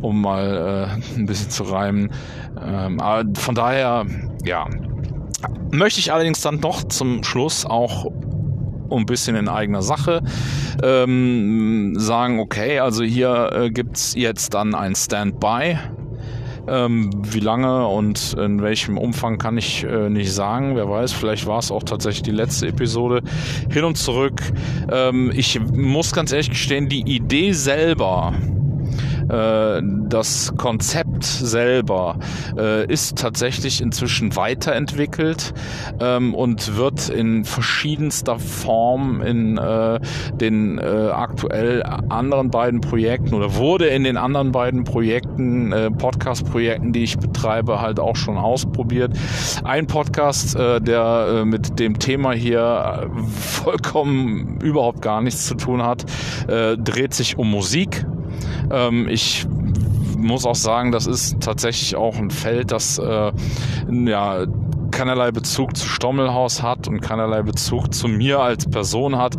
um 0.00 0.20
mal 0.20 0.98
äh, 1.16 1.18
ein 1.18 1.26
bisschen 1.26 1.50
zu 1.50 1.64
reimen. 1.64 2.10
Ähm, 2.60 3.00
aber 3.00 3.28
von 3.38 3.54
daher, 3.54 4.06
ja, 4.44 4.66
möchte 5.70 6.00
ich 6.00 6.12
allerdings 6.12 6.40
dann 6.40 6.60
doch 6.60 6.84
zum 6.84 7.22
Schluss 7.24 7.66
auch 7.66 8.06
ein 8.90 9.06
bisschen 9.06 9.36
in 9.36 9.48
eigener 9.48 9.82
Sache 9.82 10.22
ähm, 10.82 11.94
sagen, 11.96 12.38
okay, 12.38 12.78
also 12.78 13.02
hier 13.02 13.50
äh, 13.52 13.84
es 13.92 14.14
jetzt 14.14 14.54
dann 14.54 14.74
ein 14.74 14.94
Standby 14.94 15.78
ähm, 16.68 17.10
wie 17.22 17.40
lange 17.40 17.86
und 17.86 18.34
in 18.34 18.62
welchem 18.62 18.98
Umfang 18.98 19.38
kann 19.38 19.58
ich 19.58 19.84
äh, 19.84 20.08
nicht 20.08 20.32
sagen. 20.32 20.76
Wer 20.76 20.88
weiß, 20.88 21.12
vielleicht 21.12 21.46
war 21.46 21.58
es 21.58 21.70
auch 21.70 21.82
tatsächlich 21.82 22.22
die 22.22 22.30
letzte 22.30 22.68
Episode. 22.68 23.22
Hin 23.70 23.84
und 23.84 23.96
zurück. 23.96 24.40
Ähm, 24.90 25.32
ich 25.34 25.60
muss 25.60 26.12
ganz 26.12 26.32
ehrlich 26.32 26.50
gestehen, 26.50 26.88
die 26.88 27.02
Idee 27.02 27.52
selber 27.52 28.34
äh, 29.28 29.82
das 30.08 30.54
Konzept 30.56 31.24
selber 31.24 32.18
äh, 32.56 32.86
ist 32.86 33.18
tatsächlich 33.18 33.80
inzwischen 33.80 34.36
weiterentwickelt 34.36 35.54
ähm, 36.00 36.34
und 36.34 36.76
wird 36.76 37.08
in 37.08 37.44
verschiedenster 37.44 38.38
Form 38.38 39.22
in 39.22 39.58
äh, 39.58 40.00
den 40.34 40.78
äh, 40.78 40.82
aktuell 41.12 41.82
anderen 41.82 42.50
beiden 42.50 42.80
Projekten 42.80 43.34
oder 43.34 43.56
wurde 43.56 43.86
in 43.86 44.04
den 44.04 44.16
anderen 44.16 44.52
beiden 44.52 44.84
Projekten, 44.84 45.72
äh, 45.72 45.90
Podcast-Projekten, 45.90 46.92
die 46.92 47.04
ich 47.04 47.18
betreibe, 47.18 47.80
halt 47.80 48.00
auch 48.00 48.16
schon 48.16 48.36
ausprobiert. 48.36 49.12
Ein 49.64 49.86
Podcast, 49.86 50.56
äh, 50.56 50.80
der 50.80 51.26
äh, 51.28 51.44
mit 51.44 51.78
dem 51.78 51.98
Thema 51.98 52.32
hier 52.32 53.10
vollkommen 53.38 54.58
überhaupt 54.60 55.02
gar 55.02 55.22
nichts 55.22 55.46
zu 55.46 55.54
tun 55.54 55.82
hat, 55.82 56.04
äh, 56.48 56.76
dreht 56.76 57.14
sich 57.14 57.38
um 57.38 57.50
Musik. 57.50 58.04
Ähm, 58.70 59.08
ich 59.08 59.46
muss 60.16 60.46
auch 60.46 60.54
sagen, 60.54 60.92
das 60.92 61.06
ist 61.06 61.40
tatsächlich 61.40 61.96
auch 61.96 62.16
ein 62.16 62.30
Feld, 62.30 62.70
das 62.70 62.98
äh, 62.98 63.32
ja 63.90 64.46
keinerlei 64.94 65.32
Bezug 65.32 65.76
zu 65.76 65.88
Stommelhaus 65.88 66.62
hat 66.62 66.86
und 66.86 67.00
keinerlei 67.00 67.42
Bezug 67.42 67.92
zu 67.92 68.06
mir 68.06 68.38
als 68.38 68.70
Person 68.70 69.18
hat. 69.18 69.34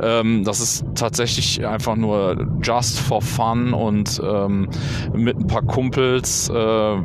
Ähm, 0.00 0.44
das 0.44 0.60
ist 0.60 0.84
tatsächlich 0.94 1.66
einfach 1.66 1.96
nur 1.96 2.46
just 2.62 3.00
for 3.00 3.20
fun 3.20 3.74
und 3.74 4.20
ähm, 4.24 4.68
mit 5.12 5.36
ein 5.36 5.48
paar 5.48 5.62
Kumpels. 5.62 6.48
Äh, 6.48 6.98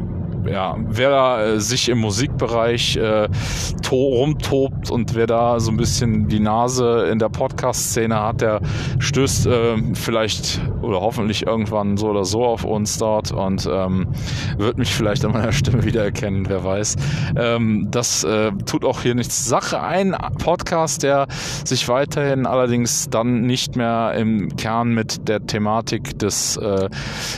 ja, 0.50 0.76
wer 0.78 1.10
da 1.10 1.44
äh, 1.44 1.60
sich 1.60 1.90
im 1.90 2.00
Musikbereich 2.00 2.98
äh, 2.98 3.28
rumtobt 3.92 4.90
und 4.92 5.16
wer 5.16 5.28
da 5.28 5.60
so 5.60 5.72
ein 5.72 5.78
bisschen 5.78 6.28
die 6.28 6.40
Nase 6.40 7.08
in 7.12 7.20
der 7.20 7.30
Podcast-Szene 7.30 8.20
hat, 8.20 8.42
der 8.42 8.62
stößt 9.00 9.48
äh, 9.48 9.78
vielleicht 9.94 10.62
oder 10.82 11.02
hoffentlich 11.02 11.46
irgendwann 11.46 11.98
so 11.98 12.10
oder 12.10 12.26
so 12.26 12.44
auf 12.44 12.64
uns 12.64 12.98
dort 12.98 13.32
und 13.32 13.68
ähm, 13.72 14.08
wird 14.58 14.78
mich 14.78 14.94
vielleicht 14.94 15.24
an 15.26 15.32
meiner 15.32 15.52
Stimme 15.52 15.84
wiedererkennen, 15.84 16.48
wer 16.50 16.64
weiß. 16.64 16.96
Ähm, 17.38 17.88
das 17.92 18.24
äh, 18.24 18.52
tut 18.66 18.86
auch 18.86 19.02
hier 19.02 19.16
nichts 19.16 19.46
Sache. 19.46 19.82
Ein 19.82 20.16
Podcast, 20.44 21.04
der 21.04 21.28
sich 21.64 21.88
weiterhin 21.88 22.46
allerdings 22.46 23.10
dann 23.10 23.42
nicht 23.42 23.76
mehr 23.76 24.14
im 24.18 24.56
Kern 24.56 24.94
mit 24.94 25.28
der 25.28 25.46
Thematik 25.46 26.18
des 26.20 26.58
äh, 26.58 26.90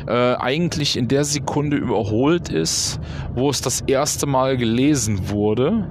äh, 0.07 0.35
eigentlich 0.35 0.97
in 0.97 1.07
der 1.07 1.23
Sekunde 1.23 1.77
überholt 1.77 2.49
ist, 2.49 2.99
wo 3.33 3.49
es 3.49 3.61
das 3.61 3.81
erste 3.81 4.27
Mal 4.27 4.57
gelesen 4.57 5.29
wurde 5.29 5.89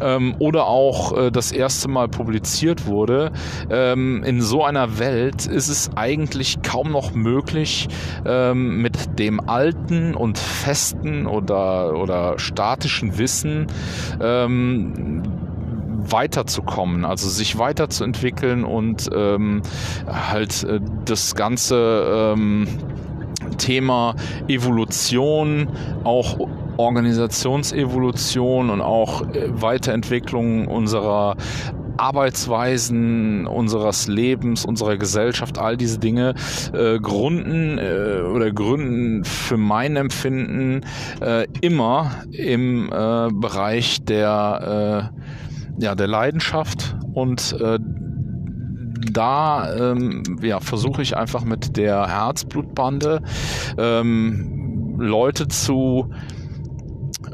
ähm, 0.00 0.34
oder 0.38 0.66
auch 0.66 1.16
äh, 1.16 1.30
das 1.30 1.52
erste 1.52 1.88
Mal 1.88 2.08
publiziert 2.08 2.86
wurde. 2.86 3.32
Ähm, 3.70 4.22
in 4.24 4.40
so 4.40 4.64
einer 4.64 4.98
Welt 4.98 5.46
ist 5.46 5.68
es 5.68 5.90
eigentlich 5.96 6.62
kaum 6.62 6.90
noch 6.92 7.14
möglich, 7.14 7.88
ähm, 8.24 8.82
mit 8.82 9.18
dem 9.18 9.40
alten 9.48 10.14
und 10.14 10.38
festen 10.38 11.26
oder, 11.26 11.94
oder 11.96 12.38
statischen 12.38 13.18
Wissen 13.18 13.66
ähm, 14.20 15.22
weiterzukommen, 16.10 17.04
also 17.04 17.28
sich 17.28 17.58
weiterzuentwickeln 17.58 18.64
und 18.64 19.08
ähm, 19.14 19.62
halt 20.06 20.64
äh, 20.64 20.80
das 21.04 21.34
ganze 21.34 22.34
ähm, 22.36 22.66
Thema 23.58 24.14
Evolution 24.48 25.68
auch 26.04 26.36
Organisationsevolution 26.76 28.70
und 28.70 28.80
auch 28.80 29.22
äh, 29.22 29.48
Weiterentwicklung 29.50 30.68
unserer 30.68 31.36
Arbeitsweisen 31.98 33.46
unseres 33.46 34.06
Lebens, 34.08 34.64
unserer 34.64 34.96
Gesellschaft, 34.96 35.58
all 35.58 35.76
diese 35.76 35.98
Dinge 35.98 36.34
äh, 36.72 36.98
gründen 36.98 37.78
äh, 37.78 38.20
oder 38.22 38.52
gründen 38.52 39.24
für 39.24 39.56
mein 39.56 39.96
Empfinden 39.96 40.82
äh, 41.20 41.46
immer 41.60 42.10
im 42.32 42.88
äh, 42.92 43.28
Bereich 43.32 44.04
der, 44.04 45.10
äh, 45.78 45.82
ja, 45.82 45.94
der 45.94 46.06
Leidenschaft 46.06 46.96
und 47.14 47.56
äh, 47.60 47.78
da 49.12 49.74
ähm, 49.74 50.22
ja, 50.42 50.60
versuche 50.60 51.00
ich 51.00 51.16
einfach 51.16 51.44
mit 51.44 51.76
der 51.76 52.06
Herzblutbande 52.06 53.22
ähm, 53.78 54.96
Leute 54.98 55.48
zu 55.48 56.10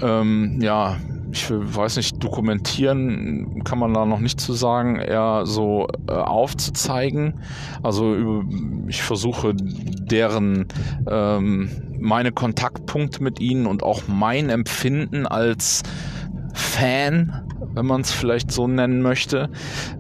ähm, 0.00 0.58
ja, 0.60 0.96
ich 1.32 1.50
weiß 1.50 1.96
nicht, 1.96 2.22
dokumentieren 2.22 3.64
kann 3.64 3.78
man 3.78 3.94
da 3.94 4.04
noch 4.04 4.20
nicht 4.20 4.38
zu 4.38 4.52
sagen, 4.52 4.96
eher 4.96 5.42
so 5.44 5.88
äh, 6.06 6.12
aufzuzeigen. 6.12 7.40
Also 7.82 8.44
ich 8.86 9.02
versuche 9.02 9.54
deren 9.54 10.66
ähm, 11.10 11.70
meine 11.98 12.32
Kontaktpunkte 12.32 13.22
mit 13.22 13.40
ihnen 13.40 13.66
und 13.66 13.82
auch 13.82 14.02
mein 14.08 14.50
Empfinden 14.50 15.26
als 15.26 15.82
Fan, 16.54 17.32
wenn 17.74 17.86
man 17.86 18.02
es 18.02 18.12
vielleicht 18.12 18.50
so 18.50 18.68
nennen 18.68 19.00
möchte, 19.00 19.48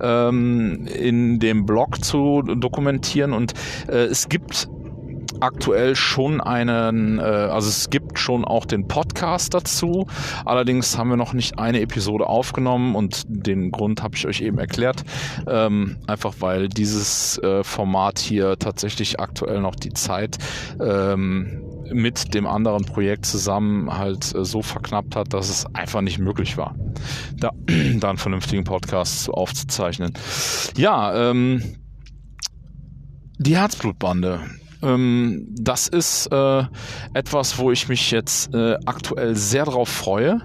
ähm, 0.02 0.86
in 0.86 1.38
dem 1.38 1.64
Blog 1.64 2.04
zu 2.04 2.42
dokumentieren. 2.42 3.32
Und 3.32 3.54
äh, 3.88 4.04
es 4.04 4.28
gibt 4.28 4.68
aktuell 5.42 5.96
schon 5.96 6.40
einen, 6.40 7.18
äh, 7.18 7.22
also 7.22 7.68
es 7.68 7.90
gibt 7.90 8.18
schon 8.18 8.44
auch 8.44 8.64
den 8.64 8.86
Podcast 8.86 9.54
dazu. 9.54 10.06
Allerdings 10.44 10.96
haben 10.96 11.10
wir 11.10 11.16
noch 11.16 11.32
nicht 11.32 11.58
eine 11.58 11.80
Episode 11.80 12.26
aufgenommen 12.26 12.94
und 12.94 13.24
den 13.26 13.70
Grund 13.70 14.02
habe 14.02 14.16
ich 14.16 14.26
euch 14.26 14.40
eben 14.40 14.58
erklärt. 14.58 15.02
Ähm, 15.46 15.98
einfach 16.06 16.34
weil 16.40 16.68
dieses 16.68 17.38
äh, 17.38 17.64
Format 17.64 18.18
hier 18.18 18.58
tatsächlich 18.58 19.18
aktuell 19.20 19.60
noch 19.60 19.74
die 19.74 19.92
Zeit 19.92 20.38
ähm, 20.80 21.62
mit 21.92 22.34
dem 22.34 22.46
anderen 22.46 22.84
Projekt 22.84 23.26
zusammen 23.26 23.92
halt 23.92 24.34
äh, 24.34 24.44
so 24.44 24.62
verknappt 24.62 25.16
hat, 25.16 25.34
dass 25.34 25.48
es 25.48 25.66
einfach 25.74 26.00
nicht 26.00 26.18
möglich 26.18 26.56
war, 26.56 26.74
da, 27.36 27.50
da 27.98 28.08
einen 28.08 28.18
vernünftigen 28.18 28.64
Podcast 28.64 29.28
aufzuzeichnen. 29.28 30.12
Ja, 30.76 31.30
ähm, 31.30 31.62
die 33.38 33.56
Herzblutbande. 33.56 34.40
Ähm, 34.82 35.46
das 35.50 35.88
ist 35.88 36.26
äh, 36.26 36.64
etwas, 37.14 37.58
wo 37.58 37.70
ich 37.70 37.88
mich 37.88 38.10
jetzt 38.10 38.54
äh, 38.54 38.76
aktuell 38.84 39.36
sehr 39.36 39.64
darauf 39.64 39.88
freue. 39.88 40.40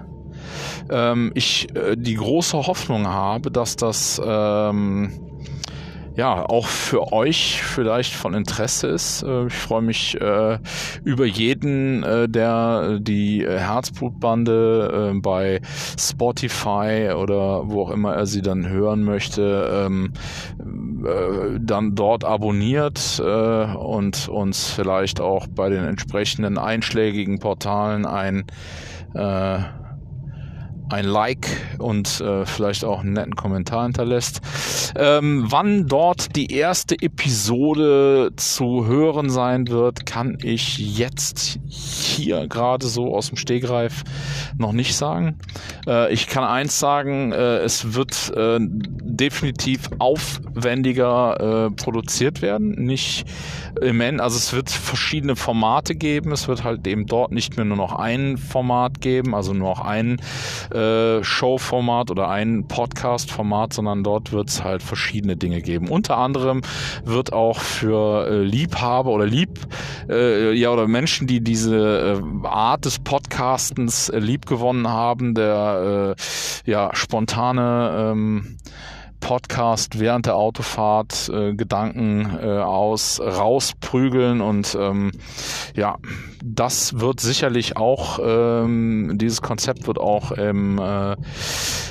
Ähm, 0.90 1.32
ich 1.34 1.74
äh, 1.76 1.96
die 1.96 2.14
große 2.14 2.56
Hoffnung 2.56 3.06
habe, 3.06 3.50
dass 3.50 3.76
das 3.76 4.20
ähm, 4.24 5.12
ja 6.18 6.44
auch 6.44 6.66
für 6.66 7.12
euch 7.12 7.62
vielleicht 7.62 8.12
von 8.12 8.34
Interesse 8.34 8.88
ist. 8.88 9.22
Äh, 9.22 9.46
ich 9.46 9.54
freue 9.54 9.82
mich 9.82 10.20
äh, 10.20 10.58
über 11.04 11.24
jeden, 11.24 12.02
äh, 12.02 12.28
der 12.28 12.98
die 12.98 13.46
Herzblutbande 13.46 15.12
äh, 15.14 15.20
bei 15.20 15.60
Spotify 15.96 17.12
oder 17.16 17.70
wo 17.70 17.82
auch 17.82 17.90
immer 17.90 18.14
er 18.14 18.26
sie 18.26 18.42
dann 18.42 18.68
hören 18.68 19.04
möchte, 19.04 19.86
ähm, 19.86 20.12
äh, 21.04 21.60
dann 21.60 21.94
dort 21.94 22.24
abonniert 22.24 23.22
äh, 23.24 23.74
und 23.76 24.28
uns 24.28 24.70
vielleicht 24.70 25.20
auch 25.20 25.46
bei 25.46 25.68
den 25.70 25.84
entsprechenden 25.84 26.58
einschlägigen 26.58 27.38
Portalen 27.38 28.04
ein 28.06 28.44
ein 30.90 31.04
Like 31.04 31.48
und 31.78 32.20
äh, 32.20 32.46
vielleicht 32.46 32.84
auch 32.84 33.00
einen 33.00 33.12
netten 33.12 33.36
Kommentar 33.36 33.84
hinterlässt. 33.84 34.40
Ähm, 34.96 35.46
wann 35.48 35.86
dort 35.86 36.34
die 36.36 36.52
erste 36.52 36.94
Episode 37.00 38.30
zu 38.36 38.86
hören 38.86 39.30
sein 39.30 39.68
wird, 39.68 40.06
kann 40.06 40.38
ich 40.42 40.78
jetzt 40.78 41.58
hier 41.68 42.46
gerade 42.48 42.86
so 42.86 43.14
aus 43.14 43.28
dem 43.28 43.36
Stegreif 43.36 44.02
noch 44.56 44.72
nicht 44.72 44.96
sagen. 44.96 45.38
Äh, 45.86 46.12
ich 46.12 46.26
kann 46.26 46.44
eins 46.44 46.78
sagen, 46.78 47.32
äh, 47.32 47.58
es 47.58 47.94
wird 47.94 48.32
äh, 48.36 48.58
definitiv 48.60 49.90
aufwendiger 49.98 51.66
äh, 51.66 51.70
produziert 51.70 52.42
werden. 52.42 52.70
Nicht 52.70 53.26
im 53.80 54.00
End, 54.00 54.20
also 54.20 54.36
es 54.36 54.52
wird 54.52 54.70
verschiedene 54.70 55.36
Formate 55.36 55.94
geben. 55.94 56.32
Es 56.32 56.48
wird 56.48 56.64
halt 56.64 56.86
eben 56.86 57.06
dort 57.06 57.32
nicht 57.32 57.56
mehr 57.56 57.64
nur 57.64 57.76
noch 57.76 57.92
ein 57.92 58.36
Format 58.36 59.00
geben, 59.00 59.34
also 59.34 59.52
nur 59.52 59.68
noch 59.68 59.80
ein 59.80 60.20
äh, 60.78 61.24
Showformat 61.24 62.10
oder 62.10 62.28
ein 62.28 62.68
Podcast-Format, 62.68 63.72
sondern 63.72 64.04
dort 64.04 64.32
wird 64.32 64.48
es 64.48 64.62
halt 64.62 64.82
verschiedene 64.82 65.36
Dinge 65.36 65.60
geben. 65.60 65.88
Unter 65.88 66.18
anderem 66.18 66.62
wird 67.04 67.32
auch 67.32 67.60
für 67.60 68.28
äh, 68.28 68.42
Liebhaber 68.42 69.10
oder 69.10 69.26
Lieb, 69.26 69.58
äh, 70.08 70.52
ja, 70.52 70.70
oder 70.70 70.86
Menschen, 70.86 71.26
die 71.26 71.40
diese 71.40 72.22
äh, 72.22 72.46
Art 72.46 72.84
des 72.84 72.98
Podcastens 72.98 74.08
äh, 74.08 74.18
lieb 74.18 74.46
gewonnen 74.46 74.88
haben, 74.88 75.34
der 75.34 76.16
äh, 76.16 76.70
ja 76.70 76.90
spontane 76.94 78.12
ähm, 78.12 78.58
Podcast 79.20 79.98
während 80.00 80.26
der 80.26 80.36
Autofahrt 80.36 81.28
äh, 81.28 81.54
Gedanken 81.54 82.38
äh, 82.40 82.46
aus 82.58 83.20
rausprügeln 83.20 84.40
und 84.40 84.76
ähm, 84.80 85.12
ja, 85.74 85.96
das 86.44 87.00
wird 87.00 87.20
sicherlich 87.20 87.76
auch 87.76 88.18
ähm, 88.22 89.12
dieses 89.14 89.42
Konzept 89.42 89.86
wird 89.86 89.98
auch 89.98 90.32
im 90.32 90.78
äh, 90.78 91.16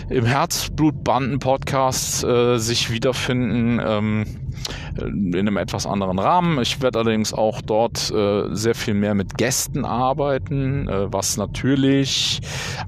im 0.09 0.25
Herzblutbanden 0.25 1.39
Podcast 1.39 2.23
äh, 2.23 2.57
sich 2.57 2.89
wiederfinden. 2.91 3.82
Ähm, 3.84 4.25
in 4.99 5.36
einem 5.36 5.57
etwas 5.57 5.86
anderen 5.86 6.18
Rahmen. 6.20 6.61
Ich 6.61 6.82
werde 6.82 6.99
allerdings 6.99 7.34
auch 7.34 7.61
dort 7.61 8.09
äh, 8.11 8.53
sehr 8.53 8.76
viel 8.76 8.93
mehr 8.93 9.15
mit 9.15 9.38
Gästen 9.38 9.84
arbeiten, 9.86 10.88
äh, 10.88 11.11
was 11.11 11.36
natürlich 11.38 12.39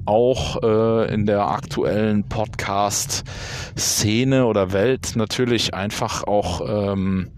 auch 0.04 0.62
äh, 0.62 1.12
in 1.12 1.26
der 1.26 1.48
aktuellen 1.48 2.28
Podcast-Szene 2.28 4.46
oder 4.46 4.72
Welt 4.72 5.16
natürlich 5.16 5.74
einfach 5.74 6.22
auch 6.24 6.60
ähm, 6.66 7.32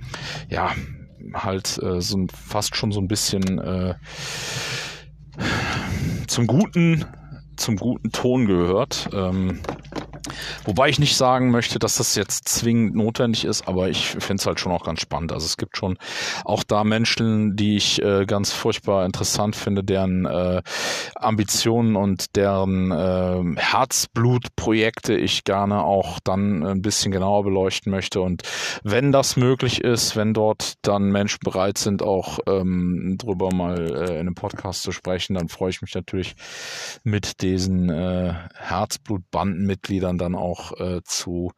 ja 0.48 0.72
halt 1.34 1.78
äh, 1.82 2.00
so 2.00 2.26
fast 2.32 2.76
schon 2.76 2.92
so 2.92 3.00
ein 3.00 3.08
bisschen 3.08 3.58
äh, 3.58 3.94
zum 6.26 6.46
guten 6.46 7.04
zum 7.56 7.76
guten 7.76 8.12
Ton 8.12 8.46
gehört. 8.46 9.08
Ähm, 9.12 9.60
Wobei 10.64 10.88
ich 10.88 10.98
nicht 10.98 11.16
sagen 11.16 11.50
möchte, 11.50 11.78
dass 11.78 11.96
das 11.96 12.14
jetzt 12.14 12.48
zwingend 12.48 12.94
notwendig 12.94 13.44
ist, 13.44 13.66
aber 13.68 13.88
ich 13.88 14.08
finde 14.08 14.40
es 14.40 14.46
halt 14.46 14.60
schon 14.60 14.72
auch 14.72 14.84
ganz 14.84 15.00
spannend. 15.00 15.32
Also 15.32 15.46
es 15.46 15.56
gibt 15.56 15.76
schon 15.76 15.98
auch 16.44 16.62
da 16.62 16.84
Menschen, 16.84 17.56
die 17.56 17.76
ich 17.76 18.02
äh, 18.02 18.26
ganz 18.26 18.52
furchtbar 18.52 19.04
interessant 19.04 19.56
finde, 19.56 19.84
deren 19.84 20.24
äh, 20.24 20.62
Ambitionen 21.14 21.96
und 21.96 22.36
deren 22.36 22.90
äh, 22.90 23.60
Herzblutprojekte 23.60 25.14
ich 25.14 25.44
gerne 25.44 25.84
auch 25.84 26.18
dann 26.24 26.64
ein 26.64 26.82
bisschen 26.82 27.12
genauer 27.12 27.44
beleuchten 27.44 27.90
möchte. 27.90 28.20
Und 28.20 28.42
wenn 28.82 29.12
das 29.12 29.36
möglich 29.36 29.82
ist, 29.82 30.16
wenn 30.16 30.34
dort 30.34 30.74
dann 30.82 31.10
Menschen 31.10 31.40
bereit 31.42 31.78
sind, 31.78 32.02
auch 32.02 32.38
ähm, 32.46 33.16
drüber 33.18 33.54
mal 33.54 33.78
äh, 33.78 34.12
in 34.14 34.20
einem 34.20 34.34
Podcast 34.34 34.82
zu 34.82 34.92
sprechen, 34.92 35.34
dann 35.34 35.48
freue 35.48 35.70
ich 35.70 35.82
mich 35.82 35.94
natürlich 35.94 36.34
mit 37.04 37.42
diesen 37.42 37.90
äh, 37.90 38.34
Herzblutbandenmitgliedern 38.54 40.18
dann 40.22 40.34
auch 40.34 40.78
äh, 40.80 41.00
zu, 41.04 41.52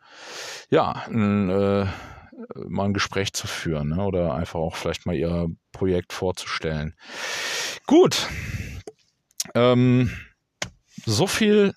ja, 0.70 1.04
ein, 1.06 1.50
äh, 1.50 1.86
mal 2.66 2.86
ein 2.86 2.94
Gespräch 2.94 3.32
zu 3.32 3.46
führen 3.46 3.90
ne? 3.90 4.02
oder 4.04 4.34
einfach 4.34 4.58
auch 4.58 4.76
vielleicht 4.76 5.06
mal 5.06 5.14
ihr 5.14 5.48
Projekt 5.72 6.12
vorzustellen. 6.12 6.94
Gut. 7.86 8.28
Ähm, 9.54 10.10
so 11.04 11.26
viel 11.26 11.74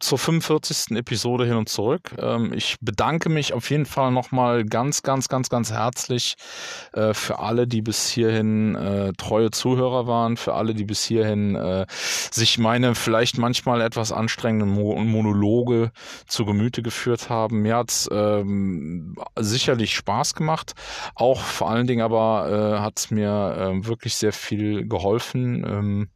zur 0.00 0.18
45. 0.18 0.96
Episode 0.96 1.46
hin 1.46 1.56
und 1.56 1.68
zurück. 1.68 2.12
Ähm, 2.18 2.52
ich 2.54 2.76
bedanke 2.80 3.28
mich 3.28 3.52
auf 3.52 3.70
jeden 3.70 3.86
Fall 3.86 4.10
nochmal 4.10 4.64
ganz, 4.64 5.02
ganz, 5.02 5.28
ganz, 5.28 5.48
ganz 5.48 5.70
herzlich 5.70 6.36
äh, 6.92 7.14
für 7.14 7.38
alle, 7.38 7.66
die 7.66 7.82
bis 7.82 8.08
hierhin 8.08 8.74
äh, 8.74 9.12
treue 9.16 9.50
Zuhörer 9.50 10.06
waren, 10.06 10.36
für 10.36 10.54
alle, 10.54 10.74
die 10.74 10.84
bis 10.84 11.04
hierhin 11.04 11.54
äh, 11.54 11.86
sich 11.90 12.58
meine 12.58 12.94
vielleicht 12.94 13.38
manchmal 13.38 13.80
etwas 13.82 14.10
anstrengenden 14.10 14.70
Mo 14.70 14.96
Monologe 14.96 15.92
zu 16.26 16.44
Gemüte 16.44 16.82
geführt 16.82 17.28
haben. 17.28 17.62
Mir 17.62 17.76
hat's 17.76 18.08
ähm, 18.10 19.14
sicherlich 19.36 19.94
Spaß 19.94 20.34
gemacht. 20.34 20.72
Auch 21.14 21.40
vor 21.40 21.70
allen 21.70 21.86
Dingen 21.86 22.02
aber 22.02 22.76
äh, 22.76 22.80
hat's 22.80 23.10
mir 23.10 23.56
äh, 23.58 23.86
wirklich 23.86 24.16
sehr 24.16 24.32
viel 24.32 24.88
geholfen. 24.88 25.64
Ähm, 25.66 26.08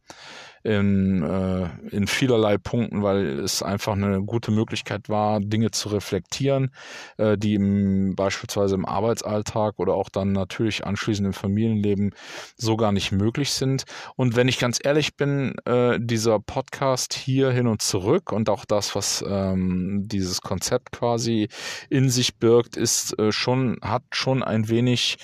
in, 0.65 1.21
äh, 1.21 1.69
in 1.95 2.07
vielerlei 2.07 2.57
Punkten, 2.57 3.03
weil 3.03 3.39
es 3.39 3.61
einfach 3.61 3.93
eine 3.93 4.23
gute 4.23 4.51
Möglichkeit 4.51 5.09
war, 5.09 5.39
Dinge 5.39 5.69
zu 5.69 5.89
reflektieren, 5.89 6.71
äh, 7.17 7.37
die 7.37 7.53
im, 7.53 8.15
beispielsweise 8.15 8.73
im 8.73 8.85
Arbeitsalltag 8.85 9.77
oder 9.77 9.93
auch 9.93 10.09
dann 10.09 10.31
natürlich 10.31 10.83
anschließend 10.85 11.27
im 11.27 11.33
Familienleben 11.33 12.15
so 12.57 12.77
gar 12.77 12.91
nicht 12.91 13.11
möglich 13.11 13.51
sind. 13.51 13.83
Und 14.15 14.35
wenn 14.35 14.47
ich 14.47 14.57
ganz 14.57 14.79
ehrlich 14.83 15.15
bin, 15.15 15.53
äh, 15.65 15.99
dieser 16.01 16.39
Podcast 16.39 17.13
hier 17.13 17.51
hin 17.51 17.67
und 17.67 17.83
zurück 17.83 18.31
und 18.31 18.49
auch 18.49 18.65
das, 18.65 18.95
was 18.95 19.23
ähm, 19.27 20.07
dieses 20.07 20.41
Konzept 20.41 20.91
quasi 20.91 21.47
in 21.91 22.09
sich 22.09 22.37
birgt, 22.37 22.75
ist 22.75 23.17
äh, 23.19 23.31
schon, 23.31 23.77
hat 23.83 24.03
schon 24.13 24.41
ein 24.41 24.67
wenig 24.67 25.17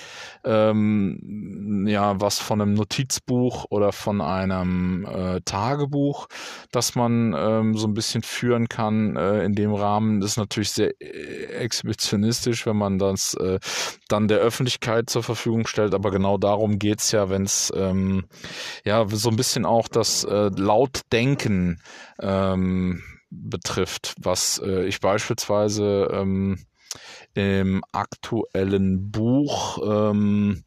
ähm, 0.44 1.86
ja 1.88 2.20
was 2.20 2.38
von 2.38 2.60
einem 2.60 2.74
Notizbuch 2.74 3.66
oder 3.70 3.92
von 3.92 4.20
einem 4.20 5.04
äh, 5.04 5.31
äh, 5.36 5.40
Tagebuch, 5.44 6.28
das 6.70 6.94
man 6.94 7.34
ähm, 7.36 7.76
so 7.76 7.86
ein 7.86 7.94
bisschen 7.94 8.22
führen 8.22 8.68
kann 8.68 9.16
äh, 9.16 9.44
in 9.44 9.54
dem 9.54 9.72
Rahmen. 9.72 10.20
Das 10.20 10.32
ist 10.32 10.36
natürlich 10.36 10.70
sehr 10.70 11.00
äh, 11.00 11.44
exhibitionistisch, 11.54 12.66
wenn 12.66 12.76
man 12.76 12.98
das 12.98 13.34
äh, 13.34 13.58
dann 14.08 14.28
der 14.28 14.38
Öffentlichkeit 14.38 15.10
zur 15.10 15.22
Verfügung 15.22 15.66
stellt, 15.66 15.94
aber 15.94 16.10
genau 16.10 16.38
darum 16.38 16.78
geht's 16.78 17.12
ja, 17.12 17.30
wenn 17.30 17.42
es 17.42 17.72
ähm, 17.74 18.24
ja 18.84 19.06
so 19.08 19.30
ein 19.30 19.36
bisschen 19.36 19.64
auch 19.64 19.88
das 19.88 20.24
äh, 20.24 20.50
Lautdenken 20.56 21.80
ähm, 22.20 23.02
betrifft, 23.30 24.14
was 24.20 24.60
äh, 24.64 24.84
ich 24.84 25.00
beispielsweise 25.00 26.08
ähm, 26.12 26.58
im 27.34 27.82
aktuellen 27.92 29.10
Buch 29.10 29.78
ähm, 29.84 30.64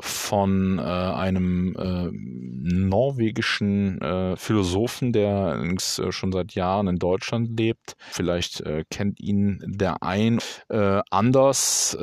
von 0.00 0.78
äh, 0.78 0.82
einem 0.82 1.74
äh, 1.76 2.10
norwegischen 2.12 4.00
äh, 4.00 4.36
Philosophen, 4.36 5.12
der 5.12 5.60
äh, 5.60 6.12
schon 6.12 6.32
seit 6.32 6.54
Jahren 6.54 6.88
in 6.88 6.98
Deutschland 6.98 7.58
lebt. 7.58 7.94
Vielleicht 8.10 8.60
äh, 8.60 8.84
kennt 8.90 9.20
ihn 9.20 9.62
der 9.66 10.02
ein. 10.02 10.38
Äh, 10.68 11.00
Anders 11.10 11.96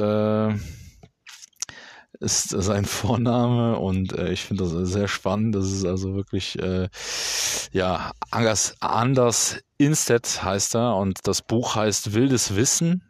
ist 2.19 2.49
sein 2.49 2.85
Vorname 2.85 3.77
und 3.77 4.13
ich 4.13 4.45
finde 4.45 4.63
das 4.63 4.71
sehr 4.89 5.07
spannend. 5.07 5.53
Das 5.53 5.65
ist 5.65 5.85
also 5.85 6.15
wirklich, 6.15 6.57
ja, 7.71 8.11
Anders, 8.31 8.75
Anders 8.79 9.59
Instead 9.77 10.41
heißt 10.43 10.75
er 10.75 10.95
und 10.95 11.19
das 11.27 11.41
Buch 11.41 11.75
heißt 11.75 12.13
Wildes 12.13 12.55
Wissen 12.55 13.03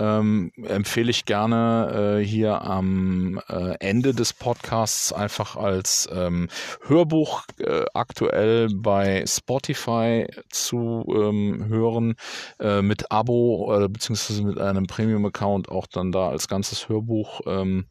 ähm, 0.00 0.50
empfehle 0.64 1.10
ich 1.10 1.24
gerne 1.26 2.18
äh, 2.20 2.24
hier 2.24 2.62
am 2.62 3.40
äh, 3.48 3.74
Ende 3.80 4.14
des 4.14 4.32
Podcasts 4.32 5.12
einfach 5.12 5.56
als 5.56 6.08
ähm, 6.12 6.48
Hörbuch 6.86 7.44
äh, 7.58 7.84
aktuell 7.94 8.68
bei 8.74 9.24
Spotify 9.26 10.26
zu 10.48 11.04
ähm, 11.08 11.66
hören, 11.68 12.14
äh, 12.58 12.82
mit 12.82 13.12
Abo 13.12 13.64
oder 13.66 13.88
beziehungsweise 13.88 14.42
mit 14.42 14.58
einem 14.58 14.86
Premium-Account 14.86 15.68
auch 15.68 15.86
dann 15.86 16.12
da 16.12 16.30
als 16.30 16.48
ganzes 16.48 16.88
Hörbuch. 16.88 17.42
Ähm, 17.46 17.86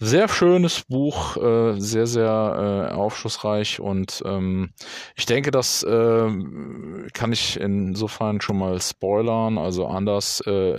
sehr 0.00 0.28
schönes 0.28 0.84
Buch, 0.84 1.36
äh, 1.36 1.80
sehr, 1.80 2.06
sehr 2.06 2.88
äh, 2.90 2.94
aufschlussreich 2.94 3.80
und 3.80 4.22
ähm, 4.24 4.70
ich 5.16 5.26
denke, 5.26 5.50
das 5.50 5.82
äh, 5.82 6.28
kann 7.12 7.32
ich 7.32 7.58
insofern 7.58 8.40
schon 8.40 8.58
mal 8.58 8.80
spoilern. 8.80 9.58
Also 9.58 9.86
anders. 9.86 10.40
Äh, 10.46 10.78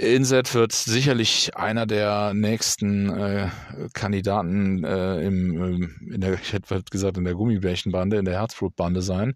Inset 0.00 0.54
wird 0.54 0.72
sicherlich 0.72 1.56
einer 1.56 1.86
der 1.86 2.34
nächsten 2.34 3.08
äh, 3.10 3.48
Kandidaten 3.92 4.84
äh, 4.84 5.20
im, 5.20 5.96
in 6.12 6.20
der, 6.20 6.34
ich 6.34 6.52
hätte 6.52 6.82
gesagt, 6.90 7.18
in 7.18 7.24
der 7.24 7.34
Gummibärchenbande, 7.34 8.16
in 8.16 8.24
der 8.24 8.34
Herzblutbande 8.34 9.02
sein. 9.02 9.34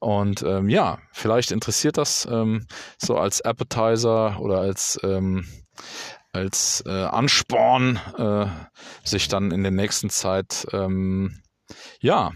Und 0.00 0.42
ähm, 0.42 0.68
ja, 0.68 0.98
vielleicht 1.12 1.50
interessiert 1.50 1.96
das 1.96 2.28
ähm, 2.30 2.66
so 2.98 3.16
als 3.16 3.40
Appetizer 3.40 4.38
oder 4.40 4.60
als 4.60 4.98
ähm, 5.02 5.46
als 6.32 6.82
äh, 6.86 6.90
Ansporn, 6.90 8.00
äh, 8.16 8.46
sich 9.04 9.28
dann 9.28 9.50
in 9.50 9.62
der 9.62 9.72
nächsten 9.72 10.08
Zeit 10.08 10.66
ähm, 10.72 11.42
ja 12.00 12.32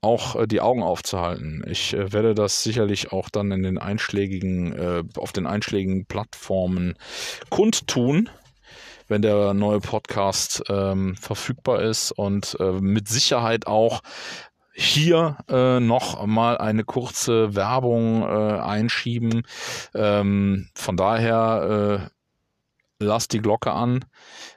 auch 0.00 0.36
äh, 0.36 0.46
die 0.46 0.60
Augen 0.60 0.82
aufzuhalten. 0.82 1.64
Ich 1.68 1.94
äh, 1.94 2.12
werde 2.12 2.34
das 2.34 2.62
sicherlich 2.62 3.12
auch 3.12 3.28
dann 3.28 3.50
in 3.52 3.62
den 3.62 3.78
einschlägigen, 3.78 4.72
äh, 4.72 5.02
auf 5.16 5.32
den 5.32 5.46
einschlägigen 5.46 6.06
Plattformen 6.06 6.94
kundtun, 7.50 8.28
wenn 9.08 9.22
der 9.22 9.54
neue 9.54 9.80
Podcast 9.80 10.62
ähm, 10.68 11.16
verfügbar 11.16 11.82
ist 11.82 12.12
und 12.12 12.56
äh, 12.60 12.72
mit 12.80 13.08
Sicherheit 13.08 13.66
auch 13.66 14.00
hier 14.72 15.36
äh, 15.48 15.80
noch 15.80 16.24
mal 16.26 16.56
eine 16.56 16.84
kurze 16.84 17.54
Werbung 17.54 18.22
äh, 18.22 18.60
einschieben. 18.60 19.42
Ähm, 19.94 20.68
von 20.74 20.96
daher 20.96 22.08
äh, 22.08 22.19
lasst 23.00 23.32
die 23.32 23.40
Glocke 23.40 23.72
an. 23.72 24.04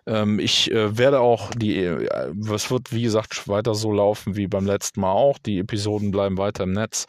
Ähm, 0.06 0.40
ich 0.40 0.72
äh, 0.72 0.98
werde 0.98 1.22
auch 1.22 1.52
die, 1.52 1.78
äh, 1.78 2.08
es 2.54 2.70
wird 2.70 2.92
wie 2.92 3.04
gesagt 3.04 3.48
weiter 3.48 3.74
so 3.74 3.92
laufen 3.92 4.36
wie 4.36 4.48
beim 4.48 4.66
letzten 4.66 5.02
Mal 5.02 5.12
auch. 5.12 5.40
Die 5.40 5.60
Episoden 5.60 6.12
bleiben 6.12 6.38
weiter 6.38 6.66
im 6.66 6.74
Netz. 6.74 7.08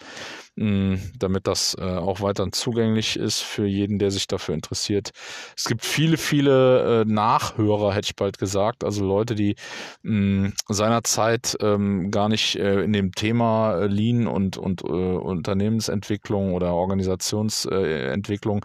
Damit 0.57 1.49
das 1.49 1.77
äh, 1.81 1.83
auch 1.83 2.21
weiterhin 2.21 2.53
zugänglich 2.53 3.19
ist 3.19 3.41
für 3.41 3.67
jeden, 3.67 3.99
der 3.99 4.13
sich 4.13 4.29
dafür 4.29 4.55
interessiert. 4.55 5.11
Es 5.57 5.65
gibt 5.65 5.85
viele, 5.85 6.17
viele 6.17 7.03
äh, 7.03 7.05
Nachhörer, 7.05 7.93
hätte 7.93 8.07
ich 8.07 8.15
bald 8.17 8.39
gesagt, 8.39 8.85
also 8.85 9.05
Leute, 9.05 9.35
die 9.35 9.57
mh, 10.03 10.49
mm, 10.49 10.53
seinerzeit 10.69 11.57
ähm, 11.61 12.13
gar 12.13 12.29
nicht 12.29 12.55
äh, 12.55 12.83
in 12.83 12.93
dem 12.93 13.11
Thema 13.13 13.87
Lean 13.87 14.29
und, 14.29 14.57
und 14.57 14.83
Unternehmensentwicklung 14.83 16.55
oder 16.55 16.75
Organisationsentwicklung 16.75 18.65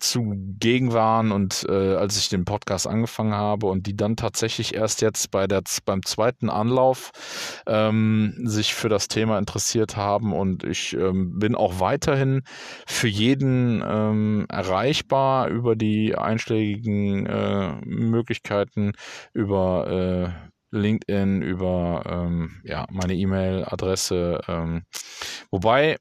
zugegen 0.00 0.92
waren 0.92 1.32
und 1.32 1.68
als 1.68 2.18
ich 2.18 2.28
den 2.28 2.44
Podcast 2.44 2.86
angefangen 2.86 3.34
habe 3.34 3.66
und 3.66 3.86
die 3.86 3.96
dann 3.96 4.16
tatsächlich 4.16 4.74
erst 4.74 5.02
jetzt 5.02 5.30
bei 5.30 5.46
der, 5.46 5.62
beim 5.84 6.04
zweiten 6.04 6.50
Anlauf 6.50 7.10
ähm, 7.66 8.34
sich 8.44 8.74
für 8.74 8.88
das 8.88 9.08
Thema 9.08 9.38
interessiert 9.38 9.96
haben 9.96 10.32
und 10.32 10.64
ich 10.64 10.96
ähm, 11.08 11.38
bin 11.38 11.54
auch 11.54 11.80
weiterhin 11.80 12.42
für 12.86 13.08
jeden 13.08 13.82
ähm, 13.86 14.46
erreichbar 14.48 15.48
über 15.48 15.76
die 15.76 16.16
einschlägigen 16.16 17.26
äh, 17.26 17.74
Möglichkeiten, 17.84 18.92
über 19.32 20.34
äh, 20.40 20.54
LinkedIn, 20.76 21.42
über 21.42 22.02
ähm, 22.06 22.60
ja, 22.64 22.86
meine 22.90 23.14
E-Mail-Adresse. 23.14 24.40
Ähm, 24.48 24.84
wobei 25.50 25.96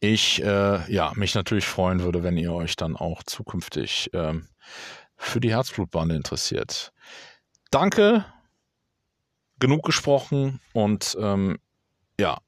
ich 0.00 0.42
äh, 0.42 0.92
ja, 0.92 1.12
mich 1.16 1.34
natürlich 1.34 1.66
freuen 1.66 2.02
würde, 2.02 2.22
wenn 2.22 2.36
ihr 2.36 2.52
euch 2.52 2.76
dann 2.76 2.96
auch 2.96 3.22
zukünftig 3.22 4.10
ähm, 4.12 4.48
für 5.16 5.40
die 5.40 5.50
Herzblutbande 5.50 6.14
interessiert. 6.14 6.92
Danke, 7.70 8.24
genug 9.58 9.84
gesprochen 9.84 10.60
und 10.72 11.16
ähm, 11.20 11.58
ja, 12.18 12.38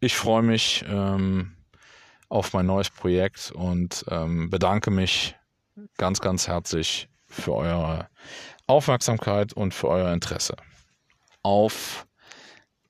ich 0.00 0.16
freue 0.16 0.42
mich 0.42 0.84
ähm, 0.88 1.56
auf 2.28 2.52
mein 2.52 2.66
neues 2.66 2.90
Projekt 2.90 3.52
und 3.52 4.04
ähm, 4.10 4.50
bedanke 4.50 4.90
mich 4.90 5.34
ganz, 5.96 6.20
ganz 6.20 6.48
herzlich 6.48 7.08
für 7.26 7.54
eure 7.54 8.08
Aufmerksamkeit 8.66 9.52
und 9.52 9.74
für 9.74 9.88
euer 9.88 10.12
Interesse. 10.12 10.56
Auf 11.42 12.06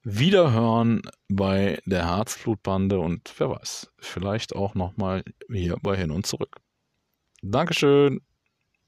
Wiederhören 0.02 1.02
bei 1.28 1.80
der 1.84 2.06
Herzblutbande 2.06 2.98
und 2.98 3.32
wer 3.38 3.50
weiß, 3.50 3.90
vielleicht 3.98 4.54
auch 4.54 4.74
nochmal 4.74 5.22
hier 5.50 5.76
bei 5.82 5.96
Hin 5.96 6.10
und 6.10 6.26
Zurück. 6.26 6.56
Dankeschön. 7.42 8.20